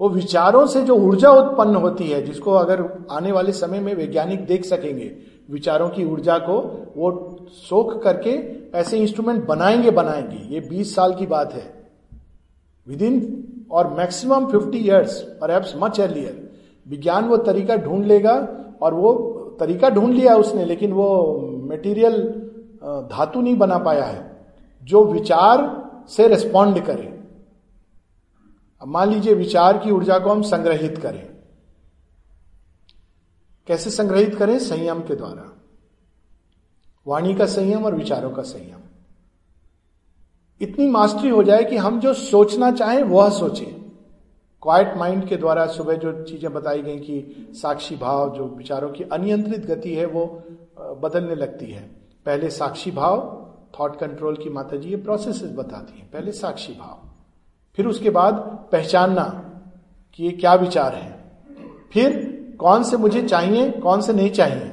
वो 0.00 0.08
विचारों 0.08 0.66
से 0.66 0.82
जो 0.82 0.96
ऊर्जा 0.96 1.30
उत्पन्न 1.30 1.76
होती 1.76 2.04
है, 2.04 2.22
जिसको 2.22 2.52
अगर 2.52 3.06
आने 3.10 3.32
वाले 3.32 3.52
समय 3.52 3.80
में 3.80 3.94
वैज्ञानिक 3.94 4.46
देख 4.46 4.64
सकेंगे, 4.64 5.16
विचारों 5.50 5.88
की 5.88 6.04
ऊर्जा 6.04 6.38
को 6.38 6.58
वो 6.96 7.36
सोख 7.48 8.02
करके 8.02 8.30
ऐसे 8.78 8.98
इंस्ट्रूमेंट 8.98 9.46
बनाएँगे 9.46 9.90
बनाएँगे, 9.90 10.54
ये 10.54 10.60
20 10.60 10.94
साल 10.94 11.14
की 11.14 11.26
बात 11.26 11.52
है। 11.52 11.88
विद 12.88 13.02
इन 13.02 13.44
और 13.70 13.94
मैक्सिमम 13.94 14.46
50 14.46 14.78
इयर्स 14.78 15.20
पर 15.22 15.64
मच 15.76 16.00
अर्लियर 16.00 16.50
विज्ञान 16.88 17.24
वो 17.24 17.36
तरीका 17.36 17.76
ढूंढ 17.76 18.04
लेगा, 18.04 18.48
और 18.82 18.94
वो 18.94 19.12
तरीका 19.60 19.90
ढूंढ 19.90 20.14
लिया 20.14 20.36
उसने, 20.36 20.64
लेकिन 20.64 20.92
वो 20.92 21.40
मटेरियल 21.62 22.22
धातु 22.84 23.40
नहीं 23.40 23.56
बना 23.56 23.78
पाया 23.78 24.04
है। 24.04 24.35
जो 24.86 25.04
विचार 25.04 25.84
से 26.08 26.28
रिस्पॉन्ड 26.28 26.86
करे। 26.86 27.20
अब 28.82 28.88
मान 28.88 29.10
लीजिए 29.10 29.34
विचार 29.34 29.78
की 29.78 29.90
ऊर्जा 29.90 30.18
को 30.18 30.30
हम 30.30 30.42
संग्रहित 30.42 30.98
करें। 30.98 31.36
कैसे 33.66 33.90
संग्रहित 33.90 34.34
करें? 34.34 34.58
संयम 34.58 35.00
के 35.00 35.14
द्वारा। 35.14 35.52
वाणी 37.06 37.34
का 37.34 37.46
संयम 37.46 37.84
और 37.84 37.94
विचारों 37.94 38.30
का 38.30 38.42
संयम। 38.42 38.78
इतनी 40.60 40.86
मास्टरी 40.90 41.28
हो 41.28 41.42
जाए 41.42 41.64
कि 41.64 41.76
हम 41.76 42.00
जो 42.00 42.14
सोचना 42.14 42.70
चाहें, 42.70 43.02
वह 43.02 43.30
सोचें। 43.30 43.90
क्वाइट 44.62 44.96
माइंड 44.96 45.28
के 45.28 45.36
द्वारा 45.36 45.66
सुबह 45.66 45.94
जो 45.94 46.24
चीज़ें 46.24 46.52
बताई 46.52 46.82
गई 46.82 46.98
कि 46.98 47.48
साक्षी 47.52 47.96
भाव, 47.96 48.36
जो 48.36 48.44
विचारों 48.44 48.90
की 48.90 49.04
अनियंत्रित 49.04 49.66
गति 49.66 49.94
है, 49.94 50.06
वो 50.06 50.42
बदलने 50.78 51.34
लगती 51.34 51.66
है। 51.66 51.82
पहले 52.26 52.50
साक्षी 52.50 52.90
भाव 52.90 53.45
थॉट 53.78 53.98
कंट्रोल 53.98 54.36
की 54.36 54.50
माता 54.50 54.76
जी 54.76 54.90
ये 54.90 54.96
प्रोसेस 54.96 55.42
बताती 55.56 55.98
है, 55.98 56.08
पहले 56.12 56.32
साक्षी 56.32 56.72
भाव, 56.72 57.02
फिर 57.78 57.86
उसके 57.86 58.10
बाद 58.10 58.34
पहचानना 58.72 59.24
कि 60.14 60.24
ये 60.24 60.30
क्या 60.32 60.54
विचार 60.54 60.94
है। 60.94 61.14
फिर 61.92 62.14
कौन 62.60 62.82
से 62.82 62.96
मुझे 62.96 63.22
चाहिए, 63.22 63.70
कौन 63.70 64.00
से 64.00 64.12
नहीं 64.12 64.30
चाहिए, 64.30 64.72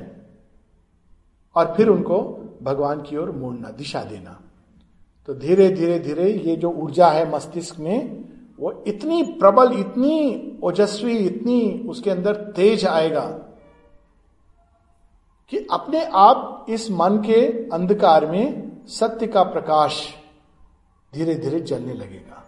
और 1.55 1.73
फिर 1.77 1.87
उनको 1.87 2.19
भगवान 2.63 3.01
की 3.01 3.17
ओर 3.17 3.31
मोड़ना, 3.31 3.69
दिशा 3.69 4.03
देना। 4.03 4.39
तो 5.27 5.33
धीरे 5.33 5.69
धीरे 5.69 5.99
धीरे 5.99 6.31
ये 6.31 6.55
जो 6.55 6.69
ऊर्जा 6.71 7.07
है 7.07 7.29
मस्तिष्क 7.31 7.79
में, 7.79 8.23
वो 8.59 8.83
इतनी 8.87 9.21
प्रबल, 9.39 9.71
इतनी 9.79 10.59
ओजस्वी, 10.63 11.17
इतनी 11.17 11.87
उसके 11.89 12.09
अंदर 12.11 12.35
तेज 12.55 12.85
आएगा 12.85 13.25
कि 15.51 15.67
अपने 15.71 16.03
आप 16.05 16.65
इस 16.69 16.89
मन 16.91 17.17
के 17.25 17.41
अंधकार 17.69 18.25
में 18.25 18.72
सत्य 18.89 19.27
का 19.27 19.43
प्रकाश 19.43 20.03
धीरे 21.13 21.35
धीरे 21.35 21.59
जलने 21.59 21.93
लगेगा। 21.93 22.43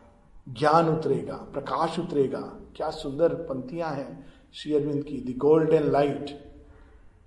ज्ञान 0.49 0.89
उतरेगा, 0.89 1.36
प्रकाश 1.53 1.99
उतरेगा। 1.99 2.39
क्या 2.75 2.89
सुंदर 2.89 3.33
पंक्तियाँ 3.33 3.91
हैं 3.93 4.25
श्री 4.53 4.73
अरविंद 4.73 5.03
की। 5.03 5.17
The 5.17 5.38
golden 5.38 5.91
light 5.91 6.29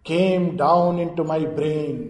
came 0.06 0.48
down 0.56 1.00
into 1.14 1.24
my 1.24 1.46
brain 1.46 2.02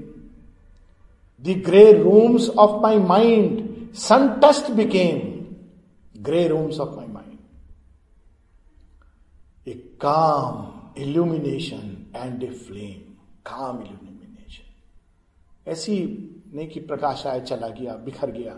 the 1.45 1.63
grey 1.67 1.93
rooms 1.93 2.49
of 2.51 2.81
my 2.83 2.99
mind 2.99 3.93
sun 3.95 4.29
touched 4.45 4.71
became 4.71 6.23
grey 6.23 6.47
rooms 6.49 6.81
of 6.81 6.97
my 6.97 7.07
mind 7.07 7.39
a 9.69 9.73
calm 10.01 11.01
illumination 11.03 11.97
and 12.17 12.43
a 12.43 12.51
flame 12.51 13.13
calm 13.47 13.81
illumination 13.83 15.71
ऐसी 15.71 15.97
नहीं 16.55 16.69
कि 16.69 16.81
प्रकाश 16.81 17.27
आया 17.27 17.39
चला 17.39 17.69
गया, 17.69 17.95
बिखर 17.95 18.31
गया। 18.31 18.55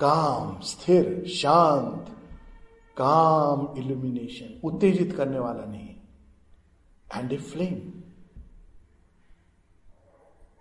काम 0.00 0.60
स्थिर, 0.60 1.28
शांत, 1.28 2.16
काम 2.96 3.74
इल्यूमिनेशन 3.78 4.60
उत्तेजित 4.64 5.12
करने 5.16 5.38
वाला 5.38 5.64
नहीं। 5.64 5.88
And 7.16 7.32
a 7.32 7.36
flame 7.36 7.92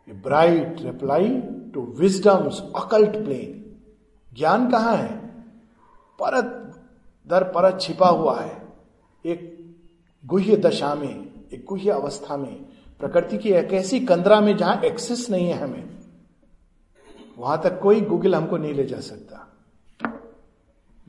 a 0.09 0.13
bright 0.13 0.82
reply 0.82 1.30
to 1.73 1.95
wisdom's 1.99 2.61
occult 2.75 3.09
plane 3.09 3.75
ज्ञान 4.38 4.71
कहाँ 4.71 4.95
है? 4.95 5.17
परत, 6.21 6.45
दर 7.27 7.43
परत 7.43 7.82
छिपा 7.82 8.09
हुआ 8.09 8.39
है। 8.39 8.67
एक 9.25 9.59
गुह्य 10.25 10.57
दशा 10.57 10.95
में, 10.95 11.45
एक 11.53 11.65
गुह्य 11.65 11.91
अवस्था 11.91 12.38
में, 12.38 12.55
प्रकृति 12.99 13.38
की 13.38 13.49
एक 13.49 13.73
ऐसी 13.73 13.99
कंदरा 13.99 14.41
में 14.41 14.57
जहाँ 14.57 14.82
एक्सेस 14.82 15.30
नहीं 15.30 15.47
है 15.47 15.53
हमें। 15.53 15.98
वहाँ 17.39 17.61
तक 17.61 17.79
कोई 17.79 18.01
गूगल 18.01 18.35
हमको 18.35 18.57
नहीं 18.57 18.73
ले 18.73 18.85
जा 18.85 18.99
सकता। 18.99 19.47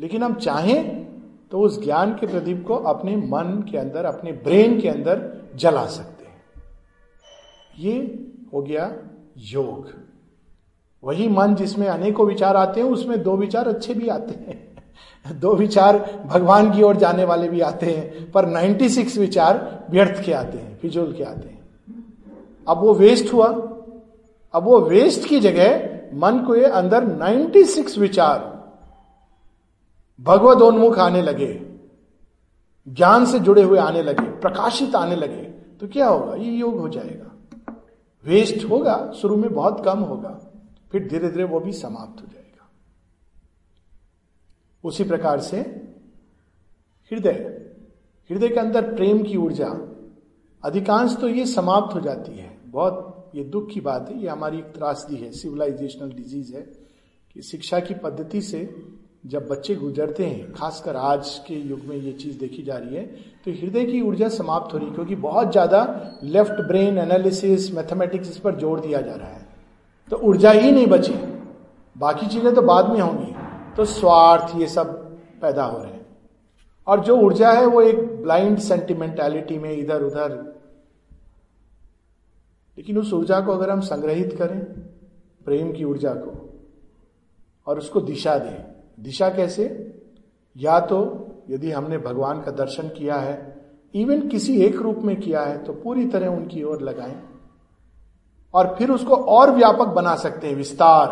लेकिन 0.01 0.23
हम 0.23 0.35
चाहें 0.35 1.07
तो 1.51 1.61
उस 1.61 1.85
ज्ञान 1.85 2.15
के 2.15 2.27
प्रदीप 2.27 2.65
को 2.67 2.75
अपने 2.75 3.17
मन 3.17 3.65
के 3.71 3.79
अंदर, 3.79 4.05
अपने 4.05 4.33
ब्रेन 4.33 4.81
के 4.81 4.89
अंदर 4.89 5.43
जला 5.57 5.87
सकते 5.87 6.25
हैं। 6.25 6.43
ये 7.79 8.27
हो 8.55 8.63
गया 8.63 8.97
योग। 9.39 9.91
वही 11.05 11.29
मन 11.29 11.55
जिसमें 11.55 11.87
अनेकों 11.87 12.27
विचार 12.27 12.57
आते 12.57 12.81
हैं, 12.81 12.89
उसमें 12.89 13.23
दो 13.23 13.37
विचार 13.37 13.69
अच्छे 13.69 13.95
भी 13.95 14.09
आते 14.09 14.33
हैं। 14.33 14.71
दो 15.41 15.55
विचार 15.55 16.23
भगवान 16.27 16.73
की 16.73 16.83
ओर 16.83 16.97
जाने 16.97 17.25
वाले 17.25 17.49
भी 17.49 17.61
आते 17.61 17.87
हैं, 17.87 18.33
पर 18.33 18.47
96 18.47 19.19
विचार 19.19 19.87
व्यर्थ 19.91 20.25
के 20.25 20.33
आते 20.33 20.59
हैं, 20.59 20.79
फिजूल 20.79 21.13
के 21.13 21.23
आते 21.23 21.49
हैं। 21.49 21.69
अब 22.69 22.79
वो 22.79 22.95
वेस्ट 22.95 23.33
हुआ। 23.33 23.47
अब 24.55 24.65
वो 24.65 24.81
वेस्ट 24.81 25.29
की 25.29 25.41
जगह 25.41 25.90
मन 26.13 26.45
को 26.45 26.55
ये 26.57 26.65
अंदर 26.65 27.05
96 27.07 27.99
विचार 27.99 28.49
भगवदोन्मुख 30.21 30.99
आने 30.99 31.23
लगे, 31.23 31.53
ज्ञान 32.87 33.25
से 33.27 33.39
जुड़े 33.39 33.63
हुए 33.63 33.79
आने 33.79 34.03
लगे, 34.03 34.31
प्रकाशित 34.41 34.95
आने 34.95 35.17
लगे 35.17 35.43
तो 35.81 35.89
क्या 35.89 36.09
होगा? 36.09 36.35
ये 36.35 36.51
योग 36.51 36.79
हो 36.79 36.89
जाएगा। 36.89 37.27
वेस्ट 38.25 38.65
होगा, 38.65 39.13
शुरू 39.13 39.37
में 39.37 39.53
बहुत 39.55 39.85
कम 39.85 39.99
होगा, 40.01 40.39
फिर 40.93 41.07
धीरे 41.09 41.29
धीरे 41.29 41.45
वो 41.45 41.61
भी 41.61 41.73
समाप्त 41.73 42.21
हो 42.23 42.27
जाएगा। 42.27 42.69
उसी 44.85 45.05
प्रकार 45.05 45.41
से 45.41 45.61
हृदय 47.11 47.57
हृदय 48.31 48.49
के 48.49 48.61
अंदर 48.61 48.95
प्रेम 48.95 49.23
की 49.23 49.37
ऊर्जा, 49.37 49.69
अधिकांश 50.63 51.17
तो 51.21 51.29
ये 51.29 51.47
समाप्त 51.47 51.95
हो 51.95 52.01
जाती 52.01 52.33
है, 52.33 52.51
बहुत 52.67 53.10
ये 53.35 53.45
दुख 53.45 53.69
की 53.71 53.81
बात 53.81 54.09
है, 54.11 54.19
ये 54.19 54.29
हमारी 54.29 54.59
एक 54.59 54.73
त्रासदी 54.75 55.17
है 55.17 55.31
सिविलाइजेशनल 55.33 56.11
डिज़ीज़ 56.13 56.55
है, 56.55 56.63
कि 57.37 57.43
शिक्षा 57.43 57.81
की 57.81 57.95
पद्धति 57.97 58.41
से 58.43 58.69
जब 59.27 59.47
बच्चे 59.49 59.75
गुजरते 59.75 60.27
हैं, 60.27 60.53
खासकर 60.53 60.97
आज 60.97 61.31
के 61.47 61.55
युग 61.55 61.81
में 61.87 61.97
ये 61.97 62.13
चीज़ 62.15 62.39
देखी 62.39 62.63
जा 62.63 62.77
रही 62.77 62.97
है 62.97 63.05
तो 63.45 63.51
हृदय 63.53 63.85
की 63.85 64.01
ऊर्जा 64.03 64.29
समाप्त 64.31 64.73
हो 64.75 64.79
रही 64.79 64.89
है, 64.89 64.95
क्योंकि 64.95 65.15
बहुत 65.17 65.51
ज़्यादा 65.53 66.19
लेफ़्ट 66.25 66.61
ब्रेन 66.69 66.99
एनालिसिस 66.99 67.73
मैथमेटिक्स 67.75 68.31
इस 68.31 68.39
पर 68.39 68.59
ज़ोर 68.59 68.81
दिया 68.81 69.01
जा 69.01 69.15
रहा 69.15 69.29
है। 69.29 69.47
तो 70.11 70.17
ऊर्जा 70.19 70.51
ही 70.51 70.71
नहीं 70.73 70.87
बची। 70.87 71.15
बाकी 71.97 72.27
चीज़ें 72.27 72.55
तो 72.55 72.63
बाद 72.63 72.91
में 72.91 73.01
होंगी। 73.01 73.35
तो 73.77 73.85
स्वार्थ 73.87 74.57
ये 74.59 74.67
सब 74.69 74.93
पैदा 75.43 75.65
हो 75.65 75.83
रहे 75.83 75.93
हैं। 75.93 76.07
और 76.87 77.01
जो 77.01 77.17
ऊर्जा 77.19 77.51
है 77.53 77.67
वो 77.67 77.81
एक 77.83 77.99
ब्लाइंड 78.23 78.59
सेंटिमेंटैलिटी 78.61 79.59
में 79.59 79.71
इधर 79.73 80.03
उधर 80.03 80.39
लेकिन 82.81 82.99
उस 82.99 83.13
ऊर्जा 83.13 83.41
को 83.41 83.53
अगर 83.53 83.71
हम 83.71 83.81
संग्रहित 83.81 84.33
करें, 84.39 84.61
प्रेम 85.45 85.73
की 85.73 85.85
ऊर्जा 85.85 86.13
को, 86.15 86.31
और 87.67 87.79
उसको 87.79 88.01
दिशा 88.01 88.37
दें। 88.39 89.03
दिशा 89.03 89.29
कैसे? 89.29 89.65
या 90.57 90.79
तो 90.81 90.99
यदि 91.51 91.71
हमने 91.71 91.99
भगवान 91.99 92.41
का 92.43 92.51
दर्शन 92.51 92.89
किया 92.89 93.17
है 93.17 93.35
इवन 93.95 94.29
किसी 94.29 94.57
एक 94.63 94.77
रूप 94.77 94.99
में 94.99 95.15
किया 95.21 95.43
है 95.43 95.59
तो 95.65 95.73
पूरी 95.73 96.07
तरह 96.07 96.29
उनकी 96.29 96.63
ओर 96.63 96.83
लगाएँ। 96.83 97.21
और 98.55 98.75
फिर 98.79 98.91
उसको 98.91 99.17
और 99.17 99.51
व्यापक 99.51 99.89
बना 99.89 100.15
सकते 100.17 100.49
हैं, 100.49 100.55
विस्तार। 100.55 101.09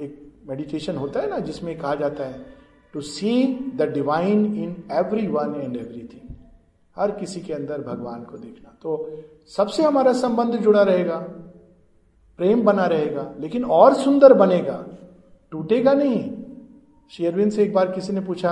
एक 0.00 0.44
मेडिटेशन 0.48 0.96
होता 0.96 1.20
है 1.20 1.30
ना, 1.30 1.38
जिसमें 1.38 1.78
कहा 1.78 1.94
जाता 1.94 2.24
है 2.24 2.46
to 2.92 3.00
see 3.00 3.32
the 3.76 3.82
divine 3.82 4.46
in 4.56 4.84
every 4.92 5.26
one 5.26 5.60
and 5.60 5.76
everything 5.76 6.25
हर 6.96 7.10
किसी 7.10 7.40
के 7.40 7.52
अंदर 7.52 7.82
भगवान 7.82 8.22
को 8.22 8.38
देखना। 8.38 8.74
तो 8.82 9.18
सबसे 9.46 9.82
हमारा 9.82 10.12
संबंध 10.12 10.56
जुड़ा 10.56 10.82
रहेगा, 10.82 11.16
प्रेम 12.38 12.62
बना 12.62 12.86
रहेगा, 12.86 13.34
लेकिन 13.40 13.64
और 13.64 13.94
सुंदर 13.94 14.32
बनेगा। 14.32 14.84
टूटेगा 15.52 15.92
नहीं। 15.92 16.30
शेयरविन 17.10 17.50
से 17.50 17.62
एक 17.62 17.74
बार 17.74 17.90
किसी 17.92 18.12
ने 18.12 18.20
पूछा, 18.20 18.50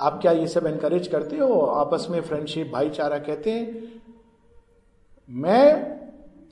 आप 0.00 0.18
क्या 0.22 0.32
ये 0.32 0.46
सब 0.46 0.66
एनकरेज 0.66 1.08
करते 1.08 1.36
हो? 1.36 1.60
आपस 1.60 2.06
में 2.10 2.20
फ्रेंडशिप 2.20 2.70
भाईचारा 2.72 3.18
कहते 3.18 3.50
हैं? 3.50 3.82
मैं 5.30 5.96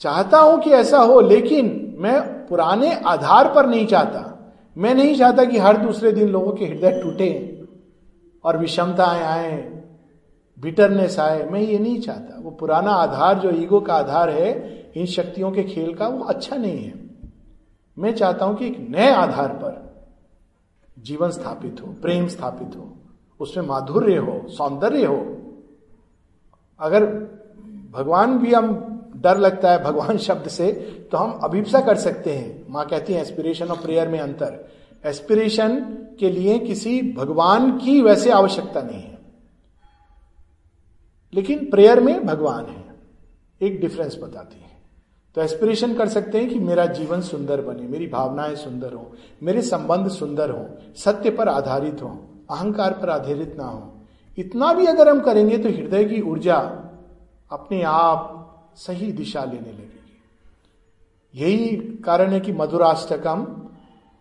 चाहता 0.00 0.38
हूँ 0.38 0.60
कि 0.60 0.70
ऐसा 0.70 0.98
हो, 0.98 1.20
लेकिन 1.20 1.96
मैं 1.98 2.46
पुराने 2.46 2.94
आधार 2.94 3.52
पर 3.54 3.66
नहीं 3.66 3.86
चाहता। 3.86 4.24
मैं 4.78 4.94
नहीं 4.94 5.14
चाहता 5.14 5.44
कि 5.44 5.58
हर 5.58 5.76
दूसरे 5.76 6.12
दिन 6.12 6.28
लोगों 6.28 6.52
के 6.52 6.66
हृदय 6.66 7.00
टूटे 7.02 7.62
और 8.44 8.56
विषमताएँ 8.56 9.22
आए। 9.22 9.77
बिटरनेस 10.60 11.18
आए, 11.18 11.44
मैं 11.44 11.60
ये 11.60 11.78
नहीं 11.78 12.00
चाहता। 12.00 12.40
वो 12.40 12.50
पुराना 12.50 12.90
आधार, 12.90 13.38
जो 13.38 13.50
ईगो 13.50 13.80
का 13.80 13.94
आधार 13.94 14.30
है, 14.30 14.78
इन 14.96 15.06
शक्तियों 15.06 15.50
के 15.50 15.62
खेल 15.62 15.94
का, 15.94 16.08
वो 16.08 16.24
अच्छा 16.24 16.56
नहीं 16.56 16.84
है। 16.84 16.94
मैं 17.98 18.14
चाहता 18.14 18.44
हूँ 18.44 18.56
कि 18.56 18.66
एक 18.66 18.86
नए 18.90 19.10
आधार 19.10 19.48
पर 19.48 19.88
जीवन 20.98 21.30
स्थापित 21.30 21.76
हो, 21.82 21.86
प्रेम 21.86 22.28
स्थापित 22.28 22.76
हो, 22.76 22.96
उसमें 23.40 23.64
माधुर्य 23.64 24.16
हो, 24.16 24.42
सौंदर्य 24.48 25.04
हो। 25.04 25.36
अगर 26.80 27.04
भगवान 27.90 28.38
भी 28.38 28.54
हम 28.54 28.94
डर 29.16 29.36
लगता 29.36 29.70
है 29.70 29.84
भगवान 29.84 30.18
शब्द 30.18 30.48
से 30.48 30.72
तो 31.12 31.18
हम 31.18 31.30
अभिप्सा 31.30 31.80
कर 31.80 31.96
सकते 31.96 32.34
हैं। 32.34 32.66
माँ 32.70 32.86
कहती 32.86 33.12
है 33.12 33.22
एस्पिरेशन 33.22 33.66
और 33.66 33.76
प्रेयर 33.76 34.08
में 34.08 34.20
अंतर। 34.20 34.68
एस्पिरेशन 35.04 35.80
के 36.20 36.30
लिए 36.30 36.58
किसी 36.58 37.14
भगवान 37.16 37.78
की 37.78 38.02
वैसे 38.02 38.30
आवश्यकता 38.30 38.82
नहीं 38.82 39.02
है। 39.02 39.17
लेकिन 41.34 41.70
प्रेयर 41.70 42.00
में 42.00 42.26
भगवान 42.26 42.66
है। 42.66 42.94
एक 43.62 43.80
डिफरेंस 43.80 44.18
बताती 44.22 44.60
है। 44.60 44.68
तो 45.34 45.42
एस्पिरेशन 45.42 45.94
कर 45.94 46.08
सकते 46.08 46.38
हैं 46.38 46.48
कि 46.48 46.58
मेरा 46.58 46.86
जीवन 46.86 47.20
सुंदर 47.20 47.60
बने, 47.60 47.82
मेरी 47.82 48.06
भावनाएँ 48.06 48.56
सुंदर 48.56 48.92
हो, 48.92 49.12
मेरे 49.42 49.62
संबंध 49.62 50.08
सुंदर 50.08 50.50
हो, 50.50 50.68
सत्य 50.96 51.30
पर 51.30 51.48
आधारित 51.48 52.02
हो, 52.02 52.24
अहंकार 52.50 52.92
पर 52.92 53.10
आधारित 53.10 53.56
ना 53.56 53.64
हो। 53.64 53.94
इतना 54.38 54.72
भी 54.72 54.86
अगर 54.86 55.08
हम 55.08 55.20
करेंगे 55.20 55.58
तो 55.58 55.68
हृदय 55.68 56.04
की 56.04 56.20
ऊर्जा 56.20 56.56
अपने 57.52 57.82
आप 57.82 58.44
सही 58.76 59.12
दिशा 59.12 59.44
लेने 59.44 59.72
लगेगी। 59.72 60.22
यही 61.34 61.76
कारण 61.96 62.30
है 62.30 62.40
कि 62.40 62.52
मधुराष्टकम 62.52 63.62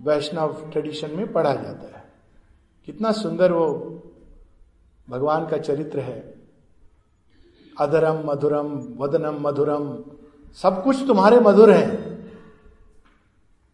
वैष्णव 0.01 0.69
ट्रेडिशन 0.71 1.11
में 1.11 1.33
पढ़ा 1.33 1.53
जाता 1.53 1.97
है। 1.97 2.03
कितना 2.85 3.11
सुंदर 3.11 3.51
वो 3.51 3.69
भगवान 5.09 5.47
का 5.47 5.57
चरित्र 5.57 5.99
है। 5.99 6.36
अधरम 7.79 8.21
मधुरम, 8.25 8.67
वदनम 8.97 9.37
मधुरम, 9.41 9.87
सब 10.63 10.83
कुछ 10.83 11.05
तुम्हारे 11.07 11.39
मधुर 11.39 11.71
है। 11.71 11.85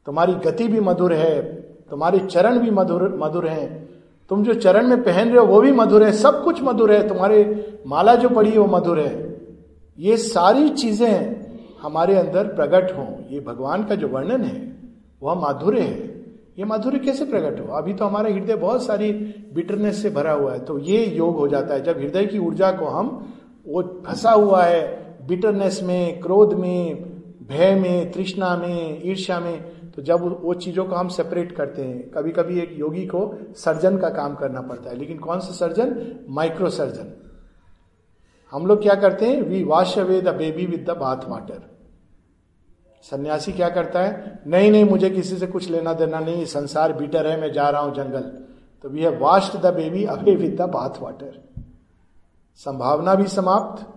तुम्हारी 0.07 0.33
गति 0.45 0.67
भी 0.67 0.79
मधुर 0.79 1.13
है, 1.13 1.41
तुम्हारे 1.89 2.19
चरण 2.21 2.59
भी 2.59 2.71
मधुर 2.71 3.03
मधुर 3.19 3.47
हैं। 3.47 3.67
तुम 4.29 4.43
जो 4.43 4.53
चरण 4.53 4.87
में 4.87 5.03
पहन 5.03 5.29
रहे 5.29 5.37
हो, 5.37 5.45
वो 5.45 5.61
भी 5.61 5.71
मधुर 5.71 6.03
है, 6.03 6.11
सब 6.13 6.43
कुछ 6.43 6.61
मधुर 6.63 6.91
है। 6.91 7.07
तुम्हारे 7.07 7.39
माला 7.87 8.15
जो 8.15 8.29
पड़ी 8.29 8.49
है, 8.49 8.57
वो 8.57 8.65
मधुर 8.67 8.99
है। 8.99 9.13
ये 9.97 10.17
सारी 10.17 10.69
चीज़ें 10.69 11.43
हमारे 11.81 12.15
अंदर 12.15 12.47
प्रकट 12.55 12.91
हो। 12.97 13.07
ये 13.29 13.39
भगवान 13.39 13.83
का 13.83 13.95
जो 13.95 14.07
वर्णन 14.07 14.43
है, 14.43 14.61
वह 15.23 15.35
माधुर्य 15.35 15.81
है। 15.81 16.11
ये 16.59 16.65
माधुर्य 16.65 16.99
कैसे 16.99 17.25
प्रकट 17.25 17.59
हो? 17.59 17.73
अभी 17.75 17.93
तो 17.93 18.05
हमारा 18.05 18.29
हृदय 18.29 18.55
बहुत 18.55 18.83
सारी 18.85 19.11
बिटरनेस 19.53 20.01
से 20.01 20.09
भरा 20.09 20.31
हुआ 20.31 20.53
है 20.53 20.59
तो 20.59 20.77
ये 20.79 21.05
योग 21.07 21.37
हो 21.37 21.47
जाता 21.47 21.73
है। 21.73 21.83
जब 21.83 21.97
हृदय 21.99 22.25
की 22.25 22.39
ऊर्जा 22.39 22.71
को 22.71 22.85
हम 22.87 23.07
वो 23.65 23.81
फंसा 24.07 24.31
हुआ 24.31 24.63
है 24.63 24.81
बिटरनेस 25.27 25.81
में, 25.83 26.19
क्रोध 26.21 26.53
में, 26.53 27.03
भय 27.47 27.75
में, 27.75 28.11
तृष्णा 28.11 28.55
में, 28.57 29.01
ईर्ष्या 29.05 29.39
में 29.39 29.91
तो 29.91 30.01
जब 30.01 30.21
वो 30.43 30.53
चीज़ों 30.53 30.85
को 30.85 30.95
हम 30.95 31.07
सेपरेट 31.07 31.51
करते 31.51 31.81
हैं 31.81 32.09
कभी 32.11 32.31
कभी 32.31 32.59
एक 32.59 32.71
योगी 32.79 33.05
को 33.05 33.19
सर्जन 33.55 33.97
का 33.97 34.09
काम 34.09 34.35
करना 34.35 34.61
पड़ता 34.61 34.89
है, 34.89 34.95
लेकिन 34.97 35.17
कौन 35.17 35.39
सा 35.39 35.53
सर्जन 35.55 36.25
माइक्रो 36.29 36.69
सर्जन 36.69 37.11
हम 38.51 38.65
लोग 38.67 38.81
क्या 38.81 38.95
करते 38.95 39.25
हैं? 39.25 39.41
We 39.41 39.63
wash 39.63 39.97
away 39.99 40.21
the 40.21 40.35
baby 40.35 40.65
with 40.65 40.85
the 40.89 40.97
bath 40.97 41.29
water 41.29 41.61
सन्यासी 43.05 43.51
क्या 43.51 43.69
करता 43.69 44.01
है? 44.01 44.41
नहीं 44.47 44.71
नहीं, 44.71 44.83
मुझे 44.85 45.09
किसी 45.09 45.37
से 45.37 45.47
कुछ 45.47 45.69
लेना 45.69 45.93
देना 45.93 46.19
नहीं 46.19 46.45
संसार 46.45 46.93
बीटर 46.93 47.27
है, 47.27 47.39
मैं 47.41 47.51
जा 47.51 47.69
रहा 47.69 47.81
हूँ 47.81 47.93
जंगल. 47.95 48.21
तो 48.83 48.89
we 48.89 49.01
have 49.01 49.17
washed 49.19 49.59
the 49.61 49.73
baby 49.73 50.03
away 50.05 50.35
with 50.35 50.55
the 50.61 50.69
bath 50.69 51.01
water 51.01 51.41
संभावना 52.55 53.15
भी 53.15 53.27
समाप्त 53.27 53.87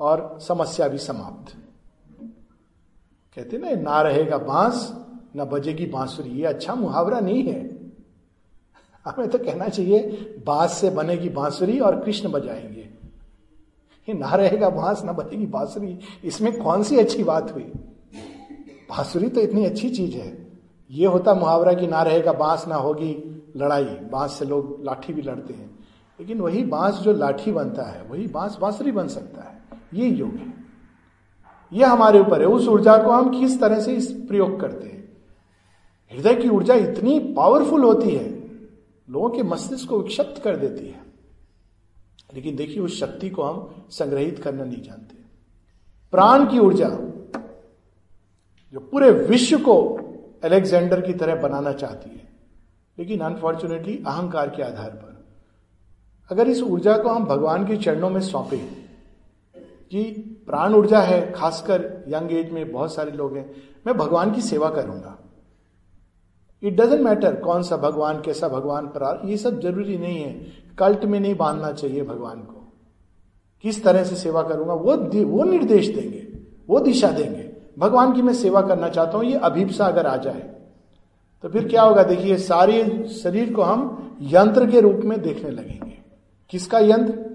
और 0.00 0.38
समस्या 0.40 0.88
भी 0.88 0.98
समाप्त। 0.98 1.56
कहते 3.36 3.58
ना 3.58 3.70
ना 3.70 4.02
रहेगा 4.02 4.38
बाँस, 4.38 4.92
ना 5.36 5.44
बजेगी 5.44 5.86
बांसुरी। 5.86 6.30
ये 6.30 6.44
अच्छा 6.44 6.74
मुहावरा 6.74 7.20
नहीं 7.20 7.42
है। 7.42 7.76
हमें 9.06 9.28
तो 9.28 9.38
कहना 9.38 9.68
चाहिए, 9.68 10.00
बाँस 10.46 10.72
से 10.72 10.90
बनेगी 10.90 11.28
बांसुरी 11.28 11.80
और 11.80 12.04
कृष्ण 12.04 12.28
बजाएँगे। 12.28 12.88
ये 14.08 14.14
ना 14.14 14.34
रहेगा 14.34 14.70
बाँस, 14.70 15.04
ना 15.04 15.12
बजेगी 15.12 15.46
बांसुरी, 15.46 15.98
इसमें 16.24 16.62
कौन 16.62 16.82
सी 16.82 16.98
अच्छी 16.98 17.24
बात 17.24 17.54
हुई? 17.54 17.72
बांसुरी 18.90 19.28
तो 19.28 19.40
इतनी 19.40 19.64
अच्छी 19.64 19.90
चीज़ 19.90 20.16
है। 20.16 20.46
ये 20.90 21.06
होता 21.06 21.34
मुहावरा 21.34 21.72
कि 21.72 21.86
ना 21.86 22.02
रहेगा 22.02 22.32
बाँस, 22.32 22.68
ना 22.68 22.74
होगी 22.74 23.40
लड़ाई। 23.56 23.84
बाँस 23.84 24.32
से 24.32 24.44
लोग 24.44 24.84
लाठी 24.84 25.12
भी 25.12 25.22
लड़ते 25.22 25.54
हैं। 25.54 25.75
लेकिन 26.20 26.40
वही 26.40 26.64
बाँस 26.64 26.94
जो 26.94 27.12
लाठी 27.12 27.52
बनता 27.52 27.82
है, 27.82 28.02
वही 28.02 28.26
बाँस 28.26 28.58
बांसुरी 28.60 28.92
बन 28.92 29.08
सकता 29.08 29.42
है। 29.42 29.80
ये 29.94 30.08
योग 30.08 30.34
है। 30.34 30.54
ये 31.72 31.84
हमारे 31.84 32.20
ऊपर 32.20 32.40
है। 32.40 32.46
उस 32.46 32.68
ऊर्जा 32.68 32.98
को 32.98 33.10
हम 33.10 33.40
किस 33.40 33.60
तरह 33.60 33.80
से 33.80 33.94
इस 33.94 34.12
प्रयोग 34.12 34.60
करते 34.60 34.88
हैं? 34.88 35.16
हृदय 36.12 36.34
की 36.34 36.48
ऊर्जा 36.48 36.74
इतनी 36.74 37.18
पावरफुल 37.18 37.84
होती 37.84 38.10
है, 38.10 38.30
लोगों 39.10 39.30
के 39.30 39.42
मस्तिष्क 39.42 39.88
को 39.88 39.98
विक्षिप्त 39.98 40.42
कर 40.42 40.56
देती 40.56 40.86
है। 40.86 41.02
लेकिन 42.34 42.56
देखिए, 42.56 42.78
उस 42.78 43.00
शक्ति 43.00 43.30
को 43.30 43.42
हम 43.42 43.86
संग्रहित 43.90 44.38
करना 44.38 44.64
नहीं 44.64 44.82
जानते। 44.82 45.16
प्राण 46.10 46.50
की 46.50 46.58
ऊर्जा, 46.58 46.88
जो 48.72 48.80
पूरे 48.80 49.10
विश्व 49.10 49.58
को 49.58 50.00
अलेक्जेंडर 50.44 51.00
की 51.00 51.12
तरह 51.12 51.42
बनाना 51.42 51.72
चाहती 51.72 52.10
है, 52.10 52.28
लेकिन 52.98 53.20
अनफॉर्चुनेटली 53.20 54.04
अहंकार 54.06 54.50
के 54.50 54.62
आधार 54.62 54.90
पर। 54.90 55.15
अगर 56.30 56.48
इस 56.48 56.62
ऊर्जा 56.62 56.96
को 56.98 57.08
हम 57.08 57.24
भगवान 57.24 57.66
के 57.66 57.76
चरणों 57.76 58.10
में 58.10 58.20
सौंपे 58.20 58.56
कि 59.92 60.02
प्राण 60.46 60.74
ऊर्जा 60.74 61.00
है, 61.00 61.20
खासकर 61.32 62.04
यंग 62.08 62.32
एज 62.32 62.50
में 62.50 62.72
बहुत 62.72 62.94
सारे 62.94 63.12
लोग 63.12 63.36
हैं, 63.36 63.50
मैं 63.86 63.96
भगवान 63.96 64.32
की 64.32 64.40
सेवा 64.42 64.68
करूँगा। 64.70 65.16
इट 66.62 66.76
डजेंट 66.76 67.00
मैटर 67.02 67.34
कौन 67.36 67.62
सा 67.62 67.76
भगवान, 67.76 68.20
कैसा 68.20 68.48
भगवान 68.48 68.86
प्रार 68.88 69.20
ये 69.24 69.36
सब 69.36 69.60
ज़रूरी 69.60 69.96
नहीं 69.98 70.18
है। 70.18 70.32
कल्ट 70.78 71.04
में 71.04 71.18
नहीं 71.20 71.34
बांधना 71.36 71.72
चाहिए 71.72 72.02
भगवान 72.02 72.40
को। 72.40 72.62
किस 73.64 73.82
तरह 73.84 74.04
से 74.04 74.16
सेवा 74.16 74.42
करूँगा, 74.42 74.74
वो 74.74 74.96
वो 75.26 75.44
निर्देश 75.44 75.88
देंगे, 75.88 76.26
वो 76.68 76.80
दिशा 76.80 77.10
देंगे। 77.10 77.50
भगवान 77.78 78.12
की 78.12 78.22
मैं 78.22 78.34
सेवा 78.34 78.60
करना 78.62 78.88
चाहता 78.88 79.18
हूँ, 79.18 79.24
ये 79.26 79.38
अभिप्सा 79.40 79.86
अगर 79.86 80.06
आ 80.06 80.16
जाए 80.18 80.52
तो 81.44 81.48
फिर 81.48 81.66
क्या 81.68 81.82
होगा? 81.82 82.02
देखिए, 82.02 82.36
सारे 82.38 83.08
शरीर 83.12 83.52
को 83.54 83.62
हम 83.62 84.18
यंत्र 84.24 84.70
के 84.70 84.80
रूप 84.80 85.00
में 85.04 85.20
देखने 85.22 85.50
लगेंगे। 85.50 85.95
किसका 86.50 86.78
यंत्र? 86.78 87.26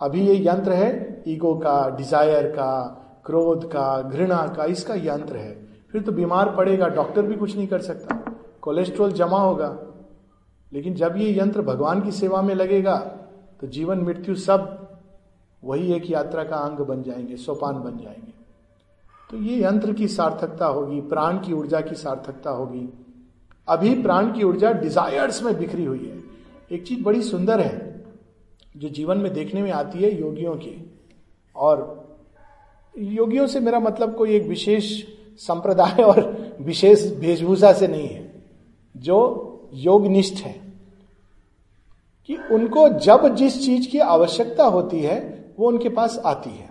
अभी 0.00 0.28
ये 0.28 0.48
यंत्र 0.48 0.72
है, 0.72 1.22
ईगो 1.28 1.54
का, 1.54 1.96
डिज़ायर 1.96 2.46
का, 2.46 2.98
क्रोध 3.26 3.70
का, 3.72 4.02
घृणा 4.02 4.54
का, 4.56 4.64
इसका 4.64 4.94
यंत्र 4.94 5.36
है। 5.36 5.66
फिर 5.92 6.02
तो 6.02 6.12
बीमार 6.12 6.54
पड़ेगा, 6.56 6.88
डॉक्टर 6.88 7.22
भी 7.22 7.34
कुछ 7.34 7.56
नहीं 7.56 7.66
कर 7.66 7.80
सकता। 7.80 8.32
कोलेस्ट्रॉल 8.60 9.12
जमा 9.12 9.38
होगा। 9.38 9.78
लेकिन 10.72 10.94
जब 10.94 11.14
ये 11.16 11.38
यंत्र 11.38 11.62
भगवान 11.62 12.00
की 12.00 12.12
सेवा 12.12 12.42
में 12.42 12.54
लगेगा 12.54 12.96
तो 13.60 13.66
जीवन, 13.66 13.98
मृत्यु 13.98 14.34
सब 14.34 14.88
वही 15.64 15.92
एक 15.92 16.10
यात्रा 16.10 16.44
का 16.44 16.56
अंग 16.56 16.78
बन 16.78 17.02
जाएँगे, 17.02 17.36
सोपान 17.36 17.74
बन 17.74 17.98
जाएँगे। 17.98 18.32
तो 19.30 19.36
ये 19.36 19.64
यंत्र 19.64 19.92
की 19.92 20.08
सार्थकता 20.08 20.66
होगी, 20.66 21.00
प्राण 21.00 21.38
की 21.38 21.52
ऊर्जा 21.52 21.80
की 21.80 21.94
सार्थकता 21.94 22.50
होगी। 22.50 22.88
अभी 23.68 24.02
प्राण 24.02 24.32
की 24.32 24.42
ऊर्जा 24.42 24.72
डिजायर्स 24.72 25.42
में 25.42 25.58
बिखरी 25.58 25.84
हुई 25.84 26.06
है। 26.06 26.76
एक 26.76 26.86
चीज़ 26.86 27.02
बड़ी 27.02 27.22
सुंदर 27.22 27.60
है 27.60 27.91
जो 28.76 28.88
जीवन 28.88 29.18
में 29.18 29.32
देखने 29.32 29.62
में 29.62 29.70
आती 29.70 29.98
है 29.98 30.20
योगियों 30.20 30.54
की। 30.54 30.90
और 31.56 32.02
योगियों 32.98 33.46
से 33.46 33.60
मेरा 33.60 33.80
मतलब 33.80 34.16
कोई 34.16 34.30
एक 34.30 34.42
विशेष 34.42 35.04
संप्रदाय 35.36 36.02
और 36.02 36.48
विशेष 36.60 37.12
वेशभूषा 37.12 37.72
से 37.72 37.88
नहीं 37.88 38.08
है। 38.08 38.42
जो 38.96 39.48
योगनिष्ठ 39.74 40.44
है। 40.44 40.72
कि 42.26 42.36
उनको 42.36 42.88
जब 42.88 43.34
जिस 43.34 43.64
चीज़ 43.64 43.88
की 43.88 43.98
आवश्यकता 43.98 44.64
होती 44.64 45.00
है, 45.00 45.44
वो 45.58 45.68
उनके 45.68 45.88
पास 45.88 46.18
आती 46.18 46.50
है। 46.50 46.70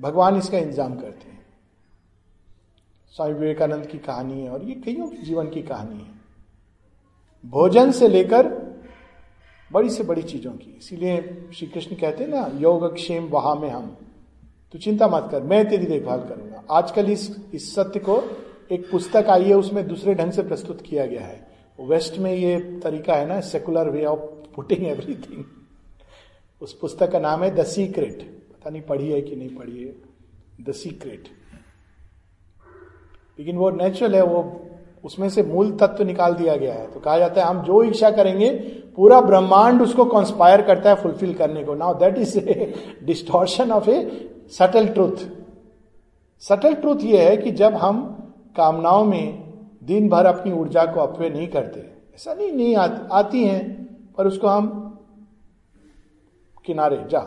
भगवान 0.00 0.36
इसका 0.36 0.58
इंतज़ाम 0.58 0.94
करते 0.94 1.30
हैं। 1.30 1.46
स्वामी 3.10 3.32
विवेकानंद 3.32 3.86
की 3.86 3.98
कहानी 3.98 4.40
है 4.40 4.50
और 4.50 4.62
ये 4.62 4.74
कईयों 4.74 5.06
की 5.06 5.16
जीवन 5.16 5.48
की 5.48 5.62
कहानी 5.62 5.98
है। 5.98 6.20
भोजन 7.46 7.92
से 7.92 8.08
लेकर 8.08 8.59
बड़ी 9.70 9.90
से 9.90 10.04
बड़ी 10.04 10.22
चीज़ों 10.22 10.52
की। 10.52 10.76
इसीलिए 10.78 11.16
श्री 11.54 11.66
कृष्ण 11.66 11.96
कहते 11.96 12.24
हैं 12.24 12.30
ना 12.30 12.50
योग 12.58 12.94
क्षेम 12.94 13.24
वहा 13.24 13.54
में 13.54 13.68
हम। 13.70 13.96
तो 14.74 14.78
चिंता 14.78 15.08
मत 15.08 15.28
कर, 15.30 15.42
मैं 15.42 15.68
तेरी 15.68 15.86
देखभाल 15.86 16.20
करूँगा। 16.20 16.62
आजकल 16.70 17.10
इस 17.10 17.30
इस 17.54 17.74
सत्य 17.74 18.00
को 18.00 18.22
एक 18.72 18.90
पुस्तक 18.90 19.26
आई 19.30 19.44
है, 19.44 19.54
उसमें 19.54 19.86
दूसरे 19.88 20.14
ढंग 20.14 20.32
से 20.32 20.42
प्रस्तुत 20.42 20.80
किया 20.80 21.06
गया 21.06 21.24
है। 21.26 21.48
वेस्ट 21.78 22.18
में 22.18 22.32
ये 22.34 22.58
तरीका 22.82 23.14
है 23.14 23.26
ना 23.26 23.40
secular 23.40 23.88
way 23.90 24.04
of 24.04 24.20
putting 24.54 24.86
everything 24.86 25.44
उस 26.62 26.72
पुस्तक 26.78 27.10
का 27.12 27.18
नाम 27.18 27.42
है 27.44 27.54
द 27.54 27.64
सीक्रेट 27.64 28.22
पता 28.22 28.70
नहीं 28.70 28.82
पढ़ी 28.82 29.10
है 29.10 29.20
कि 29.22 29.36
नहीं 29.36 29.54
पढ़ी 29.56 29.84
है। 29.84 29.94
द 30.60 30.72
सीक्रेट 30.72 31.28
लेकिन 33.38 33.56
वो 33.56 33.70
नेचुरल 33.70 34.14
है, 34.14 34.22
वो 34.22 34.42
उसमें 35.04 35.28
से 35.28 35.42
मूल 35.42 35.70
तत्व 35.72 36.04
निकाल 36.04 36.34
दिया 36.34 36.56
गया 36.56 36.74
है। 36.74 36.86
तो 36.86 37.00
कहा 37.00 37.18
जाता 37.18 37.40
है 37.40 37.46
हम 37.46 37.62
जो 37.62 37.82
इच्छा 37.82 38.10
करेंगे 38.10 38.50
पूरा 38.96 39.20
ब्रह्मांड 39.20 39.82
उसको 39.82 40.04
कॉन्स्पायर 40.04 40.62
करता 40.62 40.90
है 40.90 40.96
फुलफिल 40.96 41.34
करने 41.34 41.64
को। 41.64 41.74
Now 41.74 41.94
that 41.94 42.18
is 42.18 42.38
a 42.38 42.74
distortion 43.04 43.72
of 43.72 43.90
a 43.90 44.00
subtle 44.58 44.88
truth 44.88 45.26
subtle 46.42 46.74
truth 46.74 47.02
ये 47.02 47.24
है 47.24 47.36
कि 47.36 47.50
जब 47.50 47.74
हम 47.74 48.02
कामनाओं 48.56 49.04
में 49.04 49.42
दिन 49.84 50.08
भर 50.08 50.26
अपनी 50.26 50.52
ऊर्जा 50.52 50.84
को 50.84 51.00
अपव्य 51.00 51.28
नहीं 51.30 51.48
करते 51.48 51.80
ऐसा 52.14 52.34
नहीं 52.34 52.52
नहीं 52.52 52.76
आ, 52.76 52.86
आती 53.12 53.44
हैं 53.44 54.14
पर 54.18 54.26
उसको 54.26 54.48
हम 54.48 54.68
किनारे 56.64 57.04
जा। 57.10 57.20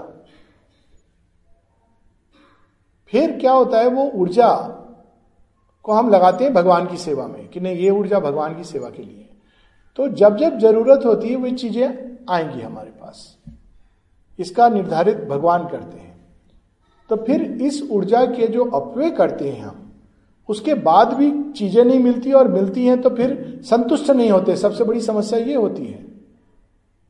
फिर 3.14 3.32
क्या 3.40 3.52
होता 3.52 3.78
है 3.78 3.88
वो 3.88 4.04
ऊर्जा 4.16 4.50
को 5.86 5.92
हम 5.92 6.10
लगाते 6.10 6.44
हैं 6.44 6.54
भगवान 6.54 6.88
की 6.88 6.98
सेवा 6.98 7.28
में, 7.28 7.48
कि 7.48 7.60
नहीं, 7.60 7.76
ये 7.76 7.90
ऊर्जा 7.90 8.20
भगवान 8.20 8.56
की 8.56 8.64
सेवा 8.64 8.90
के 8.90 9.04
लिए। 9.04 9.30
तो 10.00 10.08
जब 10.08 10.38
जब 10.38 10.58
ज़रूरत 10.60 11.06
होती 11.06 11.30
है, 11.30 11.36
वे 11.36 11.52
चीज़ें 11.52 12.18
आएँगी 12.30 12.62
हमारे 12.62 12.90
पास। 12.92 13.38
इसका 14.40 14.68
निर्धारित 14.70 15.18
भगवान 15.30 15.68
करते 15.68 15.98
हैं। 15.98 16.12
तो 17.10 17.16
फिर 17.16 17.42
इस 17.62 17.82
ऊर्जा 17.92 18.24
के 18.26 18.48
जो 18.48 18.66
अपव्य 18.66 19.10
करते 19.12 19.50
हैं 19.50 19.64
हम, 19.64 19.80
उसके 20.50 20.74
बाद 20.74 21.14
भी 21.14 21.32
चीज़ें 21.52 21.84
नहीं 21.86 22.00
मिलती 22.00 22.32
और 22.32 22.48
मिलती 22.48 22.86
हैं 22.86 23.02
तो 23.02 23.10
फिर 23.10 23.60
संतुष्ट 23.64 24.10
नहीं 24.10 24.30
होते। 24.32 24.56
सबसे 24.56 24.84
बड़ी 24.84 25.02
समस्या 25.02 25.40
ये 25.40 25.56
होती 25.56 25.86
है। 25.86 26.06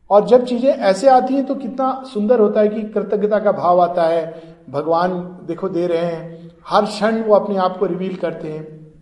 और 0.10 0.28
जब 0.28 0.46
चीज़ें 0.46 0.70
ऐसे 0.70 1.08
आती 1.08 1.34
हैं 1.34 1.46
तो 1.46 1.56
कितना 1.56 2.04
सुंदर 2.14 2.40
होता 2.40 2.62
है 2.62 2.68
कि 2.68 2.82
कृतज्ञता 2.84 3.40
का 3.40 3.52
भाव 3.52 3.82
आता 3.82 4.04
है। 4.04 4.42
भगवान 4.70 5.12
देखो 5.48 5.70
दे 5.70 5.88
रहे 5.88 6.06
हैं 6.06 6.43
हर 6.68 6.86
क्षण 6.86 7.22
वो 7.22 7.36
अपने 7.36 7.58
आप 7.58 7.78
को 7.78 7.86
रिवील 7.86 8.16
करते 8.16 8.48
हैं। 8.48 8.94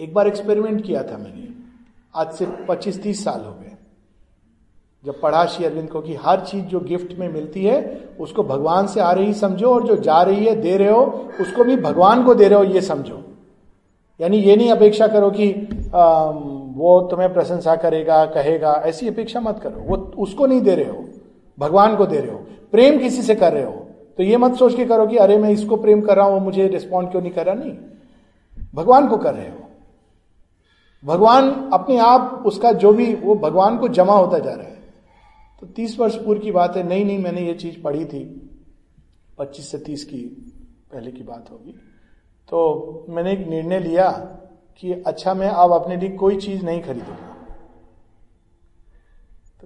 एक 0.00 0.14
बार 0.14 0.26
एक्सपेरिमेंट 0.26 0.84
किया 0.84 1.02
था 1.02 1.18
मैंने। 1.18 1.48
आज 2.14 2.32
से 2.32 2.46
25-30 2.68 3.24
साल 3.24 3.40
हो 3.40 3.52
गए। 3.52 3.72
जब 5.04 5.20
पढ़ा 5.20 5.44
श्री 5.46 5.64
अरविंद 5.64 5.88
को 5.88 6.00
कि 6.00 6.14
हर 6.14 6.40
चीज़ 6.40 6.64
जो 6.64 6.80
गिफ्ट 6.80 7.18
में 7.18 7.32
मिलती 7.32 7.64
है 7.64 8.08
उसको 8.20 8.42
भगवान 8.42 8.86
से 8.86 9.00
आ 9.00 9.12
रही 9.12 9.32
समझो 9.32 9.74
और 9.74 9.86
जो 9.86 9.96
जा 9.96 10.22
रही 10.22 10.46
है 10.46 10.56
दे 10.56 10.76
रहे 10.76 10.90
हो 10.90 11.30
उसको 11.40 11.64
भी 11.64 11.76
भगवान 11.76 12.24
को 12.24 12.34
दे 12.34 12.48
रहे 12.48 12.58
हो 12.58 12.64
ये 12.64 12.80
समझो। 12.80 13.22
यानी 14.20 14.36
ये 14.36 14.56
नहीं 14.56 14.70
अपेक्षा 14.70 15.06
करो 15.06 15.30
कि 15.30 15.52
आ, 15.94 16.24
वो 16.76 17.08
तुम्हें 17.10 17.34
प्रशंसा 17.34 17.76
करेगा 17.76 18.24
कहेगा 18.24 18.72
ऐसी 18.72 19.08
अपेक्षा 19.08 19.40
मत 19.40 19.60
करो। 19.62 19.80
वो 19.80 19.96
उसको 19.96 20.46
नहीं 20.46 20.60
दे 20.60 20.74
रहे 20.74 20.90
हो 20.90 21.04
भगवान 21.58 21.96
को 21.96 22.06
दे 22.06 22.18
रहे 22.18 22.30
हो। 22.30 22.38
प्रेम 22.72 22.98
किसी 22.98 23.22
से 23.22 23.34
कर 23.34 23.52
रहे 23.52 23.64
हो 23.64 23.85
तो 24.16 24.22
ये 24.22 24.36
मत 24.36 24.54
सोच 24.54 24.74
के 24.74 24.84
करो 24.84 25.06
कि 25.06 25.16
अरे 25.16 25.38
मैं 25.38 25.50
इसको 25.50 25.76
प्रेम 25.76 26.00
कर 26.00 26.16
रहा 26.16 26.26
हूँ, 26.26 26.34
वो 26.34 26.40
मुझे 26.40 26.68
रिस्पॉन्ड 26.68 27.10
क्यों 27.10 27.22
नहीं 27.22 27.32
कर 27.32 27.46
रहा? 27.46 27.54
नहीं। 27.54 27.76
भगवान 28.74 29.08
को 29.08 29.16
कर 29.16 29.34
रहे 29.34 29.48
हो। 29.48 29.70
भगवान 31.04 31.70
अपने 31.72 31.98
आप 31.98 32.42
उसका 32.46 32.72
जो 32.72 32.92
भी, 32.92 33.14
वो 33.14 33.34
भगवान 33.34 33.78
को 33.78 33.88
जमा 33.88 34.12
होता 34.12 34.38
जा 34.38 34.50
रहा 34.50 34.66
है। 34.66 34.82
तो 35.60 35.66
तीस 35.66 35.98
वर्ष 35.98 36.16
पूर्व 36.16 36.40
की 36.40 36.52
बात 36.52 36.76
है, 36.76 36.88
नहीं 36.88 37.04
नहीं, 37.04 37.18
मैंने 37.18 37.40
ये 37.40 37.54
चीज़ 37.54 37.82
पढ़ी 37.82 38.04
थी, 38.04 38.50
पच्चीस 39.38 39.70
से 39.70 39.78
तीस 39.78 40.04
की 40.04 40.18
पहले 40.92 41.10
की 41.10 41.22
बात 41.22 41.46
होगी। 41.50 41.72
तो 42.48 43.06
मैंने 43.08 43.32
एक 43.32 43.46
निर्णय 43.48 43.78
लिया 43.80 44.10
कि 44.78 44.92
अच्छा 44.92 45.34
मैं 45.34 45.48
अब 45.48 45.72
अपने 45.72 45.96
लिए 45.96 46.08
कोई 46.08 46.36
चीज़ 46.36 46.64
नहीं 46.64 46.82
खरीदूँगा। 46.82 47.35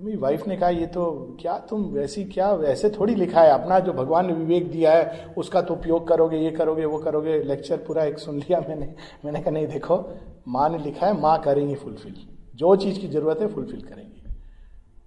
तो 0.01 0.07
मेरी 0.07 0.19
वाइफ 0.19 0.47
ने 0.49 0.57
कहा, 0.57 0.69
ये 0.69 0.87
तो 0.87 1.37
क्या 1.41 1.59
तुम 1.59 1.83
वैसी, 1.85 2.25
क्या 2.25 2.53
वैसे 2.53 2.91
थोड़ी 2.91 3.15
लिखा 3.15 3.41
है? 3.41 3.51
अपना 3.51 3.79
जो 3.79 3.93
भगवान 3.93 4.27
ने 4.27 4.33
विवेक 4.33 4.71
दिया 4.71 4.93
है, 4.93 5.35
उसका 5.39 5.63
तो 5.63 5.75
उपयोग 5.75 6.09
करोगे, 6.09 6.37
ये 6.37 6.51
करोगे, 6.51 6.85
वो 6.85 6.99
करोगे. 6.99 7.43
लेक्चर 7.43 7.77
पूरा 7.77 8.05
एक 8.05 8.19
सुन 8.19 8.39
लिया 8.39 8.61
मैंने। 8.61 8.95
मैंने 9.25 9.41
कहा, 9.41 9.51
नहीं, 9.51 9.67
देखो, 9.67 10.11
माँ 10.49 10.69
ने 10.69 10.79
लिखा 10.79 11.07
है, 11.07 11.21
माँ 11.21 11.41
करेंगी 11.41 11.75
फुलफिल 11.75 12.15
जो 12.57 12.77
चीज़ 12.77 13.01
की 13.01 13.09
ज़रूरत 13.09 13.41
है 13.41 13.47
फुलफिल 13.47 13.81
करेंगी. 13.81 14.23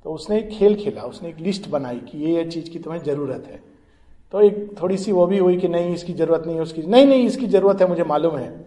तो 0.03 0.13
उसने 0.13 0.39
एक 0.39 0.49
खेल 0.49 0.75
खेला, 0.75 1.01
उसने 1.01 1.29
एक 1.29 1.39
लिस्ट 1.39 1.69
बनाई 1.69 1.97
कि 1.97 2.17
ये 2.17 2.35
ये 2.35 2.45
चीज़ 2.45 2.69
की 2.69 2.79
तुम्हें 2.79 3.03
ज़रूरत 3.03 3.43
है। 3.47 3.63
तो 4.31 4.41
एक 4.41 4.75
थोड़ी 4.81 4.97
सी 4.97 5.11
वो 5.11 5.27
भी 5.27 5.37
हुई 5.37 5.57
कि 5.57 5.67
नहीं, 5.67 5.93
इसकी 5.93 6.13
ज़रूरत 6.13 6.43
नहीं 6.45 6.55
है, 6.55 6.61
उसकी, 6.61 6.81
नहीं 6.81 7.05
नहीं, 7.05 7.25
इसकी 7.25 7.47
ज़रूरत 7.47 7.81
है, 7.81 7.87
मुझे 7.87 8.03
मालूम 8.03 8.35
है। 8.35 8.65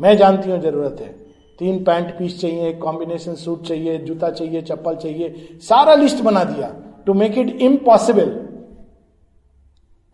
मैं 0.00 0.16
जानती 0.16 0.50
हूँ 0.50 0.60
ज़रूरत 0.60 0.96
है। 1.00 1.27
तीन 1.58 1.84
पैंट 1.84 2.18
पीस 2.18 2.40
चाहिए 2.40 2.72
कॉम्बिनेशन 2.72 3.34
सूट 3.34 3.66
चाहिए, 3.66 3.98
जूता 3.98 4.30
चाहिए, 4.30 4.62
चप्पल 4.62 4.96
चाहिए, 4.96 5.58
सारा 5.60 5.94
लिस्ट 5.94 6.22
बना 6.22 6.44
दिया। 6.44 6.76
टू 7.06 7.14
मेक 7.14 7.38
इट 7.38 7.48
इम्पॉसिबल 7.48 8.44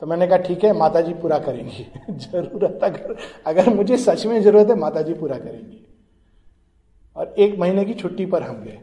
तो 0.00 0.06
मैंने 0.06 0.26
कहा, 0.26 0.36
ठीक 0.36 0.64
है 0.64 0.72
माता 0.72 1.00
जी 1.00 1.14
पूरा 1.14 1.38
करेंगी। 1.38 1.86
ज़रूरत 2.10 2.80
अगर 2.82 3.16
अगर 3.46 3.74
मुझे 3.74 3.96
सच 3.96 4.26
में 4.26 4.42
ज़रूरत 4.42 4.68
है 4.68 4.74
माता 4.74 5.02
जी 5.02 5.14
पूरा 5.14 5.36
करेंगी। 5.36 5.86
और 7.16 7.34
एक 7.38 7.58
महीने 7.58 7.84
की 7.84 7.94
छुट्टी 7.94 8.26
पर 8.26 8.42
हम 8.42 8.64
गए। 8.64 8.78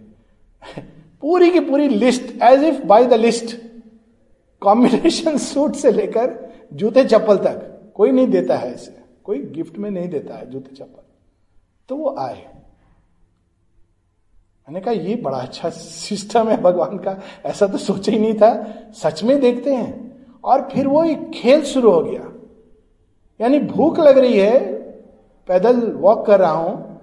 पूरी 1.22 1.52
की 1.52 1.60
पूरी 1.60 1.88
list 1.88 2.42
as 2.42 2.64
if 2.64 2.84
by 2.84 3.06
the 3.06 3.14
list 3.14 3.58
combination 4.62 5.38
suit 5.38 5.76
से 5.76 5.92
लेकर 5.92 6.54
जूते 6.74 7.04
चप्पल 7.04 7.38
तक। 7.38 7.92
कोई 7.94 8.12
नहीं 8.12 8.28
देता 8.28 8.58
है 8.58 8.74
इसे। 8.74 8.98
कोई 9.24 9.40
गिफ्ट 9.40 9.78
में 9.78 9.92
नहीं 9.92 10.10
देता 10.10 10.36
है 10.36 10.52
जूते 10.52 10.76
चप्पल। 10.76 11.04
तो 11.90 11.96
वो 11.96 12.16
आए। 12.20 12.51
मैंने 14.72 14.86
कहा, 14.86 14.94
ये 14.94 15.16
बड़ा 15.16 15.38
अच्छा 15.38 15.70
सिस्टम 15.70 16.50
है 16.50 16.62
भगवान 16.62 16.98
का। 16.98 17.20
ऐसा 17.46 17.68
तो 17.68 17.78
सोचा 17.78 18.12
ही 18.12 18.20
नहीं 18.20 18.34
था। 18.34 18.74
सच 18.94 19.24
में 19.24 19.40
देखते 19.40 19.76
हैं। 19.76 20.26
और 20.44 20.70
फिर 20.70 20.88
वो 20.88 21.04
एक 21.04 21.32
खेल 21.32 21.64
शुरू 21.64 21.92
हो 21.92 22.02
गया। 22.02 22.34
यानी 23.42 23.60
भूख 23.60 24.00
लग 24.00 24.18
रही 24.18 24.40
है। 24.40 24.74
पैदल 25.48 25.92
वॉक 25.92 26.26
कर 26.26 26.40
रहा 26.40 26.52
हूँ। 26.52 27.02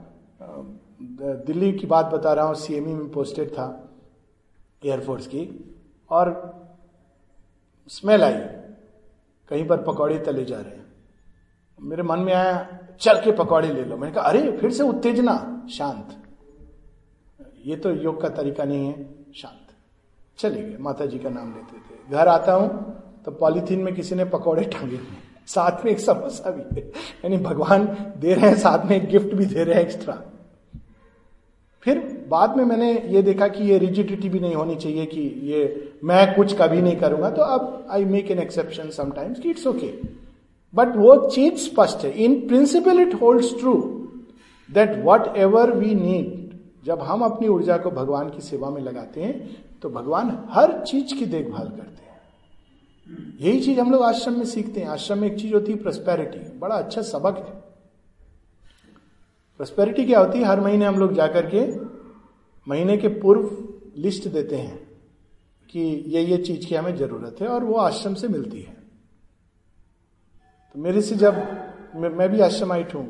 दिल्ली 1.21 1.73
की 1.73 1.87
बात 1.87 2.07
बता 2.07 2.33
रहा 2.33 2.45
हूँ। 2.45 2.55
सीएमई 2.55 2.93
में 2.93 3.11
पोस्टेड 3.11 3.51
था 3.51 3.91
एयरफोर्स 4.85 5.27
की। 5.27 5.75
और 6.11 6.55
स्मेल 7.89 8.23
आई। 8.23 8.33
कहीं 9.49 9.67
पर 9.67 9.77
पकौड़े 9.77 10.19
तले 10.19 10.45
जा 10.45 10.57
रहे 10.57 10.77
हैं। 10.77 10.87
मेरे 11.81 12.03
मन 12.03 12.19
में 12.19 12.35
आया, 12.35 12.79
चल 13.01 13.21
के 13.21 13.33
पकौड़े 13.33 13.69
ले 13.69 13.85
लो। 13.85 13.97
मैंने 13.97 14.15
कहा, 14.15 14.25
अरे, 14.25 14.53
फिर 14.53 14.73
से 14.73 14.83
उत्तेजना, 14.83 15.67
शांत। 15.71 16.28
ये 17.67 17.77
तो 17.77 17.91
योग 17.93 18.21
का 18.23 18.29
तरीका 18.31 18.65
नहीं 18.65 18.87
है, 18.87 19.07
शांत। 19.37 19.67
चले 20.39 20.61
गए 20.61 20.77
माता 20.81 21.07
जी 21.07 21.19
का 21.19 21.31
नाम 21.31 21.49
लेते 21.49 21.77
थे। 21.79 22.17
घर 22.17 22.29
आता 22.29 22.53
हूँ 22.53 22.69
तो 23.25 23.31
पॉलीथीन 23.35 23.81
में 23.83 23.95
किसी 23.95 24.15
ने 24.15 24.25
पकौड़े 24.27 24.65
टांगे। 24.67 24.99
साथ 25.49 25.85
में 25.85 25.91
एक 25.93 26.01
समोसा 26.01 26.51
भी 26.51 26.63
है। 26.77 26.87
यानी 27.25 27.37
भगवान 27.39 27.87
दे 28.19 28.35
रहे 28.35 28.49
हैं, 28.49 28.57
साथ 28.57 28.85
में 28.87 28.97
एक 28.97 29.09
गिफ्ट 29.11 29.35
भी 29.35 29.47
दे 29.47 29.65
रहे 29.65 29.75
हैं 29.75 29.83
एक्स्ट्रा 29.83 30.23
फिर 31.83 31.99
बाद 32.29 32.57
में 32.57 32.65
मैंने 32.65 32.93
ये 33.09 33.23
देखा 33.23 33.47
कि 33.49 33.65
ये 33.65 33.79
रिजिडिटी 33.79 34.29
भी 34.29 34.41
नहीं 34.41 34.55
होनी 34.55 34.75
चाहिए 34.77 35.05
कि 35.07 35.21
ये 35.45 35.91
मैं 36.05 36.35
कुछ 36.35 36.57
कभी 36.59 36.81
नहीं 36.83 36.97
करूँगा। 36.97 37.31
तो 37.31 37.43
अब 37.43 37.87
I 37.91 38.05
make 38.05 38.31
an 38.31 38.39
exception 38.39 38.91
sometimes 38.93 39.47
it's 39.47 39.67
okay 39.67 39.93
but 40.75 40.97
वो 40.97 41.15
चीज़ 41.29 41.55
स्पष्ट 41.61 42.05
है। 42.05 42.11
In 42.25 42.35
principle 42.49 43.01
it 43.01 43.15
holds 43.21 43.55
true 43.61 43.75
that 44.69 45.03
whatever 45.37 45.73
we 45.75 45.95
need 45.95 46.38
जब 46.89 47.03
हम 47.03 47.23
अपनी 47.23 47.49
ऊर्जा 47.49 47.77
को 47.77 47.91
भगवान 47.91 48.29
की 48.31 48.41
सेवा 48.41 48.71
में 48.71 48.81
लगाते 48.83 49.23
हैं 49.23 49.79
तो 49.81 49.91
भगवान 49.91 50.31
हर 50.51 50.73
चीज़ 50.85 51.15
की 51.15 51.27
देखभाल 51.27 51.69
करते 51.69 52.05
हैं। 52.05 53.37
यही 53.41 53.61
चीज़ 53.61 53.81
हम 53.81 53.91
लोग 53.93 54.03
आश्रम 54.03 54.39
में 54.39 54.45
सीखते 54.45 54.81
हैं। 54.81 54.89
आश्रम 54.89 55.19
में 55.19 55.31
एक 55.31 55.39
चीज़ 55.41 55.55
होती 55.55 55.73
है 55.73 55.79
प्रस्पेरिटी 55.79 56.59
बड़ा 56.59 56.77
अच्छा 56.77 57.03
सबक 57.03 57.37
है। 57.39 57.53
प्रस्पेरिटी 59.61 60.05
क्या 60.05 60.21
होती 60.21 60.39
है? 60.39 60.45
हर 60.45 60.61
महीने 60.61 60.85
हम 60.85 60.95
लोग 60.95 61.13
जाकर 61.13 61.51
के 61.55 61.63
महीने 62.67 62.97
के 62.97 63.09
पूर्व 63.09 63.51
लिस्ट 63.97 64.29
देते 64.29 64.57
हैं 64.57 64.79
कि 65.71 65.81
ये 66.09 66.23
ये 66.23 66.37
चीज़ 66.39 66.67
की 66.67 66.75
हमें 66.75 66.97
ज़रूरत 66.97 67.41
है 67.41 67.49
और 67.49 67.65
वो 67.65 67.77
आश्रम 67.77 68.15
से 68.15 68.29
मिलती 68.29 68.61
है। 68.63 68.77
तो 70.75 70.81
मेरे 70.81 71.03
से 71.03 71.15
जब 71.17 71.35
मैं, 71.97 72.29
भी 72.29 72.41
आश्रमाइट 72.41 72.95
हूँ 72.95 73.07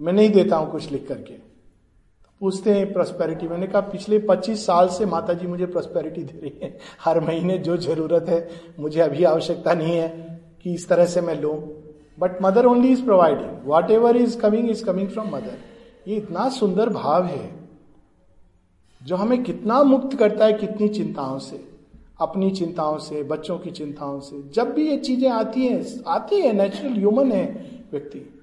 मैं 0.00 0.12
नहीं 0.12 0.30
देता 0.30 0.56
हूँ 0.56 0.70
कुछ 0.72 0.90
लिख 0.92 1.08
करके। 1.08 1.47
पूछते 2.40 2.72
हैं 2.72 2.92
प्रॉस्पेरिटी 2.92 3.48
मैंने 3.48 3.66
कहा, 3.66 3.80
पिछले 3.80 4.18
25 4.18 4.66
साल 4.66 4.88
से 4.88 5.06
माता 5.06 5.32
जी 5.32 5.46
मुझे 5.46 5.66
प्रॉस्पेरिटी 5.66 6.22
दे 6.22 6.40
रही 6.40 6.58
है। 6.62 6.78
हर 7.04 7.20
महीने 7.20 7.58
जो 7.58 7.76
ज़रूरत 7.76 8.28
है, 8.28 8.48
मुझे 8.80 9.00
अभी 9.00 9.24
आवश्यकता 9.24 9.74
नहीं 9.74 9.96
है 9.96 10.40
कि 10.62 10.74
इस 10.74 10.88
तरह 10.88 11.06
से 11.06 11.20
मैं 11.20 11.40
लू। 11.40 11.52
But 12.18 12.42
Mother 12.42 12.66
only 12.66 12.88
is 12.88 13.04
providing 13.04 13.50
whatever 13.90 14.16
is 14.16 14.38
coming 14.38 14.70
is 14.70 14.84
coming 14.84 15.08
from 15.08 15.28
Mother 15.28 15.58
ये 16.08 16.16
इतना 16.16 16.48
सुंदर 16.48 16.88
भाव 16.88 17.24
है, 17.24 17.52
जो 19.02 19.16
हमें 19.16 19.44
कितना 19.44 19.82
मुक्त 19.82 20.16
करता 20.18 20.44
है 20.44 20.52
कितनी 20.52 20.88
चिंताओं 20.88 21.38
से। 21.38 21.68
अपनी 22.20 22.50
चिंताओं 22.50 22.98
से, 22.98 23.22
बच्चों 23.22 23.58
की 23.58 23.70
चिंताओं 23.70 24.20
से। 24.20 24.50
जब 24.50 24.72
भी 24.72 24.90
ये 24.90 24.96
चीज़ें 24.96 25.30
आती 25.30 25.66
हैं, 25.66 26.04
आती 26.06 26.36
है 26.36 26.52
नेचुरल 26.52 26.92
ह्यूमन 26.92 27.32
है 27.32 27.70
व्यक्ति। 27.92 28.37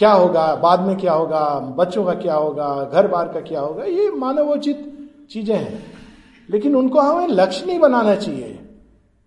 क्या 0.00 0.12
होगा, 0.12 0.54
बाद 0.54 0.80
में 0.80 0.96
क्या 0.96 1.12
होगा, 1.12 1.60
बच्चों 1.60 2.04
का 2.04 2.14
क्या 2.14 2.34
होगा, 2.34 2.90
घर 2.92 3.08
बार 3.08 3.28
का 3.28 3.40
क्या 3.40 3.60
होगा, 3.60 3.84
ये 3.84 4.10
मानवोचित 4.10 5.08
चीज़ें 5.30 5.56
हैं। 5.56 5.82
लेकिन 6.50 6.76
उनको 6.76 7.00
हमें 7.00 7.28
लक्ष्य 7.28 7.66
नहीं 7.66 7.78
बनाना 7.78 8.14
चाहिए। 8.14 8.68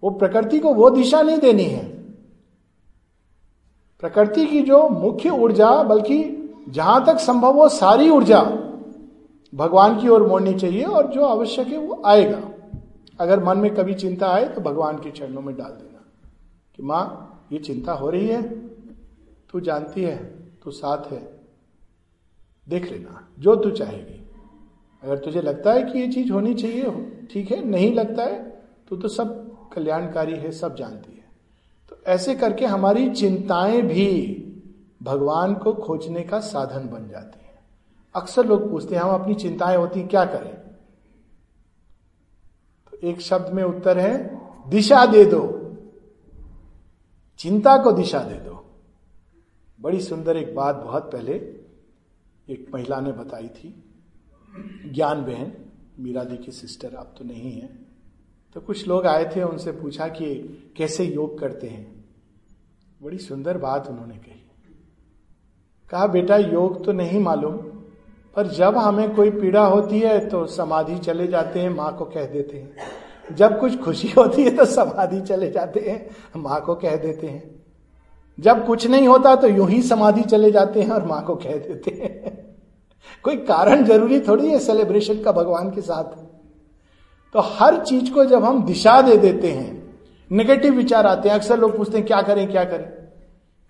वो 0.03 0.09
प्रकृति 0.09 0.59
को 0.59 0.73
वो 0.73 0.89
दिशा 0.89 1.21
नहीं 1.21 1.37
देनी 1.37 1.63
है। 1.63 1.85
प्रकृति 3.99 4.45
की 4.45 4.61
जो 4.61 4.89
मुख्य 4.89 5.29
ऊर्जा, 5.29 5.83
बल्कि 5.83 6.49
जहाँ 6.69 7.05
तक 7.05 7.17
संभव 7.17 7.53
हो 7.53 7.69
सारी 7.69 8.09
ऊर्जा, 8.09 8.41
भगवान 9.55 10.01
की 10.01 10.07
ओर 10.07 10.27
मोड़नी 10.27 10.53
चाहिए 10.53 10.83
और 10.83 11.07
जो 11.07 11.25
आवश्यक 11.25 11.67
है 11.67 11.77
वो 11.77 12.01
आएगा। 12.05 12.41
अगर 13.19 13.43
मन 13.43 13.57
में 13.57 13.75
कभी 13.75 13.93
चिंता 13.93 14.27
आए 14.27 14.45
तो 14.45 14.61
भगवान 14.61 14.97
के 14.97 15.11
चरणों 15.11 15.41
में 15.41 15.57
डाल 15.57 15.71
देना 15.71 16.05
कि 16.75 16.83
माँ, 16.83 17.39
ये 17.51 17.59
चिंता 17.59 17.91
हो 17.91 18.09
रही 18.09 18.27
है, 18.27 18.41
तू 19.51 19.59
जानती 19.59 20.03
है। 20.03 20.42
तू 20.63 20.71
साथ 20.71 21.11
है, 21.11 21.39
देख 22.69 22.91
लेना, 22.91 23.27
जो 23.39 23.55
तू 23.55 23.69
चाहेगी। 23.69 24.19
अगर 25.03 25.17
तुझे 25.17 25.41
लगता 25.41 25.73
है 25.73 25.83
कि 25.83 25.99
ये 25.99 26.07
चीज़ 26.07 26.31
होनी 26.31 26.53
चाहिए 26.53 27.27
ठीक 27.31 27.51
है, 27.51 27.63
नहीं 27.65 27.93
लगता 27.93 28.23
है 28.23 28.43
तो 28.89 28.95
तो 28.95 29.07
सब 29.07 29.69
कल्याणकारी 29.73 30.35
है, 30.35 30.51
सब 30.51 30.75
जानती 30.75 31.11
है। 31.11 31.23
तो 31.89 31.97
ऐसे 32.07 32.35
करके 32.35 32.65
हमारी 32.65 33.09
चिंताएँ 33.09 33.81
भी 33.81 34.39
भगवान 35.03 35.53
को 35.53 35.73
खोजने 35.73 36.23
का 36.23 36.39
साधन 36.39 36.89
बन 36.89 37.07
जाती 37.09 37.45
हैं। 37.45 37.59
अक्सर 38.15 38.45
लोग 38.45 38.69
पूछते 38.71 38.95
हैं, 38.95 39.01
हम 39.01 39.21
अपनी 39.21 39.35
चिंताएँ 39.35 39.77
होती 39.77 40.03
क्या 40.03 40.25
करें? 40.25 40.53
तो 42.91 43.07
एक 43.07 43.21
शब्द 43.21 43.53
में 43.53 43.63
उत्तर 43.63 43.97
है, 43.99 44.41
दिशा 44.69 45.05
दे 45.05 45.25
दो। 45.25 45.59
चिंता 47.39 47.77
को 47.83 47.91
दिशा 47.91 48.19
दे 48.19 48.35
दो। 48.35 48.62
बड़ी 49.83 50.01
सुंदर 50.01 50.37
एक 50.37 50.55
बात 50.55 50.75
बहुत 50.75 51.11
पहले 51.11 51.33
एक 52.49 52.71
महिला 52.73 52.99
ने 52.99 53.11
बताई 53.11 53.47
थी। 53.47 53.83
ज्ञान 54.93 55.21
बहन, 55.21 55.51
मीरा 55.99 56.23
दी 56.23 56.37
की 56.37 56.51
सिस्टर 56.51 56.95
अब 56.95 57.15
तो 57.17 57.25
नहीं 57.25 57.51
है। 57.51 57.69
तो 58.53 58.61
कुछ 58.61 58.87
लोग 58.87 59.05
आए 59.05 59.31
थे, 59.35 59.43
उनसे 59.43 59.71
पूछा 59.71 60.07
कि 60.07 60.35
कैसे 60.77 61.05
योग 61.05 61.39
करते 61.39 61.67
हैं। 61.67 62.05
बड़ी 63.03 63.17
सुंदर 63.17 63.57
बात 63.57 63.87
उन्होंने 63.87 64.15
कही। 64.15 64.51
कहा, 65.89 66.07
बेटा, 66.07 66.37
योग 66.37 66.85
तो 66.85 66.91
नहीं 66.91 67.19
मालूम, 67.19 67.57
पर 68.35 68.47
जब 68.47 68.77
हमें 68.77 69.15
कोई 69.15 69.31
पीड़ा 69.31 69.65
होती 69.65 69.99
है 69.99 70.29
तो 70.29 70.45
समाधि 70.45 70.97
चले 70.99 71.27
जाते 71.27 71.59
हैं, 71.59 71.69
माँ 71.69 71.97
को 71.97 72.05
कह 72.05 72.25
देते 72.25 72.57
हैं। 72.57 72.75
जब 73.35 73.59
कुछ 73.59 73.79
खुशी 73.79 74.07
होती 74.07 74.43
है 74.43 74.55
तो 74.55 74.65
समाधि 74.65 75.21
चले 75.21 75.51
जाते 75.51 75.79
हैं, 75.79 76.09
माँ 76.41 76.61
को 76.61 76.75
कह 76.75 76.95
देते 76.95 77.27
हैं। 77.27 77.62
जब 78.37 78.65
कुछ 78.65 78.87
नहीं 78.87 79.07
होता 79.07 79.35
तो 79.35 79.47
यूँ 79.47 79.69
ही 79.69 79.81
समाधि 79.81 80.21
चले 80.21 80.51
जाते 80.51 80.81
हैं 80.81 80.91
और 80.91 81.05
माँ 81.05 81.23
को 81.23 81.35
कह 81.35 81.57
देते 81.57 81.91
हैं। 81.91 82.31
कोई 83.23 83.35
कारण 83.35 83.83
ज़रूरी 83.85 84.19
थोड़ी 84.19 84.47
है 84.47 84.59
सेलिब्रेशन 84.59 85.21
का 85.21 85.31
भगवान 85.31 85.69
के 85.69 85.81
साथ? 85.81 86.03
तो 87.35 87.39
हर 87.39 87.77
चीज़ 87.83 88.11
को 88.11 88.25
जब 88.25 88.43
हम 88.43 88.63
दिशा 88.63 89.01
दे 89.01 89.17
देते 89.17 89.51
हैं 89.51 89.81
नेगेटिव 90.31 90.73
विचार 90.73 91.07
आते 91.07 91.29
हैं, 91.29 91.35
अक्सर 91.35 91.59
लोग 91.59 91.77
पूछते 91.77 91.97
हैं, 91.97 92.05
क्या 92.07 92.21
करें 92.21 92.51
क्या 92.51 92.63
करें? 92.63 92.91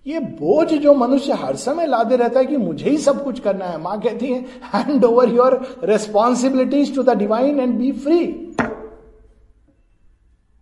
ये 0.07 0.19
बोझ 0.19 0.67
जो 0.67 0.93
मनुष्य 0.93 1.33
हर 1.33 1.55
समय 1.55 1.87
लादे 1.87 2.15
रहता 2.15 2.39
है 2.39 2.45
कि 2.45 2.57
मुझे 2.57 2.89
ही 2.89 2.97
सब 2.97 3.23
कुछ 3.23 3.39
करना 3.39 3.65
है। 3.65 3.81
माँ 3.81 3.99
कहती 4.01 4.27
है 4.27 4.39
hand 4.73 5.05
over 5.05 5.29
your 5.29 5.79
responsibilities 5.83 6.95
to 6.95 7.03
the 7.03 7.09
divine 7.09 7.59
and 7.59 7.77
be 7.77 7.91
free 7.91 8.25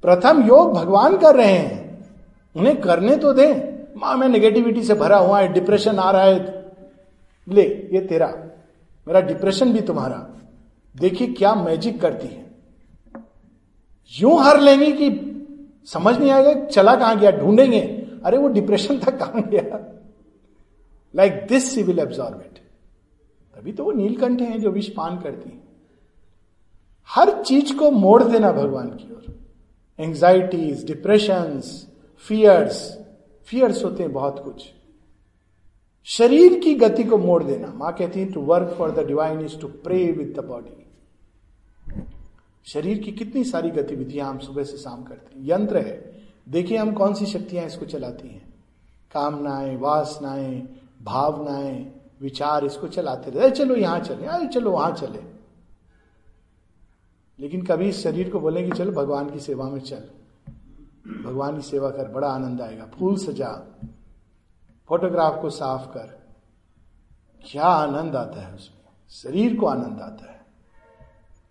प्रथम 0.04 0.44
योग 0.48 0.74
भगवान 0.74 1.18
कर 1.18 1.36
रहे 1.36 1.52
हैं। 1.52 2.06
उन्हें 2.56 2.82
करने 2.82 3.16
तो 3.16 3.34
दें। 3.34 3.71
माँ, 3.98 4.18
मैं 4.18 4.30
नेगेटिविटी 4.30 4.84
से 4.84 4.94
भरा 4.94 5.18
हुआ 5.18 5.40
है 5.40 5.54
डिप्रेशन 5.54 6.00
आ 6.00 6.12
रहा 6.12 6.24
है। 6.24 6.72
ले, 7.50 7.90
ये 7.94 8.02
तेरा। 8.02 8.28
मेरा 9.08 9.22
डिप्रेशन 9.22 9.74
भी 9.74 9.82
तुम्हारा। 9.82 10.28
देखिए 10.98 11.28
क्या 11.28 11.56
मैजिक 11.56 12.02
करती 12.02 12.28
है। 12.28 12.52
यूँ 14.20 14.44
हर 14.44 14.60
लेंगे 14.60 14.92
कि 14.92 15.28
समझ 15.86 16.18
नहीं 16.18 16.32
आएगा, 16.32 16.66
चला 16.66 16.96
कहाँ 16.96 17.20
गया, 17.20 17.32
ढूंढेंगे। 17.32 17.82
अरे 18.26 18.38
वो 18.38 18.48
डिप्रेशन 18.48 19.00
तक 19.00 19.20
कहाँ 19.20 19.42
गया? 19.42 19.98
Like 21.16 21.46
this 21.50 21.76
she 21.76 21.84
will 21.84 22.00
absorb 22.00 22.40
it 22.40 22.60
तभी 23.56 23.72
तो 23.72 23.84
वो 23.84 23.92
नीलकंठ 23.92 24.42
हैं 24.42 24.62
जो 24.62 24.70
विष 24.70 24.90
पान 24.90 25.20
करती 25.20 25.50
हैं। 25.50 25.64
हर 27.10 27.44
चीज़ 27.44 27.76
को 27.76 27.92
मोड़ 27.92 28.24
देना 28.24 28.52
भगवान 28.52 28.90
की 28.90 29.14
ओर। 29.14 29.40
एंग्जाइटीज 30.00 30.86
डिप्रेशन 30.86 31.62
फियर्स 32.18 33.01
फियर्स 33.52 33.84
होते 33.86 34.04
हैं 34.04 34.12
बहुत 34.14 34.44
कुछ। 34.44 34.64
शरीर 36.06 36.60
की 36.60 36.74
गति 36.76 37.04
को 37.04 37.18
मोड़ 37.18 37.44
देना। 37.44 37.68
माँ 37.68 37.94
कहती 37.94 38.20
है 38.20 38.32
to 38.32 38.42
work 38.42 38.76
for 38.78 38.92
the 38.92 39.00
divine 39.00 39.46
is 39.46 39.60
to 39.60 39.68
pray 39.68 40.12
with 40.12 40.40
the 40.40 40.44
body 40.44 40.78
शरीर 42.66 42.98
की 42.98 43.12
कितनी 43.12 43.44
सारी 43.44 43.70
गतिविधियाँ 43.70 44.30
हम 44.30 44.40
सुबह 44.40 44.64
से 44.64 44.78
शाम 44.78 45.04
करते 45.04 45.40
हैं। 45.40 45.48
यंत्र 45.48 45.78
है। 45.78 46.22
देखिए 46.50 46.78
हम 46.78 46.94
कौन 46.94 47.14
सी 47.14 47.26
शक्तियाँ 47.26 47.66
इसको 47.66 47.86
चलाती 47.86 48.28
हैं। 48.28 48.54
कामनाएँ, 49.14 49.78
वासनाएँ, 49.78 50.62
भावनाएँ, 51.04 51.92
विचार 52.22 52.66
इसको 52.66 52.88
चलाते 52.88 53.32
रहे 53.32 53.52
चलो 53.52 53.76
यहाँ 53.76 54.00
चले, 54.00 54.26
अरे 54.26 54.48
चलो 54.48 54.72
वहाँ 54.72 54.92
चले। 54.92 55.20
लेकिन 57.40 57.62
कभी 57.62 57.90
इस 57.90 58.04
शरीर 58.04 58.30
को 58.30 58.40
बोले 58.40 58.64
कि 58.64 58.72
चलो 58.72 58.92
भगवान 58.92 59.30
की 59.30 59.40
सेवा 59.40 59.70
में 59.70 59.80
चल। 59.80 60.04
भगवान 61.08 61.56
की 61.56 61.62
सेवा 61.62 61.90
कर, 61.90 62.08
बड़ा 62.08 62.28
आनंद 62.28 62.62
आएगा। 62.62 62.86
फूल 62.86 63.18
सजा। 63.18 63.80
फोटोग्राफ 64.88 65.42
को 65.42 65.50
साफ़ 65.50 65.86
कर। 65.86 66.22
क्या 67.52 67.64
आनंद 67.64 68.16
आता 68.16 68.42
है 68.42 68.56
उसमें? 68.56 68.82
शरीर 69.10 69.60
को 69.60 69.66
आनंद 69.66 70.00
आता 70.02 70.32
है। 70.32 70.42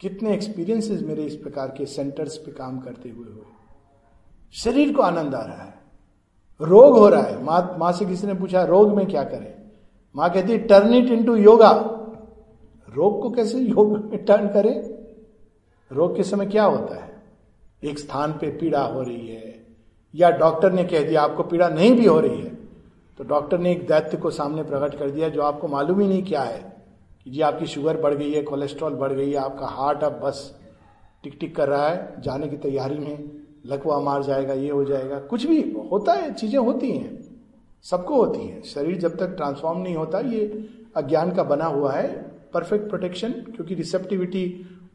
कितने 0.01 0.35
एक्सपीरियंसेस 0.35 1.03
मेरे 1.03 1.25
इस 1.25 1.37
प्रकार 1.37 1.69
के 1.69 1.87
सेंटर्स 1.87 2.37
पे 2.37 2.53
काम 2.53 2.81
करते 2.81 3.09
हुए 3.09 3.29
हुए। 3.29 3.43
शरीर 4.53 4.97
को 4.97 5.03
आनंद 5.03 5.35
आ 5.35 5.43
रहा 5.43 5.63
है। 5.63 5.75
रोग 6.61 6.99
हो 6.99 7.09
रहा 7.09 7.23
है। 7.23 7.43
माँ 7.43 7.77
माँ 7.79 7.93
से 7.93 8.05
किसी 8.05 8.27
ने 8.27 8.35
पूछा, 8.35 8.65
रोग 8.65 8.97
में 8.97 9.07
क्या 9.07 9.25
करें? 9.25 9.71
माँ 10.17 10.31
कहती 10.31 10.59
टर्न 10.59 10.95
इट 10.95 11.11
इनटू 11.11 11.37
योगा 11.37 11.73
रोग 12.95 13.23
को 13.23 13.31
कैसे 13.31 13.59
योग 13.61 13.93
में 13.93 14.25
टर्न 14.25 14.49
करें? 14.49 14.91
रोग 15.93 16.17
के 16.17 16.23
समय 16.23 16.47
क्या 16.47 16.65
होता 16.65 17.05
है? 17.05 17.10
एक 17.83 17.99
स्थान 17.99 18.33
पे 18.33 18.51
पीड़ा 18.59 18.83
हो 18.83 19.03
रही 19.03 19.29
है, 19.29 19.55
या 20.15 20.31
डॉक्टर 20.33 20.73
ने 20.73 20.85
कह 20.85 21.05
दिया 21.05 21.23
आपको 21.23 21.43
पीड़ा 21.45 21.69
नहीं 21.69 21.95
भी 21.95 22.07
हो 22.07 22.19
रही 22.21 22.41
है 22.41 22.59
तो 23.19 23.25
डॉक्टर 23.27 23.59
ने 23.59 23.73
एक 23.73 23.87
दैत्य 23.87 24.17
को 24.17 24.31
सामने 24.33 24.63
प्रकट 24.65 24.99
कर 24.99 25.11
दिया 25.11 25.29
जो 25.29 25.43
आपको 25.43 25.69
मालूम 25.69 26.01
ही 26.01 26.07
नहीं 26.09 26.23
क्या 26.25 26.43
है, 26.43 26.61
कि 27.25 27.31
जी 27.31 27.41
आपकी 27.43 27.67
शुगर 27.67 27.97
बढ़ 27.97 28.15
गई 28.15 28.33
है, 28.33 28.43
कोलेस्ट्रॉल 28.43 28.95
बढ़ 28.95 29.13
गई 29.13 29.31
है, 29.31 29.37
आपका 29.37 29.67
हार्ट 29.69 30.05
अब 30.05 30.21
बस 30.23 30.39
टिक 31.25 31.37
टिक 31.41 31.55
कर 31.57 31.69
रहा 31.69 31.89
है, 31.89 32.23
जाने 32.23 32.49
की 32.49 32.57
तैयारी 32.59 32.99
में 32.99 33.31
लकवा 33.67 33.99
मार 34.01 34.23
जाएगा, 34.23 34.55
ये 34.55 34.71
हो 34.71 34.85
जाएगा। 34.85 35.19
कुछ 35.21 35.47
भी 35.47 35.61
होता 35.91 36.13
है, 36.13 36.33
चीज़ें 36.35 36.59
होती 36.59 36.91
हैं, 36.91 37.19
सबको 37.87 38.17
होती 38.17 38.47
हैं। 38.47 38.63
शरीर 38.65 38.97
जब 38.99 39.17
तक 39.17 39.35
ट्रांसफॉर्म 39.37 39.81
नहीं 39.81 39.97
होता, 39.97 40.21
ये 40.21 40.69
अज्ञान 40.97 41.33
का 41.33 41.43
बना 41.45 41.67
हुआ 41.67 41.93
है 41.93 42.09
परफेक्ट 42.55 42.89
प्रोटेक्शन 42.89 43.33
क्योंकि 43.47 43.75
रिसेप्टिविटी 43.75 44.45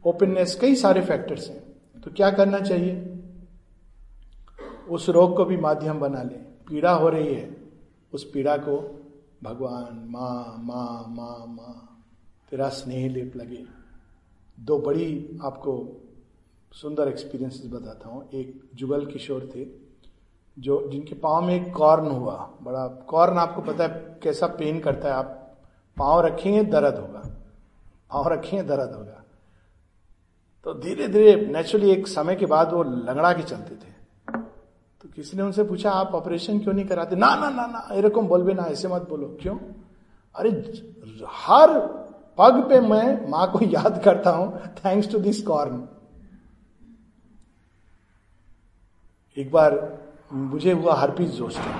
ओपननेस 0.06 0.58
कई 0.60 0.74
सारे 0.76 1.00
फैक्टर्स 1.02 1.48
हैं। 1.50 1.62
तो 2.06 2.12
क्या 2.12 2.30
करना 2.30 2.60
चाहिए? 2.60 3.18
उस 4.90 5.08
रोग 5.08 5.36
को 5.36 5.44
भी 5.44 5.56
माध्यम 5.56 6.00
बना 6.00 6.22
ले। 6.22 6.34
पीड़ा 6.34 6.92
हो 6.92 7.08
रही 7.08 7.34
है, 7.34 7.56
उस 8.12 8.30
पीड़ा 8.30 8.56
को 8.56 9.04
भगवान, 9.42 10.06
माँ 10.10 10.56
माँ 10.58 11.04
माँ 11.08 11.46
माँ, 11.46 12.04
तेरा 12.50 12.68
स्नेह 12.68 13.08
लेप 13.08 13.32
लगे। 13.36 13.64
दो 14.60 14.78
बड़ी 14.78 15.38
आपको 15.44 16.02
सुंदर 16.72 17.08
एक्सपीरियंसेस 17.08 17.70
बताता 17.72 18.08
हूँ। 18.08 18.30
एक 18.34 18.70
जुगल 18.74 19.06
किशोर 19.06 19.50
थे, 19.56 19.66
जो 20.58 20.88
जिनके 20.90 21.14
पाँव 21.14 21.44
में 21.44 21.54
एक 21.54 21.74
कॉर्न 21.74 22.06
हुआ। 22.06 22.50
बड़ा 22.62 22.88
कॉर्न 22.88 23.38
आपको 23.38 23.62
पता 23.62 23.84
है 23.84 24.20
कैसा 24.22 24.46
पेन 24.46 24.80
करता 24.80 25.08
है। 25.08 25.14
आप 25.14 25.56
पाँव 25.96 26.20
रखेंगे, 26.20 26.64
दर्द 26.64 26.94
होगा। 26.94 27.20
पाँव 28.10 28.28
रखेंगे, 28.28 28.68
दर्द 28.68 28.94
होगा। 28.94 29.22
तो 30.66 30.72
धीरे 30.74 31.06
धीरे 31.08 31.34
नेचुरली 31.46 31.90
एक 31.90 32.06
समय 32.06 32.36
के 32.36 32.46
बाद 32.46 32.72
वो 32.72 32.82
लंगड़ा 32.82 33.32
के 33.32 33.42
चलते 33.42 33.74
थे। 33.74 33.90
तो 35.02 35.08
किसी 35.08 35.36
ने 35.36 35.42
उनसे 35.42 35.64
पूछा, 35.64 35.90
आप 35.90 36.14
ऑपरेशन 36.14 36.58
क्यों 36.58 36.74
नहीं 36.74 36.86
कराते? 36.86 37.16
ना 37.16 37.34
ना 37.34 37.50
ना 37.50 37.66
ना, 37.66 37.88
एरकम 37.94 38.26
बोलबे 38.26 38.54
ना, 38.54 38.62
ऐसे 38.62 38.88
मत 38.88 39.06
बोलो। 39.08 39.38
क्यों? 39.42 39.56
अरे, 40.34 40.50
हर 41.28 41.78
पग 42.38 42.68
पे 42.68 42.80
मैं 42.80 43.30
माँ 43.30 43.50
को 43.52 43.60
याद 43.64 44.02
करता 44.04 44.30
हूँ 44.30 44.58
थैंक्स 44.58 45.12
टू 45.12 45.18
दिस 45.18 45.42
कॉर्न 45.42 45.88
एक 49.36 49.50
बार 49.50 49.98
मुझे 50.32 50.72
हुआ 50.72 50.94
हरपीस 50.94 51.30
जोस्टर 51.30 51.70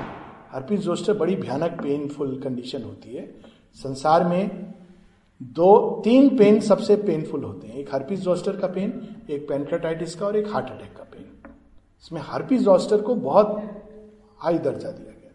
हर्पिस 0.52 0.80
जोस्टर 0.80 1.12
बड़ी 1.12 1.36
भयानक 1.36 1.80
पेनफुल 1.82 2.40
कंडीशन 2.40 2.82
होती 2.82 3.14
है। 3.14 3.34
संसार 3.74 4.24
में 4.24 4.75
दो, 5.40 6.00
तीन 6.04 6.36
पेन 6.38 6.60
सबसे 6.60 6.96
पेनफुल 6.96 7.44
होते 7.44 7.68
हैं। 7.68 7.74
एक 7.74 7.94
हर्पिस 7.94 8.20
जोस्टर 8.20 8.56
का 8.56 8.66
पेन 8.66 9.16
एक 9.30 9.48
पेनक्रेटाइटिस 9.48 10.14
का 10.14 10.26
और 10.26 10.36
एक 10.36 10.52
हार्ट 10.52 10.70
अटैक 10.70 10.96
का 10.96 11.04
पेन 11.04 11.24
इसमें 12.02 12.20
हर्पिस 12.24 12.62
जोस्टर 12.62 13.00
को 13.00 13.14
बहुत 13.14 13.62
हाई 14.38 14.58
दर्जा 14.58 14.90
दिया 14.90 15.12
गया। 15.12 15.30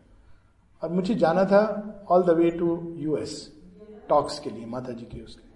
और 0.84 0.90
मुझे 0.90 1.16
जाना 1.16 1.46
था 1.46 1.62
all 2.10 2.24
the 2.24 2.30
way 2.30 2.50
to 2.52 2.94
US 2.98 3.52
talks 4.10 4.40
के 4.40 4.50
लिए 4.50 4.66
माता 4.66 4.94
जी 4.94 5.06
के 5.06 5.24
उसके। 5.24 5.50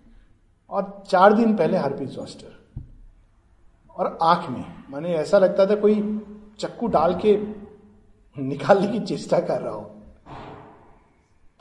और 0.70 1.04
चार 1.08 1.34
दिन 1.34 1.56
पहले 1.56 1.78
हर्पिस 1.78 2.10
जोस्टर 2.10 2.82
और 3.96 4.18
आँख 4.22 4.50
में, 4.50 4.66
मैंने 4.90 5.14
ऐसा 5.16 5.40
लगता 5.40 5.66
था 5.66 5.76
कोई 5.76 6.22
चक्कू 6.60 6.88
डाल 6.88 7.20
के 7.26 7.38
निकालने 8.38 8.88
की 8.88 9.00
चेष्टा 9.00 9.40
कर 9.40 9.62
रहा 9.62 9.74
हो। 9.74 9.95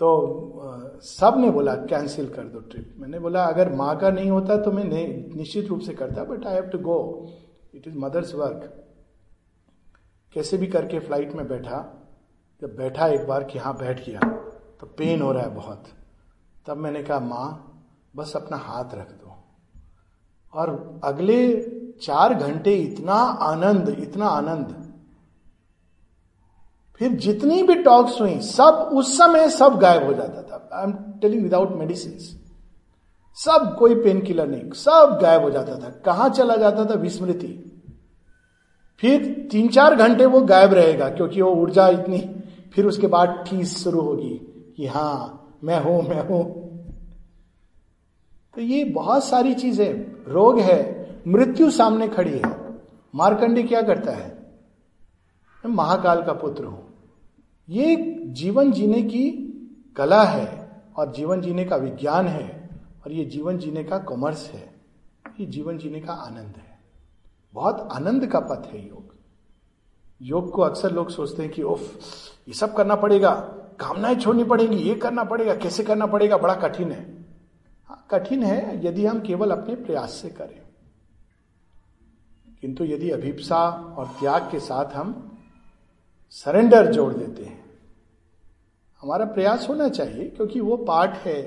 तो 0.01 1.01
सबने 1.03 1.51
बोला, 1.51 1.75
कैंसिल 1.75 2.29
कर 2.29 2.45
दो 2.45 2.61
ट्रिप. 2.61 2.95
मैंने 2.99 3.19
बोला, 3.19 3.45
अगर 3.45 3.73
माँ 3.73 3.97
का 3.99 4.11
नहीं 4.11 4.31
होता 4.31 4.57
तो 4.63 4.73
मैं 4.73 4.85
नहीं, 4.85 5.37
निश्चित 5.37 5.67
रूप 5.69 5.81
से 5.81 5.93
करता 5.95 6.25
but 6.25 6.47
I 6.47 6.55
have 6.55 6.67
to 6.69 6.79
go 6.79 6.97
it 7.75 7.87
is 7.89 7.99
mother's 7.99 8.35
work 8.35 8.73
कैसे 10.37 10.57
भी 10.59 10.67
करके 10.67 10.99
फ़्लाइट 10.99 11.35
में 11.35 11.47
बैठा, 11.49 11.79
जब 12.63 12.77
बैठा 12.77 13.07
एक 13.09 13.27
बार 13.27 13.45
कि 13.45 13.59
हाँ 13.59 13.77
बैठ 13.77 14.05
गया 14.07 14.21
तो 14.81 14.87
पेन 14.99 15.23
हो 15.23 15.33
रहा 15.33 15.43
है 15.43 15.55
बहुत। 15.55 15.85
तब 16.67 16.77
मैंने 16.77 17.03
कहा, 17.03 17.19
माँ, 17.21 17.49
बस 18.17 18.33
अपना 18.37 18.57
हाथ 18.59 18.95
रख 18.95 19.11
दो। 19.13 19.37
और 20.53 21.01
अगले 21.05 21.37
चार 22.03 22.35
घंटे 22.35 22.75
इतना 22.77 23.15
आनंद 23.45 23.89
इतना 23.91 24.27
आनंद 24.29 24.84
फिर 27.01 27.11
जितनी 27.11 27.63
भी 27.63 27.75
टॉक्स 27.75 28.21
हुई, 28.21 28.39
सब 28.41 28.91
उस 28.93 29.17
समय 29.19 29.49
सब 29.51 29.79
गायब 29.79 30.05
हो 30.05 30.13
जाता 30.13 30.43
था। 30.43 30.69
I 30.73 30.85
am 30.85 30.93
telling 31.21 31.43
without 31.43 31.73
medicine 31.73 32.19
सब 33.39 33.75
कोई 33.79 33.95
पेन 33.95 34.21
किलर 34.21 34.47
नहीं, 34.49 34.71
सब 34.71 35.19
गायब 35.23 35.43
हो 35.43 35.51
जाता 35.51 35.79
था। 35.79 35.89
कहाँ 36.05 36.29
चला 36.29 36.57
जाता 36.57 36.85
था? 36.85 36.95
विस्मृति। 36.95 37.61
फिर 39.03 39.49
तीन 39.53 39.69
चार 39.69 39.95
घंटे 39.95 40.27
वो 40.27 40.41
गायब 40.41 40.75
रहेगा, 40.75 41.09
क्योंकि 41.09 41.43
वो 41.43 41.51
ऊर्जा 41.53 41.89
इतनी, 41.89 42.19
फिर 42.75 42.87
उसके 42.87 43.07
बाद 43.07 43.45
ठीस 43.49 43.83
शुरू 43.85 44.01
होगी 44.01 44.31
कि 44.77 44.87
हाँ 44.87 45.59
मैं 45.65 45.81
हूँ 45.81 46.03
मैं 46.03 46.27
हूँ। 46.29 46.45
तो 48.55 48.61
ये 48.61 48.85
बहुत 48.85 49.25
सारी 49.25 49.55
चीज़ें, 49.55 49.93
रोग 50.29 50.59
है, 50.61 50.81
मृत्यु 51.29 51.71
सामने 51.71 52.09
खड़ी 52.09 52.39
है। 52.39 52.55
मारकंडे 53.15 53.63
क्या 53.63 53.83
करता 53.83 54.13
है? 54.13 54.33
मैं 55.65 55.73
महाकाल 55.75 56.23
का 56.23 56.33
पुत्र 56.33 56.65
हूँ। 56.65 56.84
ये 57.69 57.97
जीवन 58.27 58.73
जीने 58.73 59.03
की 59.03 59.31
कला 59.97 60.25
है 60.25 60.83
और 60.97 61.13
जीवन 61.13 61.41
जीने 61.41 61.65
का 61.65 61.77
विज्ञान 61.77 62.27
है 62.27 62.71
और 63.07 63.13
ये 63.13 63.25
जीवन 63.25 63.59
जीने 63.59 63.85
का 63.85 63.99
कॉमर्स 63.99 64.51
है। 64.51 64.81
ये 65.41 65.47
जीवन 65.47 65.79
जीने 65.79 66.01
का 66.01 66.13
आनंद 66.13 66.55
है। 66.57 66.79
बहुत 67.55 67.89
आनंद 67.93 68.27
का 68.27 68.41
पथ 68.41 68.73
है 68.73 68.89
योग। 68.89 69.15
योग 70.23 70.53
को 70.53 70.63
अक्सर 70.63 70.93
लोग 70.93 71.11
सोचते 71.11 71.43
हैं 71.43 71.53
कि, 71.53 71.63
ओफ, 71.63 72.01
ये 72.49 72.55
सब 72.55 72.77
करना 72.77 72.95
पड़ेगा, 72.95 73.31
कामनाएँ 73.81 74.15
छोड़नी 74.15 74.45
पड़ेंगी, 74.45 74.77
ये 74.77 74.95
करना 74.95 75.25
पड़ेगा, 75.25 75.55
कैसे 75.55 75.83
करना 75.83 76.07
पड़ेगा? 76.07 76.37
बड़ा 76.37 76.55
कठिन 76.55 76.93
है। 76.93 77.27
हाँ 77.85 78.07
कठिन 78.11 78.43
है 78.43 78.87
यदि 78.87 79.07
हम 79.07 79.21
केवल 79.21 79.51
अपने 79.51 79.75
प्रयास 79.75 80.11
से 80.11 80.29
करें। 80.29 80.63
किंतु 82.61 82.85
यदि 82.85 83.11
अभिप्सा 83.11 83.71
और 83.71 84.07
त्याग 84.07 84.51
के 84.51 84.61
साथ 84.61 84.87
हम 84.87 85.31
सरेंडर 86.37 86.91
जोड़ 86.93 87.13
देते 87.13 87.45
हैं। 87.45 87.63
हमारा 89.03 89.25
प्रयास 89.27 89.69
होना 89.69 89.89
चाहिए, 89.89 90.29
क्योंकि 90.29 90.61
वो 90.61 90.77
पार्ट 90.79 91.15
है 91.17 91.39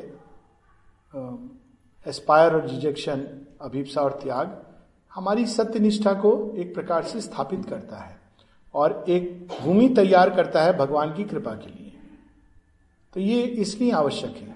एस्पायर 2.05 2.53
और 2.53 2.67
रिजेक्शन 2.67 3.27
अभिप्सा 3.61 4.01
और 4.01 4.19
त्याग, 4.23 4.63
हमारी 5.11 5.45
सत्यनिष्ठा 5.47 6.13
को 6.15 6.31
एक 6.57 6.73
प्रकार 6.73 7.03
से 7.03 7.21
स्थापित 7.21 7.65
करता 7.65 7.97
है 7.97 8.15
और 8.73 9.03
एक 9.09 9.47
भूमि 9.51 9.89
तैयार 9.89 10.29
करता 10.35 10.63
है 10.63 10.77
भगवान 10.77 11.13
की 11.13 11.23
कृपा 11.23 11.53
के 11.53 11.69
लिए। 11.69 11.93
तो 13.13 13.19
ये 13.19 13.41
इसलिए 13.41 13.91
आवश्यक 13.93 14.35
है, 14.38 14.55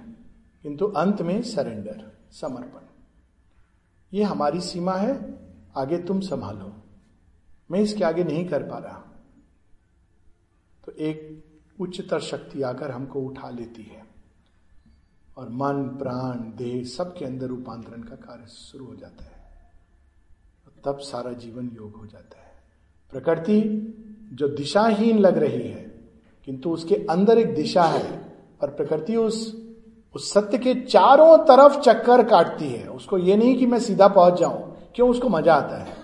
किंतु 0.65 0.85
अंत 0.87 1.21
में 1.21 1.41
सरेंडर, 1.43 2.11
समर्पण। 2.31 2.87
ये 4.11 4.23
हमारी 4.23 4.61
सीमा 4.61 4.93
है, 4.95 5.13
आगे 5.77 5.97
तुम 5.99 6.19
संभालो। 6.21 6.73
मैं 7.69 7.79
इसके 7.79 8.03
आगे 8.03 8.23
नहीं 8.23 8.45
कर 8.49 8.63
पा 8.63 8.77
रहा 8.77 9.03
तो 10.85 10.91
एक 10.91 11.43
उच्चतर 11.79 12.19
शक्ति 12.19 12.61
आकर 12.61 12.91
हमको 12.91 13.21
उठा 13.21 13.49
लेती 13.49 13.83
है। 13.83 14.05
और 15.37 15.49
मन, 15.49 15.83
प्राण, 15.83 16.37
देह 16.37 16.83
सबके 16.83 17.25
अंदर 17.25 17.45
रूपांतरण 17.45 18.03
का 18.03 18.15
कार्य 18.15 18.47
शुरू 18.47 18.85
हो 18.85 18.95
जाता 18.95 19.23
है। 19.23 19.41
तब 20.85 20.99
सारा 20.99 21.31
जीवन 21.31 21.71
योग 21.73 21.95
हो 21.95 22.05
जाता 22.05 22.41
है। 22.41 22.51
प्रकृति 23.11 23.61
जो 24.33 24.47
दिशाहीन 24.47 25.19
लग 25.19 25.37
रही 25.37 25.67
है, 25.67 26.01
किंतु 26.45 26.71
उसके 26.71 26.95
अंदर 26.95 27.37
एक 27.37 27.55
दिशा 27.55 27.83
है, 27.83 28.37
और 28.61 28.69
प्रकृति 28.69 29.15
उस 29.15 29.61
उस 30.15 30.33
सत्य 30.33 30.57
के 30.57 30.73
चारों 30.73 31.37
तरफ़ 31.37 31.79
चक्कर 31.79 32.29
काटती 32.29 32.67
है। 32.67 32.87
उसको 32.87 33.17
ये 33.17 33.37
नहीं 33.37 33.57
कि 33.57 33.65
मैं 33.65 33.79
सीधा 33.79 34.07
पहुँच 34.07 34.33
जाऊँ, 34.33 34.77
क्यों? 34.95 35.09
उसको 35.09 35.29
मज़ा 35.29 35.55
आता 35.55 35.77
है। 35.77 35.95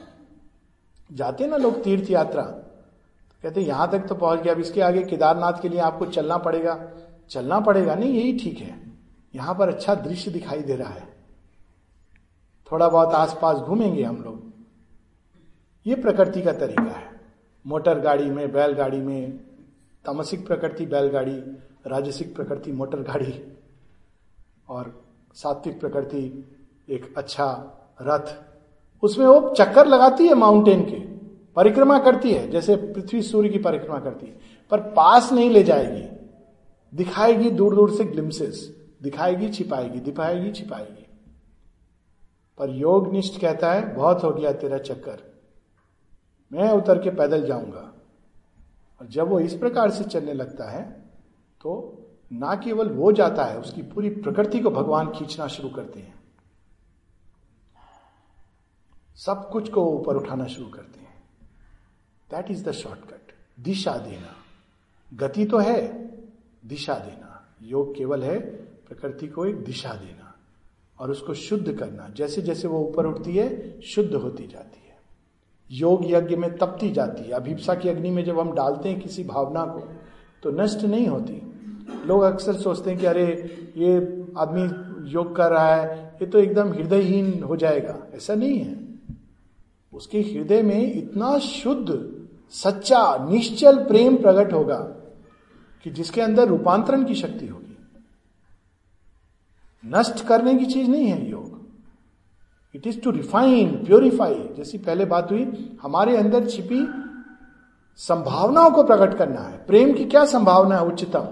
जाते 1.12 1.48
ना 1.48 1.58
लोग 1.58 1.84
तीर्थ 1.84 2.12
यात्रा 2.12 2.44
कहते 3.44 3.62
यहाँ 3.62 3.92
तक 3.92 4.00
तो 4.00 4.16
पहुँच 4.16 4.40
गया, 4.40 4.54
अब 4.54 4.60
इसके 4.60 4.82
आगे 4.82 5.04
केदारनाथ 5.04 5.62
के 5.62 5.70
लिए 5.70 5.80
आपको 5.80 6.06
चलना 6.06 6.38
पड़ेगा। 6.38 6.92
चलना 7.30 7.60
पड़ेगा? 7.60 7.96
नहीं, 7.96 8.14
यही 8.14 8.40
ठीक 8.40 8.60
है। 8.60 8.92
यहाँ 9.36 9.56
पर 9.56 9.68
अच्छा 9.68 9.96
दृश्य 9.96 10.32
दिखाई 10.32 10.62
दे 10.62 10.76
रहा 10.76 10.90
है। 10.90 11.18
थोड़ा 12.72 12.90
बहुत 12.90 13.14
आसपास 13.14 13.58
घूमेंगे 13.58 14.04
हम 14.04 14.18
लोग। 14.18 14.54
ये 15.86 15.96
प्रकृति 15.96 16.42
का 16.42 16.52
तरीका 16.52 16.98
है। 16.98 17.22
मोटर 17.68 18.00
गाड़ी 18.00 18.30
में, 18.30 18.52
बैलगाड़ी 18.52 18.98
में, 18.98 19.32
तामसिक 20.06 20.48
प्रकृति, 20.48 20.86
बैलगाड़ी, 20.86 21.40
राजसिक 21.88 22.36
प्रकृति, 22.36 22.72
मोटर 22.72 22.98
गाड़ी 22.98 23.58
और 24.70 25.04
सात्विक 25.34 25.80
प्रकृति, 25.80 26.50
एक 26.90 27.14
अच्छा 27.18 27.74
रथ। 28.02 28.36
उसमें 29.04 29.26
वो 29.28 29.54
चक्कर 29.54 29.88
लगाती 29.88 30.28
है 30.28 30.34
माउंटेन 30.34 30.84
के। 30.84 31.17
परिक्रमा 31.58 31.98
करती 32.00 32.32
है, 32.32 32.50
जैसे 32.50 32.76
पृथ्वी 32.76 33.22
सूर्य 33.22 33.50
की 33.50 33.60
परिक्रमा 33.60 34.00
करती 34.00 34.26
है, 34.26 34.40
पर 34.72 34.80
पास 34.92 35.32
नहीं 35.32 35.50
ले 35.50 35.64
जाएगी। 35.64 36.04
दिखाएगी 36.94 37.50
दूर 37.52 37.76
दूर 37.76 37.92
से 37.92 38.04
ग्लिम्सेस 38.04 38.60
दिखाएगी, 39.02 39.50
छिपाएगी 39.50 40.00
दिखाएगी, 40.00 40.52
छिपाएगी। 40.52 41.06
पर 42.58 42.70
योग 42.72 43.12
निष्ठ 43.12 43.40
कहता 43.42 43.72
है, 43.74 43.96
बहुत 43.96 44.24
हो 44.24 44.32
गया 44.32 44.52
तेरा 44.54 44.78
चक्कर, 44.80 45.24
मैं 46.52 46.70
उतर 46.72 47.02
के 47.02 47.10
पैदल 47.12 47.46
जाऊँगा। 47.46 47.92
और 49.02 49.08
जब 49.08 49.30
वो 49.30 49.40
इस 49.40 49.54
प्रकार 49.54 49.90
से 49.90 50.04
चलने 50.04 50.34
लगता 50.34 50.70
है 50.72 50.84
तो 51.62 52.04
ना 52.32 52.56
केवल 52.56 52.90
वो 52.90 53.12
जाता 53.12 53.44
है, 53.46 53.58
उसकी 53.60 53.82
पूरी 53.84 54.10
प्रकृति 54.12 54.60
को 54.60 54.70
भगवान 54.70 55.12
खींचना 55.12 55.48
शुरू 55.48 55.70
करते 55.70 56.00
हैं। 56.00 56.14
सब 59.18 59.50
कुछ 59.50 59.70
को 59.70 59.86
ऊपर 59.90 60.16
उठाना 60.16 60.46
शुरू 60.48 60.68
करते 60.70 61.00
हैं। 61.00 61.07
दैट 62.32 62.52
इज़ 62.52 62.66
द 62.66 62.72
शॉर्टकट 62.72 63.34
दिशा 63.60 63.98
देना। 63.98 64.36
गति 65.14 65.46
तो 65.46 65.58
है, 65.58 66.08
दिशा 66.66 66.94
देना। 66.94 67.56
योग 67.64 67.98
केवल 67.98 68.24
है, 68.24 68.40
प्रकृति 68.88 69.28
को 69.28 69.46
एक 69.46 69.56
दिशा 69.56 69.90
देना 69.90 70.36
और 71.00 71.12
उसको 71.12 71.34
शुद्ध 71.34 71.74
करना। 71.74 72.10
जैसे 72.10 72.42
जैसे 72.42 72.68
वो 72.68 72.80
ऊपर 72.80 73.06
उठती 73.06 73.36
है, 73.36 73.82
शुद्ध 73.82 74.14
होती 74.14 74.48
जाती 74.48 74.88
है। 74.90 74.98
योग 75.72 76.12
यज्ञ 76.12 76.36
में 76.36 76.58
तपती 76.58 76.90
जाती 76.90 77.24
है। 77.24 77.32
अभिप्सा 77.32 77.76
की 77.76 77.90
अग्नि 77.90 78.10
में 78.10 78.26
जब 78.26 78.40
हम 78.40 78.52
डालते 78.56 78.90
हैं 78.90 79.00
किसी 79.00 79.24
भावना 79.24 79.66
को 79.66 79.80
तो 80.44 80.52
नष्ट 80.52 80.82
नहीं 80.82 81.08
होती। 81.08 81.42
लोग 82.06 82.22
अक्सर 82.22 82.54
सोचते 82.54 82.90
हैं 82.90 83.00
कि 83.00 83.06
अरे, 83.06 83.26
ये 83.78 83.98
आदमी 84.38 84.88
योग 85.12 85.36
कर 85.36 85.52
रहा 85.52 85.76
है, 85.76 86.08
ये 86.22 86.26
तो 86.26 86.40
एकदम 86.40 86.74
हृदयहीन 86.74 87.44
हो 87.44 87.56
जाएगा। 87.56 88.08
ऐसा 88.14 88.36
नहीं 88.36 88.60
है। 88.60 88.88
उसके 89.94 90.22
हृदय 90.22 90.62
में 90.62 90.94
इतना 90.94 91.40
शुद्ध 91.40 92.17
सच्चा, 92.50 93.28
निश्चल 93.30 93.86
प्रेम 93.86 94.18
प्रकट 94.18 94.54
होगा 94.54 94.78
कि 95.84 95.90
जिसके 95.90 96.22
अंदर 96.22 96.48
रूपांतरण 96.48 97.04
की 97.04 97.16
शक्ति 97.16 97.48
होगी। 97.48 97.78
नष्ट 99.86 100.26
करने 100.26 100.56
की 100.56 100.66
चीज़ 100.66 100.90
नहीं 100.90 101.06
है 101.06 101.30
योग। 101.30 101.68
It 102.76 102.88
is 102.88 103.00
to 103.00 103.12
refine 103.12 103.86
purify 103.86 104.50
जैसी 104.58 104.78
पहले 104.78 105.06
बात 105.06 105.32
हुई, 105.32 105.78
हमारे 105.82 106.18
अंदर 106.18 106.50
छिपी 106.50 106.88
संभावनाओं 107.98 108.72
को 108.72 108.84
प्रकट 108.84 109.18
करना 109.18 109.42
है। 109.42 109.66
प्रेम 109.66 109.94
की 109.94 110.06
क्या 110.06 110.26
संभावना 110.26 110.76
है 110.76 110.86
उच्चतम? 110.86 111.28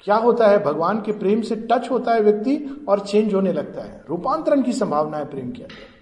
क्या 0.00 0.16
होता 0.16 0.48
है? 0.48 0.64
भगवान 0.64 1.00
के 1.00 1.12
प्रेम 1.12 1.42
से 1.42 1.56
टच 1.56 1.90
होता 1.90 2.12
है 2.12 2.20
व्यक्ति 2.20 2.84
और 2.88 3.00
चेंज 3.00 3.34
होने 3.34 3.52
लगता 3.52 3.82
है। 3.82 4.04
रूपांतरण 4.08 4.62
की 4.62 4.72
संभावना 4.72 5.16
है 5.16 5.24
प्रेम 5.24 5.50
के 5.50 5.62
अंदर। 5.62 5.93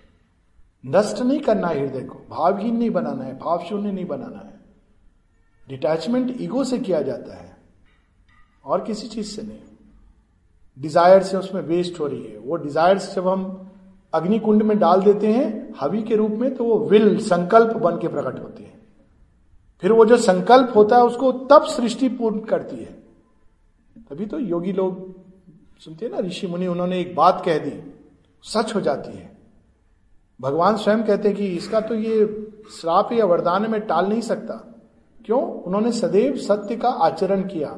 नष्ट 0.87 1.23
नहीं 1.23 1.41
करना 1.41 1.69
है 1.69 1.81
हृदय 1.81 2.01
को। 2.01 2.19
भावहीन 2.31 2.77
नहीं 2.77 2.91
बनाना 2.91 3.25
है, 3.25 3.39
भाव 3.39 3.65
शून्य 3.69 3.93
नहीं 3.93 4.05
बनाना 4.05 4.39
है। 4.39 4.61
डिटैचमेंट 5.69 6.37
ईगो 6.41 6.65
से 6.65 6.79
किया 6.79 7.03
जाता 7.03 7.37
है। 7.37 7.57
और 8.65 8.85
किसी 8.85 9.09
चीज़ 9.09 9.27
से 9.27 9.43
नहीं। 9.43 9.59
डिज़ायर 10.79 11.23
से 11.23 11.37
उसमें 11.37 11.63
वेस्ट 11.63 12.01
हो 12.01 12.07
रही 12.07 12.23
है। 12.23 12.39
वो 12.39 12.57
डिज़ायर 12.57 12.99
जब 12.99 13.29
हम 13.29 13.71
अग्नि 14.13 14.39
कुंड 14.39 14.63
में 14.63 14.79
डाल 14.79 15.03
देते 15.03 15.27
हैं, 15.27 15.75
हवि 15.81 16.03
के 16.03 16.17
रूप 16.17 16.31
में 16.31 16.55
तो 16.55 16.65
वो 16.65 16.89
विल 16.89 17.19
संकल्प 17.19 17.77
बन 17.77 17.99
के 17.99 18.09
प्रकट 18.09 18.43
होते 18.43 18.63
हैं। 18.63 18.83
फिर 19.81 19.93
वो 19.93 20.05
जो 20.05 20.17
संकल्प 20.17 20.73
होता 20.77 20.97
है, 20.97 21.03
उसको 21.03 21.33
तब 21.33 21.65
सृष्टि 21.65 22.09
पूर्ण 22.09 22.41
करती 22.41 22.77
है। 22.77 23.03
तभी 24.11 24.27
तो 24.27 24.39
योगी 24.39 24.73
लोग, 24.73 25.21
सुनते 25.81 26.07
हैं 26.07 26.13
ना, 26.13 26.19
ऋषि 26.19 26.47
मुनि, 26.47 26.67
उन्होंने 26.67 27.01
एक 27.01 27.15
बात 27.15 27.43
कह 27.45 27.59
दी। 27.59 27.93
सच 28.43 28.75
हो 28.75 28.81
जाती 28.81 29.17
है। 29.19 29.32
भगवान 30.43 30.77
स्वयं 30.77 31.03
कहते 31.03 31.29
हैं 31.29 31.37
कि 31.37 31.47
इसका 31.47 31.81
तो 31.81 31.95
ये 31.95 32.27
श्राप 32.81 33.13
या 33.13 33.25
वरदान 33.25 33.71
में 33.71 33.81
टाल 33.81 34.07
नहीं 34.07 34.21
सकता। 34.21 34.55
क्यों? 35.25 35.41
उन्होंने 35.41 35.93
सदैव 35.93 36.37
सत्य 36.37 36.77
का 36.77 36.89
आचरण 36.89 37.43
किया। 37.43 37.77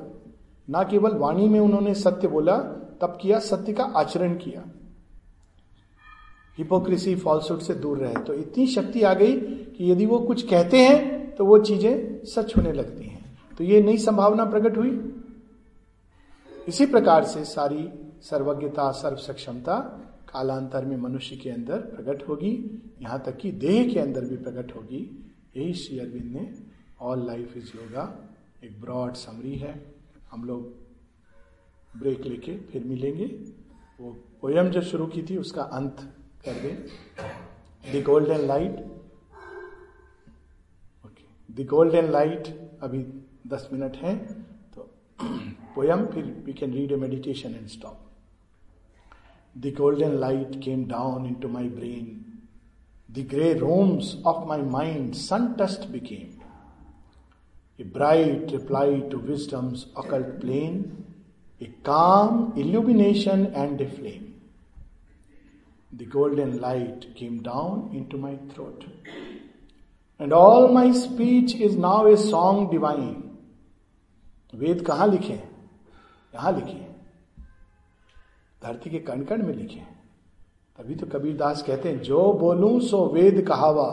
ना 0.68 0.82
केवल 0.82 1.14
वाणी 1.14 1.48
में 1.48 1.58
उन्होंने 1.60 1.94
सत्य 1.94 2.28
बोला, 2.28 2.56
तब 3.00 3.18
किया 3.20 3.38
सत्य 3.38 3.72
का 3.72 3.84
आचरण 3.84 4.34
किया। 4.34 4.64
हिपोक्रेसी 6.58 7.14
फॉल्सुड 7.14 7.60
से 7.60 7.74
दूर 7.74 7.98
रहे। 7.98 8.14
तो 8.14 8.34
इतनी 8.34 8.66
शक्ति 8.66 9.02
आ 9.02 9.14
गई 9.14 9.32
कि 9.36 9.90
यदि 9.92 10.06
वो 10.06 10.18
कुछ 10.18 10.42
कहते 10.42 10.78
हैं 10.78 11.34
तो 11.36 11.44
वो 11.44 11.58
चीज़ें 11.58 12.24
सच 12.24 12.56
होने 12.56 12.72
लगती 12.72 13.04
हैं। 13.04 13.38
तो 13.58 13.64
ये 13.64 13.82
नई 13.82 13.98
संभावना 13.98 14.44
प्रकट 14.44 14.76
हुई। 14.76 14.90
इसी 16.68 16.86
प्रकार 16.86 17.24
से 17.24 17.44
सारी 17.44 17.88
सर्वज्ञता 18.22 18.90
सर्व 18.90 19.16
सक्षमता 19.16 19.76
कालांतर 20.34 20.84
में 20.84 20.96
मनुष्य 20.96 21.36
के 21.36 21.50
अंदर 21.50 21.80
प्रकट 21.90 22.28
होगी, 22.28 22.52
यहाँ 23.02 23.22
तक 23.26 23.36
कि 23.36 23.50
देह 23.64 23.92
के 23.92 23.98
अंदर 24.00 24.24
भी 24.24 24.36
प्रकट 24.36 24.74
होगी। 24.76 25.00
यही 25.56 25.74
श्री 25.74 25.98
अरविंद 25.98 26.32
ने 26.32 26.48
ऑल 27.00 27.26
लाइफ 27.26 27.56
इज़ 27.56 27.70
योगा 27.76 28.06
एक 28.64 28.80
ब्रॉड 28.80 29.14
समरी 29.16 29.54
है। 29.56 29.74
हम 30.30 30.44
लोग 30.44 31.98
ब्रेक 31.98 32.20
लेके 32.20 32.56
फिर 32.66 32.84
मिलेंगे। 32.84 33.26
वो 34.00 34.10
पोयम 34.42 34.68
जो 34.68 34.82
शुरू 34.82 35.06
की 35.06 35.22
थी, 35.22 35.36
उसका 35.36 35.62
अंत 35.62 36.00
कर 36.44 36.60
दें। 36.62 37.92
The 37.92 38.02
golden 38.04 38.46
light 38.46 38.78
okay 41.04 41.52
the 41.52 41.66
golden 41.66 42.10
light 42.10 42.48
अभी 42.82 43.02
दस 43.46 43.68
मिनट 43.72 43.96
हैं 43.96 44.16
तो 44.74 44.88
पोयम 45.74 46.06
फिर 46.06 46.24
we 46.46 46.52
can 46.52 46.72
read 46.72 46.92
a 46.92 46.96
meditation 46.96 47.54
and 47.54 47.66
stop 47.68 48.03
The 49.55 49.73
golden 49.77 50.17
light 50.19 50.59
came 50.63 50.85
down 50.87 51.25
into 51.41 51.49
my 51.49 51.69
brain 51.69 52.15
the 53.09 53.27
grey 53.31 53.53
rooms 53.59 54.15
of 54.27 54.47
my 54.47 54.61
mind 54.77 55.13
sun 55.21 55.53
touched 55.59 55.87
became 55.91 56.39
a 57.79 57.85
bright 57.85 58.51
reply 58.51 58.99
to 59.09 59.17
wisdom's 59.17 59.85
occult 59.95 60.41
plane, 60.41 61.05
a 61.61 61.67
calm 61.81 62.53
illumination 62.57 63.45
and 63.53 63.79
a 63.79 63.89
flame. 63.89 64.35
The 65.93 66.05
golden 66.05 66.59
light 66.59 67.15
came 67.15 67.41
down 67.41 67.91
into 67.93 68.17
my 68.17 68.35
throat. 68.53 68.83
And 70.19 70.33
all 70.33 70.67
my 70.67 70.91
speech 70.91 71.55
is 71.55 71.77
now 71.77 72.05
a 72.05 72.17
song 72.17 72.69
divine. 72.69 73.15
Veda 74.55 74.81
कहां 74.85 75.09
लिखे 75.11 75.33
यहां 75.33 76.53
लिखे 76.55 76.82
धरती 78.64 78.90
के 78.90 78.98
कण 79.00 79.22
कण 79.24 79.42
में 79.42 79.54
लिखे 79.54 79.78
हैं। 79.78 79.92
तभी 80.78 80.94
तो 80.94 81.06
कबीर 81.08 81.36
दास 81.36 81.62
कहते 81.62 81.88
हैं, 81.88 82.00
जो 82.00 82.32
बोलूँ 82.32 82.80
सो 82.80 83.04
वेद 83.06 83.44
कहावा, 83.48 83.90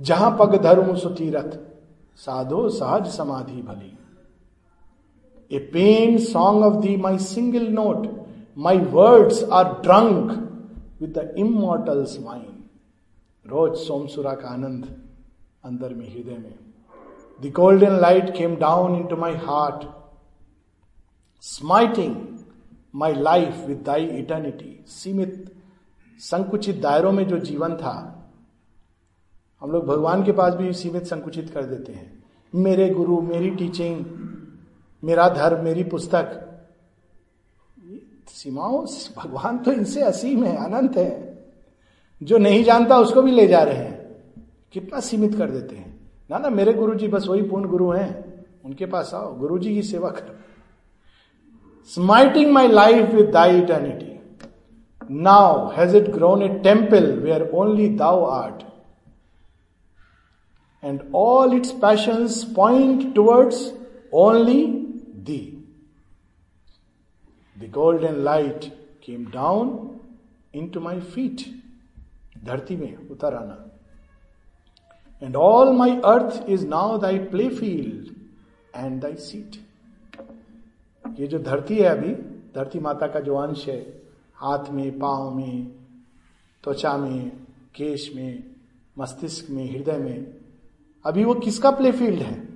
जहाँ 0.00 0.36
पग 0.40 0.56
धरूं 0.62 0.94
सो 0.96 1.08
तीरथ, 1.10 1.58
साधो 2.18 2.68
सहज 2.70 3.06
समाधि 3.12 3.62
भली। 3.62 3.92
A 5.50 5.58
pen 5.72 6.18
song 6.18 6.64
of 6.64 6.74
thee 6.82 6.96
my 6.96 7.18
single 7.20 7.66
note 7.70 8.06
my 8.58 8.78
words 8.92 9.42
are 9.52 9.72
drunk 9.82 10.30
with 11.00 11.18
the 11.18 11.34
immortal's 11.38 12.18
mind 12.20 13.50
rose 13.50 13.76
सोमसुरा 13.78 14.34
का 14.34 14.48
आनंद 14.48 14.86
अंदर 15.64 15.94
में 15.94 16.06
हृदय 16.06 16.38
में। 16.38 16.54
The 17.42 17.52
golden 17.52 17.98
light 18.00 18.36
came 18.36 18.56
down 18.56 18.94
into 19.06 19.16
my 19.16 19.34
heart 19.44 19.84
smiting 21.44 22.14
my 22.94 23.14
life 23.14 23.64
with 23.66 23.82
thy 23.86 24.06
eternity 24.06 24.84
सीमित, 24.86 25.54
संकुचित 26.18 26.80
दायरों 26.80 27.12
में 27.12 27.28
जो 27.28 27.38
जीवन 27.38 27.76
था, 27.76 28.10
हम 29.60 29.70
लोग 29.70 29.86
भगवान 29.86 30.24
के 30.24 30.32
पास 30.32 30.54
भी 30.54 30.72
सीमित 30.72 31.06
संकुचित 31.06 31.50
कर 31.50 31.64
देते 31.64 31.92
हैं। 31.92 32.24
मेरे 32.54 32.90
गुरु, 32.90 33.20
मेरी 33.20 33.50
टीचिंग 33.50 34.04
मेरा 35.04 35.28
धर्म, 35.28 35.64
मेरी 35.64 35.84
पुस्तक, 35.84 36.50
सीमाओं 38.28 38.86
भगवान 39.16 39.58
तो 39.58 39.72
इनसे 39.72 40.02
असीम 40.02 40.44
है, 40.44 40.64
अनंत 40.64 40.96
है। 40.96 41.44
जो 42.22 42.38
नहीं 42.38 42.64
जानता 42.64 42.98
उसको 42.98 43.22
भी 43.22 43.30
ले 43.30 43.46
जा 43.46 43.62
रहे 43.62 43.74
हैं। 43.74 44.16
कितना 44.72 45.00
सीमित 45.00 45.34
कर 45.34 45.50
देते 45.50 45.76
हैं। 45.76 46.10
ना 46.30 46.38
ना, 46.38 46.50
मेरे 46.50 46.72
गुरु 46.72 46.94
जी 46.94 47.08
बस 47.08 47.26
वही 47.28 47.42
पूर्ण 47.42 47.64
गुरु 47.64 47.90
हैं। 47.90 48.44
उनके 48.64 48.86
पास 48.86 49.14
आओ 49.14 49.34
गुरु 49.34 49.58
जी 49.58 49.74
की 49.74 49.82
सेवा 49.82 50.10
करो। 50.10 50.34
Smiting 51.89 52.51
my 52.53 52.67
life 52.67 53.13
with 53.13 53.29
thy 53.33 53.57
eternity 53.59 54.17
now 55.27 55.67
has 55.75 55.95
it 55.95 56.09
grown 56.15 56.43
a 56.43 56.49
temple 56.63 57.11
where 57.21 57.49
only 57.53 57.87
thou 58.03 58.25
art 58.25 58.63
and 60.83 61.01
all 61.11 61.53
its 61.53 61.71
passions 61.71 62.45
point 62.45 63.13
towards 63.15 63.71
only 64.11 64.85
thee. 65.23 65.59
The 67.55 67.67
golden 67.67 68.23
light 68.23 68.71
came 69.01 69.25
down 69.29 69.99
into 70.53 70.79
my 70.79 70.99
feet. 70.99 71.47
धरती 72.45 72.75
में 72.77 73.09
उतर 73.11 73.33
आना 73.35 73.57
and 75.21 75.35
all 75.35 75.71
my 75.77 75.95
earth 76.05 76.49
is 76.49 76.65
now 76.67 76.97
thy 76.97 77.17
play 77.31 77.47
field 77.49 78.13
and 78.75 79.01
thy 79.01 79.15
seat 79.23 79.55
ये 81.20 81.26
जो 81.26 81.38
धरती 81.38 81.76
है 81.76 81.88
अभी, 81.88 82.14
धरती 82.54 82.78
माता 82.78 83.06
का 83.06 83.20
जो 83.20 83.36
अंश 83.36 83.68
है, 83.68 84.02
हाथ 84.36 84.70
में, 84.70 84.98
पाँव 84.98 85.30
में, 85.30 85.66
त्वचा 86.64 86.96
में, 86.96 87.30
केश 87.74 88.12
में, 88.16 88.44
मस्तिष्क 88.98 89.50
में, 89.50 89.72
हृदय 89.72 89.98
में, 89.98 90.34
अभी 91.06 91.24
वो 91.24 91.34
किसका 91.34 91.70
प्ले 91.70 91.92
फ़ील्ड 91.92 92.22
है? 92.22 92.48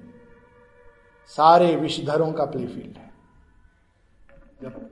सारे 1.26 1.76
विषधरों 1.76 2.32
का 2.32 2.44
प्ले 2.44 2.66
फ़ील्ड 2.66 2.96
है। 2.96 3.12
जब 4.62 4.90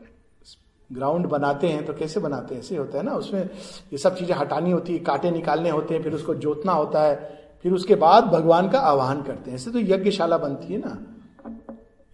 ग्राउंड 0.93 1.27
बनाते 1.27 1.69
हैं 1.69 1.87
तो 1.87 1.95
कैसे 1.95 2.21
बनाते 2.21 2.55
हैं? 2.55 2.63
ऐसे 2.63 2.77
होता 2.77 2.99
है 2.99 3.05
ना, 3.05 3.13
उसमें 3.13 3.51
ये 3.93 3.99
सब 3.99 4.17
चीज़ें 4.17 4.37
हटानी 4.37 4.71
होती 4.71 4.93
है, 4.93 4.99
कांटे 4.99 5.31
निकालने 5.31 5.71
होते 5.71 5.95
हैं, 5.95 6.03
फिर 6.03 6.15
उसको 6.15 6.35
जोतना 6.35 6.73
होता 6.73 7.03
है, 7.03 7.41
फिर 7.63 7.73
उसके 7.73 7.95
बाद 7.95 8.25
भगवान 8.25 8.71
का 8.71 8.79
आह्वान 8.79 9.23
करते 9.23 9.51
हैं। 9.51 9.57
ऐसे 9.59 9.71
तो 9.71 9.79
यज्ञशाला 9.79 10.39
बनती 10.39 10.73
है 10.73 10.79
ना। 10.79 11.16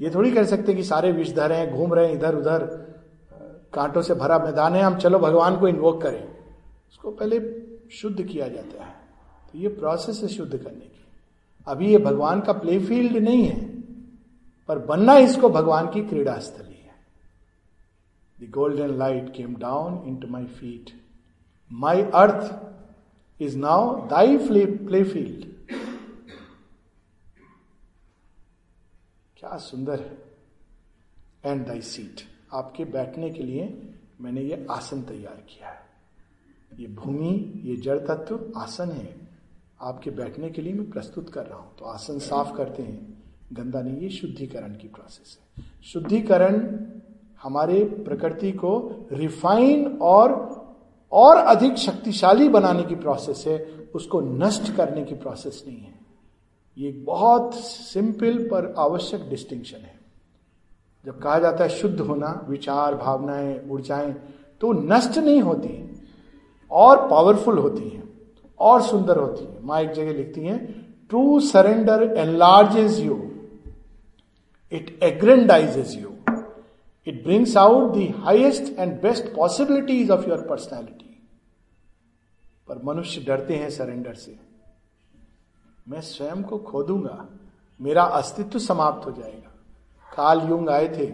ये 0.02 0.10
थोड़ी 0.10 0.30
कर 0.30 0.44
सकते 0.44 0.74
कि 0.74 0.82
सारे 0.82 1.12
विषधर 1.12 1.52
हैं, 1.52 1.74
घूम 1.74 1.94
रहे 1.94 2.06
हैं, 2.06 2.14
इधर 2.14 2.34
उधर, 2.34 2.64
कांटों 3.72 4.02
से 4.02 4.14
भरा 4.14 4.38
मैदान 4.38 4.74
है, 4.74 4.82
हम 4.82 4.96
चलो 4.98 5.18
भगवान 5.18 5.56
को 5.56 5.68
इन्वोक 5.68 6.02
करें। 6.02 6.24
उसको 6.90 7.10
पहले 7.10 7.40
शुद्ध 7.90 8.22
किया 8.22 8.48
जाता 8.48 8.84
है। 8.84 8.94
तो 9.52 9.58
ये 9.58 9.68
प्रोसेस 9.68 10.20
है 10.22 10.28
शुद्ध 10.28 10.56
करने 10.56 10.80
की। 10.80 11.04
अभी 11.66 11.90
ये 11.92 11.98
भगवान 11.98 12.40
का 12.40 12.52
प्ले 12.52 12.78
फ़ील्ड 12.78 13.16
नहीं 13.16 13.46
है, 13.46 13.60
पर 14.68 14.78
बनना 14.78 15.16
इसको 15.16 15.48
भगवान 15.48 15.86
की 15.86 16.02
क्रीड़ा 16.02 16.38
स्थली 16.38 16.74
है। 16.74 16.94
The 18.38 18.50
golden 18.50 18.98
light 18.98 19.32
came 19.36 19.54
down 19.54 20.02
into 20.16 20.28
my 20.28 20.44
feet 20.44 20.90
my 21.72 22.02
earth 22.02 22.54
is 23.42 23.56
now 23.58 24.08
thy 24.08 24.36
play 24.38 25.04
field 25.04 25.44
क्या 29.36 29.41
सुंदर 29.56 30.00
है। 30.00 30.18
एंड 31.44 31.66
दाई 31.66 31.80
सीट 31.80 32.20
आपके 32.52 32.84
बैठने 32.84 33.30
के 33.30 33.42
लिए 33.42 33.92
मैंने 34.20 34.40
ये 34.40 34.66
आसन 34.70 35.02
तैयार 35.02 35.42
किया 35.48 35.68
है। 35.68 35.82
ये 36.78 36.86
भूमि, 36.86 37.62
ये 37.64 37.76
जड़ 37.76 37.98
तत्व 37.98 38.52
आसन 38.56 38.90
है। 38.90 39.16
आपके 39.80 40.10
बैठने 40.10 40.50
के 40.50 40.62
लिए 40.62 40.72
मैं 40.72 40.90
प्रस्तुत 40.90 41.30
कर 41.30 41.46
रहा 41.46 41.58
हूँ। 41.58 41.76
तो 41.78 41.84
आसन 41.84 42.18
साफ़ 42.18 42.56
करते 42.56 42.82
हैं। 42.82 43.22
गंदा 43.52 43.82
नहीं, 43.82 43.96
ये 43.96 44.08
शुद्धिकरण 44.08 44.74
की 44.74 44.88
प्रोसेस 44.88 45.38
है। 45.40 45.64
शुद्धिकरण 45.84 46.78
हमारे 47.42 47.84
प्रकृति 47.84 48.52
को 48.52 49.06
रिफाइन 49.12 49.98
और 50.02 50.52
और 51.12 51.36
अधिक 51.36 51.74
शक्तिशाली 51.74 52.48
बनाने 52.48 52.82
की 52.82 52.94
प्रोसेस 52.94 53.44
है। 53.46 53.58
उसको 53.94 54.20
नष्ट 54.20 54.76
करने 54.76 55.04
की 55.04 55.14
प्रोसेस 55.14 55.64
नहीं 55.66 55.78
है। 55.78 56.01
ये 56.76 56.90
बहुत 57.06 57.54
सिंपल 57.54 58.38
पर 58.50 58.74
आवश्यक 58.78 59.28
डिस्टिंक्शन 59.30 59.78
है। 59.78 59.98
जब 61.04 61.18
कहा 61.20 61.38
जाता 61.38 61.64
है 61.64 61.70
शुद्ध 61.70 62.00
होना, 62.00 62.28
विचार, 62.48 62.94
भावनाएँ, 62.94 63.60
ऊर्जाएँ 63.68 64.12
तो 64.60 64.72
नष्ट 64.72 65.18
नहीं 65.18 65.40
होती 65.42 65.68
और 66.70 67.08
पावरफुल 67.08 67.58
होती 67.58 67.88
हैं, 67.88 68.02
और 68.60 68.82
सुंदर 68.82 69.16
होती 69.16 69.44
है। 69.44 69.64
माँ 69.64 69.80
एक 69.80 69.90
जगह 69.90 70.12
लिखती 70.12 70.40
हैं 70.40 70.60
true 71.10 71.40
surrender 71.40 72.02
enlarges 72.18 73.00
you 73.00 73.16
it 74.72 74.98
aggrandizes 75.02 75.96
you 75.96 76.12
it 77.06 77.22
brings 77.24 77.56
out 77.56 77.92
the 77.94 78.06
highest 78.18 78.78
and 78.78 79.00
best 79.02 79.34
possibilities 79.34 80.10
of 80.10 80.28
your 80.28 80.46
personality 80.48 81.10
पर 82.68 82.82
मनुष्य 82.84 83.20
डरते 83.20 83.54
हैं 83.54 83.70
सरेंडर 83.70 84.14
से। 84.14 84.38
मैं 85.88 86.00
स्वयं 86.00 86.42
को 86.42 86.58
खो 86.58 86.82
दूँगा। 86.82 87.28
मेरा 87.80 88.02
अस्तित्व 88.02 88.58
समाप्त 88.58 89.06
हो 89.06 89.12
जाएगा। 89.12 89.54
काल 90.16 90.40
युंग 90.48 90.68
आए 90.68 90.88
थे। 90.88 91.06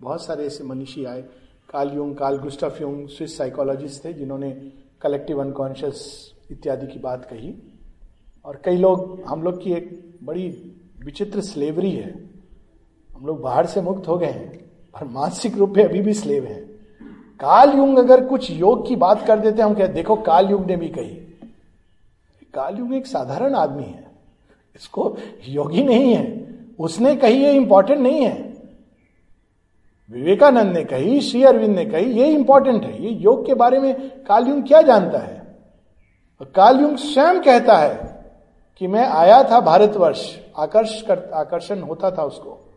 बहुत 0.00 0.24
सारे 0.24 0.46
ऐसे 0.46 0.64
मनीषी 0.64 1.04
आए। 1.04 1.22
काल 1.70 1.90
युंग, 1.90 2.16
काल 2.16 2.38
गुस्टफ 2.38 2.78
युंग, 2.80 3.08
स्विस 3.08 3.36
साइकोलॉजिस्ट 3.36 4.04
थे 4.04 4.12
जिन्होंने 4.12 4.72
कलेक्टिव 5.02 5.40
अनकॉन्शियस 5.40 6.32
इत्यादि 6.50 6.86
की 6.86 6.98
बात 6.98 7.24
कही। 7.24 7.80
और 8.44 8.62
कई 8.64 8.76
लोग, 8.76 9.22
हम 9.28 9.42
लोग 9.42 9.62
की 9.62 9.72
एक 9.72 10.14
बड़ी 10.22 10.48
विचित्र 11.04 11.40
स्लेवरी 11.40 11.90
है। 11.90 12.30
हम 13.16 13.26
लोग 13.26 13.40
बाहर 13.40 13.66
से 13.66 13.80
मुक्त 13.80 14.08
हो 14.08 14.18
गए 14.18 14.26
हैं, 14.26 14.58
पर 14.92 15.04
मानसिक 15.04 15.56
रूप 15.56 15.70
में 15.76 15.84
अभी 15.84 16.00
भी 16.00 16.14
स्लेव 16.14 16.44
हैं। 16.44 16.64
काल 17.40 17.70
युग 17.70 17.98
अगर 17.98 18.28
कुछ 18.28 18.50
योग 18.50 18.88
की 18.88 18.96
बात 18.96 19.26
कर 19.26 19.40
देते, 19.40 19.62
हम 19.62 19.74
कहते, 19.74 19.92
देखो, 19.92 20.16
काल 20.16 20.50
युग 20.50 20.66
ने 20.66 20.76
भी 20.76 20.88
कही। 20.88 21.14
काल 22.54 22.76
युग 22.76 22.94
एक 22.94 23.06
साधारण 23.06 23.54
आदमी 23.54 23.82
है। 23.82 24.01
इसको 24.76 25.16
योगी 25.48 25.82
नहीं 25.82 26.14
है। 26.14 26.54
उसने 26.78 27.16
कही 27.16 27.44
ये 27.44 27.52
इंपॉर्टेंट 27.52 28.00
नहीं 28.00 28.22
है। 28.22 28.52
विवेकानंद 30.10 30.76
ने 30.76 30.84
कही, 30.84 31.20
श्री 31.20 31.44
अरविंद 31.44 31.76
ने 31.76 31.84
कही, 31.84 32.04
ये 32.04 32.28
इंपॉर्टेंट 32.28 32.84
है। 32.84 33.02
ये 33.02 33.10
योग 33.10 33.46
के 33.46 33.54
बारे 33.54 33.78
में 33.78 34.24
कालयुग 34.24 34.66
क्या 34.66 34.82
जानता 34.82 35.18
है? 35.18 35.42
कालयुग 36.42 36.96
स्वयं 36.96 37.42
कहता 37.42 37.76
है 37.76 38.24
कि 38.78 38.86
मैं 38.86 39.06
आया 39.06 39.42
था 39.42 39.60
भारतवर्ष, 39.60 40.38
आकर्ष 40.58 41.02
कर, 41.02 41.30
आकर्षण 41.34 41.80
होता 41.80 42.10
था 42.10 42.22
उसको। 42.22 42.68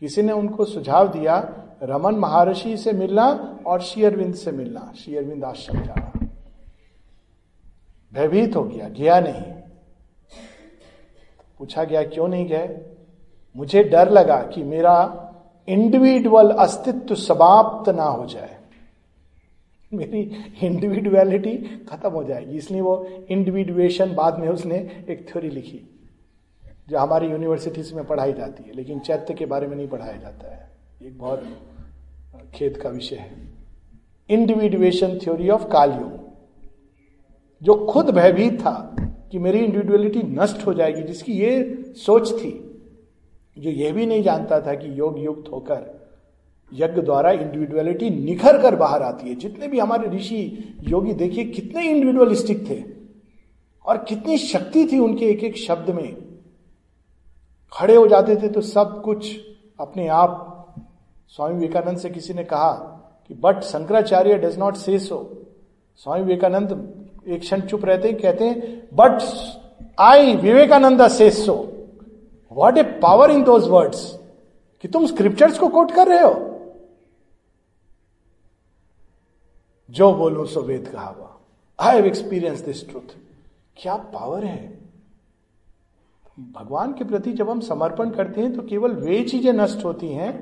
किसी 0.00 0.22
ने 0.22 0.32
उनको 0.32 0.64
सुझाव 0.64 1.08
दिया, 1.08 1.54
रमन 1.82 2.14
महर्षि 2.14 2.76
से 2.76 2.92
मिलना 2.92 3.58
और 3.66 3.80
श्री 3.80 4.04
अरविंद 4.04 4.34
से 4.34 4.52
मिलना। 4.52 4.92
श्री 4.98 5.16
अरविंद 5.16 5.44
आश्रम 5.44 5.80
जाना। 5.80 6.12
भयभीत 8.14 8.56
हो 8.56 8.64
गया 8.64 8.88
गया 8.88 9.20
नहीं। 9.20 9.65
पूछा 11.60 11.84
गया, 11.84 12.02
क्यों 12.04 12.28
नहीं 12.28 12.46
गए? 12.46 12.78
मुझे 13.56 13.82
डर 13.84 14.10
लगा 14.10 14.36
कि 14.44 14.62
मेरा 14.62 15.22
इंडिविजुअल 15.68 16.50
अस्तित्व 16.50 17.14
समाप्त 17.14 17.88
ना 17.90 18.04
हो 18.04 18.26
जाए। 18.26 18.56
मेरी 19.92 20.20
इंडिविजुअलिटी 20.62 21.56
खत्म 21.90 22.10
हो 22.10 22.22
जाएगी। 22.24 22.56
इसलिए 22.56 22.80
वो 22.80 22.96
इंडिविजुएशन 23.30 24.14
बाद 24.14 24.38
में 24.38 24.48
उसने 24.48 24.76
एक 25.08 25.26
थ्योरी 25.28 25.50
लिखी, 25.50 25.80
जो 26.88 26.98
हमारी 26.98 27.28
यूनिवर्सिटीज 27.28 27.92
में 27.92 28.04
पढ़ाई 28.04 28.32
जाती 28.32 28.64
है, 28.64 28.74
लेकिन 28.74 28.98
चैत्य 28.98 29.34
के 29.34 29.46
बारे 29.46 29.66
में 29.66 29.76
नहीं 29.76 29.88
पढ़ाया 29.88 30.16
जाता 30.16 30.54
है। 30.54 30.68
एक 31.02 31.18
बहुत 31.18 31.44
खेद 32.54 32.76
का 32.76 32.88
विषय 32.88 33.16
है। 33.16 33.34
इंडिविजुएशन 34.30 35.18
थ्योरी 35.18 35.48
ऑफ़ 35.50 35.68
कालयुग 35.68 36.24
जो 37.62 37.74
खुद 37.86 38.10
भयभीत 38.10 38.60
था 38.60 38.96
कि 39.30 39.38
मेरी 39.38 39.58
इंडिविजुअलिटी 39.58 40.22
नष्ट 40.22 40.66
हो 40.66 40.74
जाएगी, 40.74 41.02
जिसकी 41.02 41.32
ये 41.32 41.84
सोच 41.96 42.32
थी। 42.32 42.62
जो 43.58 43.70
ये 43.70 43.92
भी 43.92 44.06
नहीं 44.06 44.22
जानता 44.22 44.60
था 44.60 44.74
कि 44.74 44.98
योग 44.98 45.18
युक्त 45.18 45.52
होकर 45.52 46.10
यज्ञ 46.72 47.02
द्वारा 47.02 47.30
इंडिविजुअलिटी 47.30 48.10
निखर 48.10 48.62
कर 48.62 48.76
बाहर 48.76 49.02
आती 49.02 49.28
है। 49.28 49.34
जितने 49.34 49.68
भी 49.68 49.78
हमारे 49.78 50.08
ऋषि 50.08 50.74
योगी, 50.88 51.12
देखिए 51.12 51.44
कितने 51.44 51.90
इंडिविजुअलिस्टिक 51.90 52.70
थे 52.70 52.82
और 53.86 53.96
कितनी 53.98 54.38
शक्ति 54.38 54.88
थी 54.92 54.98
उनके 54.98 55.26
एक 55.26 55.44
एक 55.44 55.56
शब्द 55.56 55.90
में। 55.90 56.16
खड़े 57.72 57.96
हो 57.96 58.06
जाते 58.06 58.36
थे 58.36 58.48
तो 58.48 58.60
सब 58.60 59.02
कुछ 59.02 59.40
अपने 59.80 60.08
आप। 60.08 60.52
स्वामी 61.28 61.54
विवेकानंद 61.54 61.98
से 61.98 62.10
किसी 62.10 62.34
ने 62.34 62.44
कहा 62.44 62.72
कि, 63.28 63.34
बट 63.34 63.60
शंकराचार्य 63.60 64.34
डज 64.34 64.58
नॉट 64.58 64.74
से 64.74 64.98
सो 64.98 65.42
स्वामी 65.96 66.22
विवेकानंद 66.22 67.02
एक 67.26 67.40
क्षण 67.40 67.60
चुप 67.60 67.84
रहते 67.84 68.08
हैं, 68.08 68.20
कहते 68.20 68.44
हैं 68.44 68.88
बट 68.94 69.22
आई 69.98 70.34
विवेकानंद 70.36 71.06
से 71.08 71.30
so 71.30 71.54
what 72.52 72.78
a 72.78 72.82
power 73.02 73.30
in 73.30 73.42
those 73.44 73.68
words 73.68 74.18
कि 74.82 74.88
तुम 74.88 75.06
स्क्रिप्चर्स 75.06 75.58
को 75.58 75.68
कोट 75.68 75.90
कर 75.90 76.08
रहे 76.08 76.20
हो। 76.20 76.34
जो 79.90 80.12
बोलो, 80.14 80.44
सो 80.44 80.60
वेद 80.60 80.88
कहा 80.88 81.14
I 81.80 81.96
have 81.96 82.06
experience 82.06 82.60
this 82.60 82.88
truth 82.88 83.14
क्या 83.76 83.94
पावर 83.96 84.44
है? 84.44 84.78
भगवान 86.52 86.92
के 86.92 87.04
प्रति 87.04 87.32
जब 87.32 87.50
हम 87.50 87.60
समर्पण 87.60 88.10
करते 88.10 88.40
हैं 88.40 88.54
तो 88.56 88.62
केवल 88.62 88.92
वे 88.92 89.22
चीज़ें 89.22 89.52
नष्ट 89.52 89.84
होती 89.84 90.08
हैं, 90.08 90.32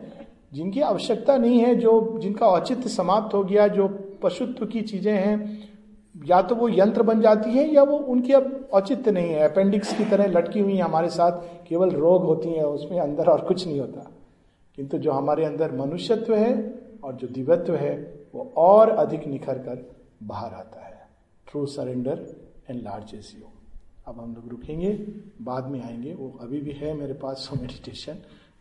जिनकी 0.52 0.80
आवश्यकता 0.80 1.36
नहीं 1.36 1.58
है, 1.60 1.74
जो, 1.74 2.18
जिनका 2.18 2.46
औचित्य 2.46 2.88
समाप्त 2.88 3.34
हो 3.34 3.42
गया, 3.44 3.68
जो 3.68 3.88
पशुत्व 4.22 4.66
की 4.66 4.82
चीज़ें 4.82 5.12
हैं 5.12 5.73
या 6.24 6.42
तो 6.42 6.54
वो 6.54 6.68
यंत्र 6.68 7.02
बन 7.02 7.20
जाती 7.20 7.50
है 7.50 7.74
या 7.74 7.82
वो 7.82 7.98
उनकी 7.98 8.32
अब 8.32 8.68
औचित्य 8.72 9.10
नहीं 9.10 9.28
है। 9.28 9.48
अपेंडिक्स 9.48 9.98
की 9.98 10.04
तरह 10.04 10.26
लटकी 10.26 10.60
हुई 10.60 10.78
हमारे 10.78 11.08
साथ, 11.08 11.66
केवल 11.68 11.90
रोग 11.90 12.22
होती 12.22 12.48
है, 12.48 12.66
उसमें 12.66 13.00
अंदर 13.00 13.26
और 13.26 13.40
कुछ 13.40 13.66
नहीं 13.66 13.80
होता। 13.80 14.10
किंतु 14.76 14.98
जो 14.98 15.12
हमारे 15.12 15.44
अंदर 15.44 15.72
मनुष्यत्व 15.72 16.34
है 16.34 16.74
और 17.04 17.12
जो 17.12 17.28
दिव्यत्व 17.28 17.74
है, 17.74 18.20
वो 18.34 18.52
और 18.56 18.90
अधिक 18.90 19.26
निखर 19.26 19.58
कर 19.58 19.96
बाहर 20.22 20.54
आता 20.54 20.86
है। 20.86 21.08
ट्रू 21.50 21.66
सरेंडर 21.66 22.26
एंड 22.70 22.82
लार्जेस 22.82 23.36
यू 23.38 23.46
अब 24.06 24.20
हम 24.20 24.34
लोग 24.34 24.48
रुकेंगे, 24.48 25.06
बाद 25.42 25.66
में 25.66 25.82
आएँगे। 25.82 26.14
वो 26.14 26.38
अभी 26.40 26.60
भी 26.60 26.72
है 26.72 26.94
मेरे 26.94 27.14
पास 27.14 27.36
so 27.36 27.56
meditation 27.56 28.14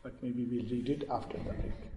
but 0.05 0.24
maybe 0.30 0.45
will 0.45 0.70
read 0.72 0.89
it 0.89 1.07
after 1.11 1.39
the 1.39 1.41
break 1.41 1.92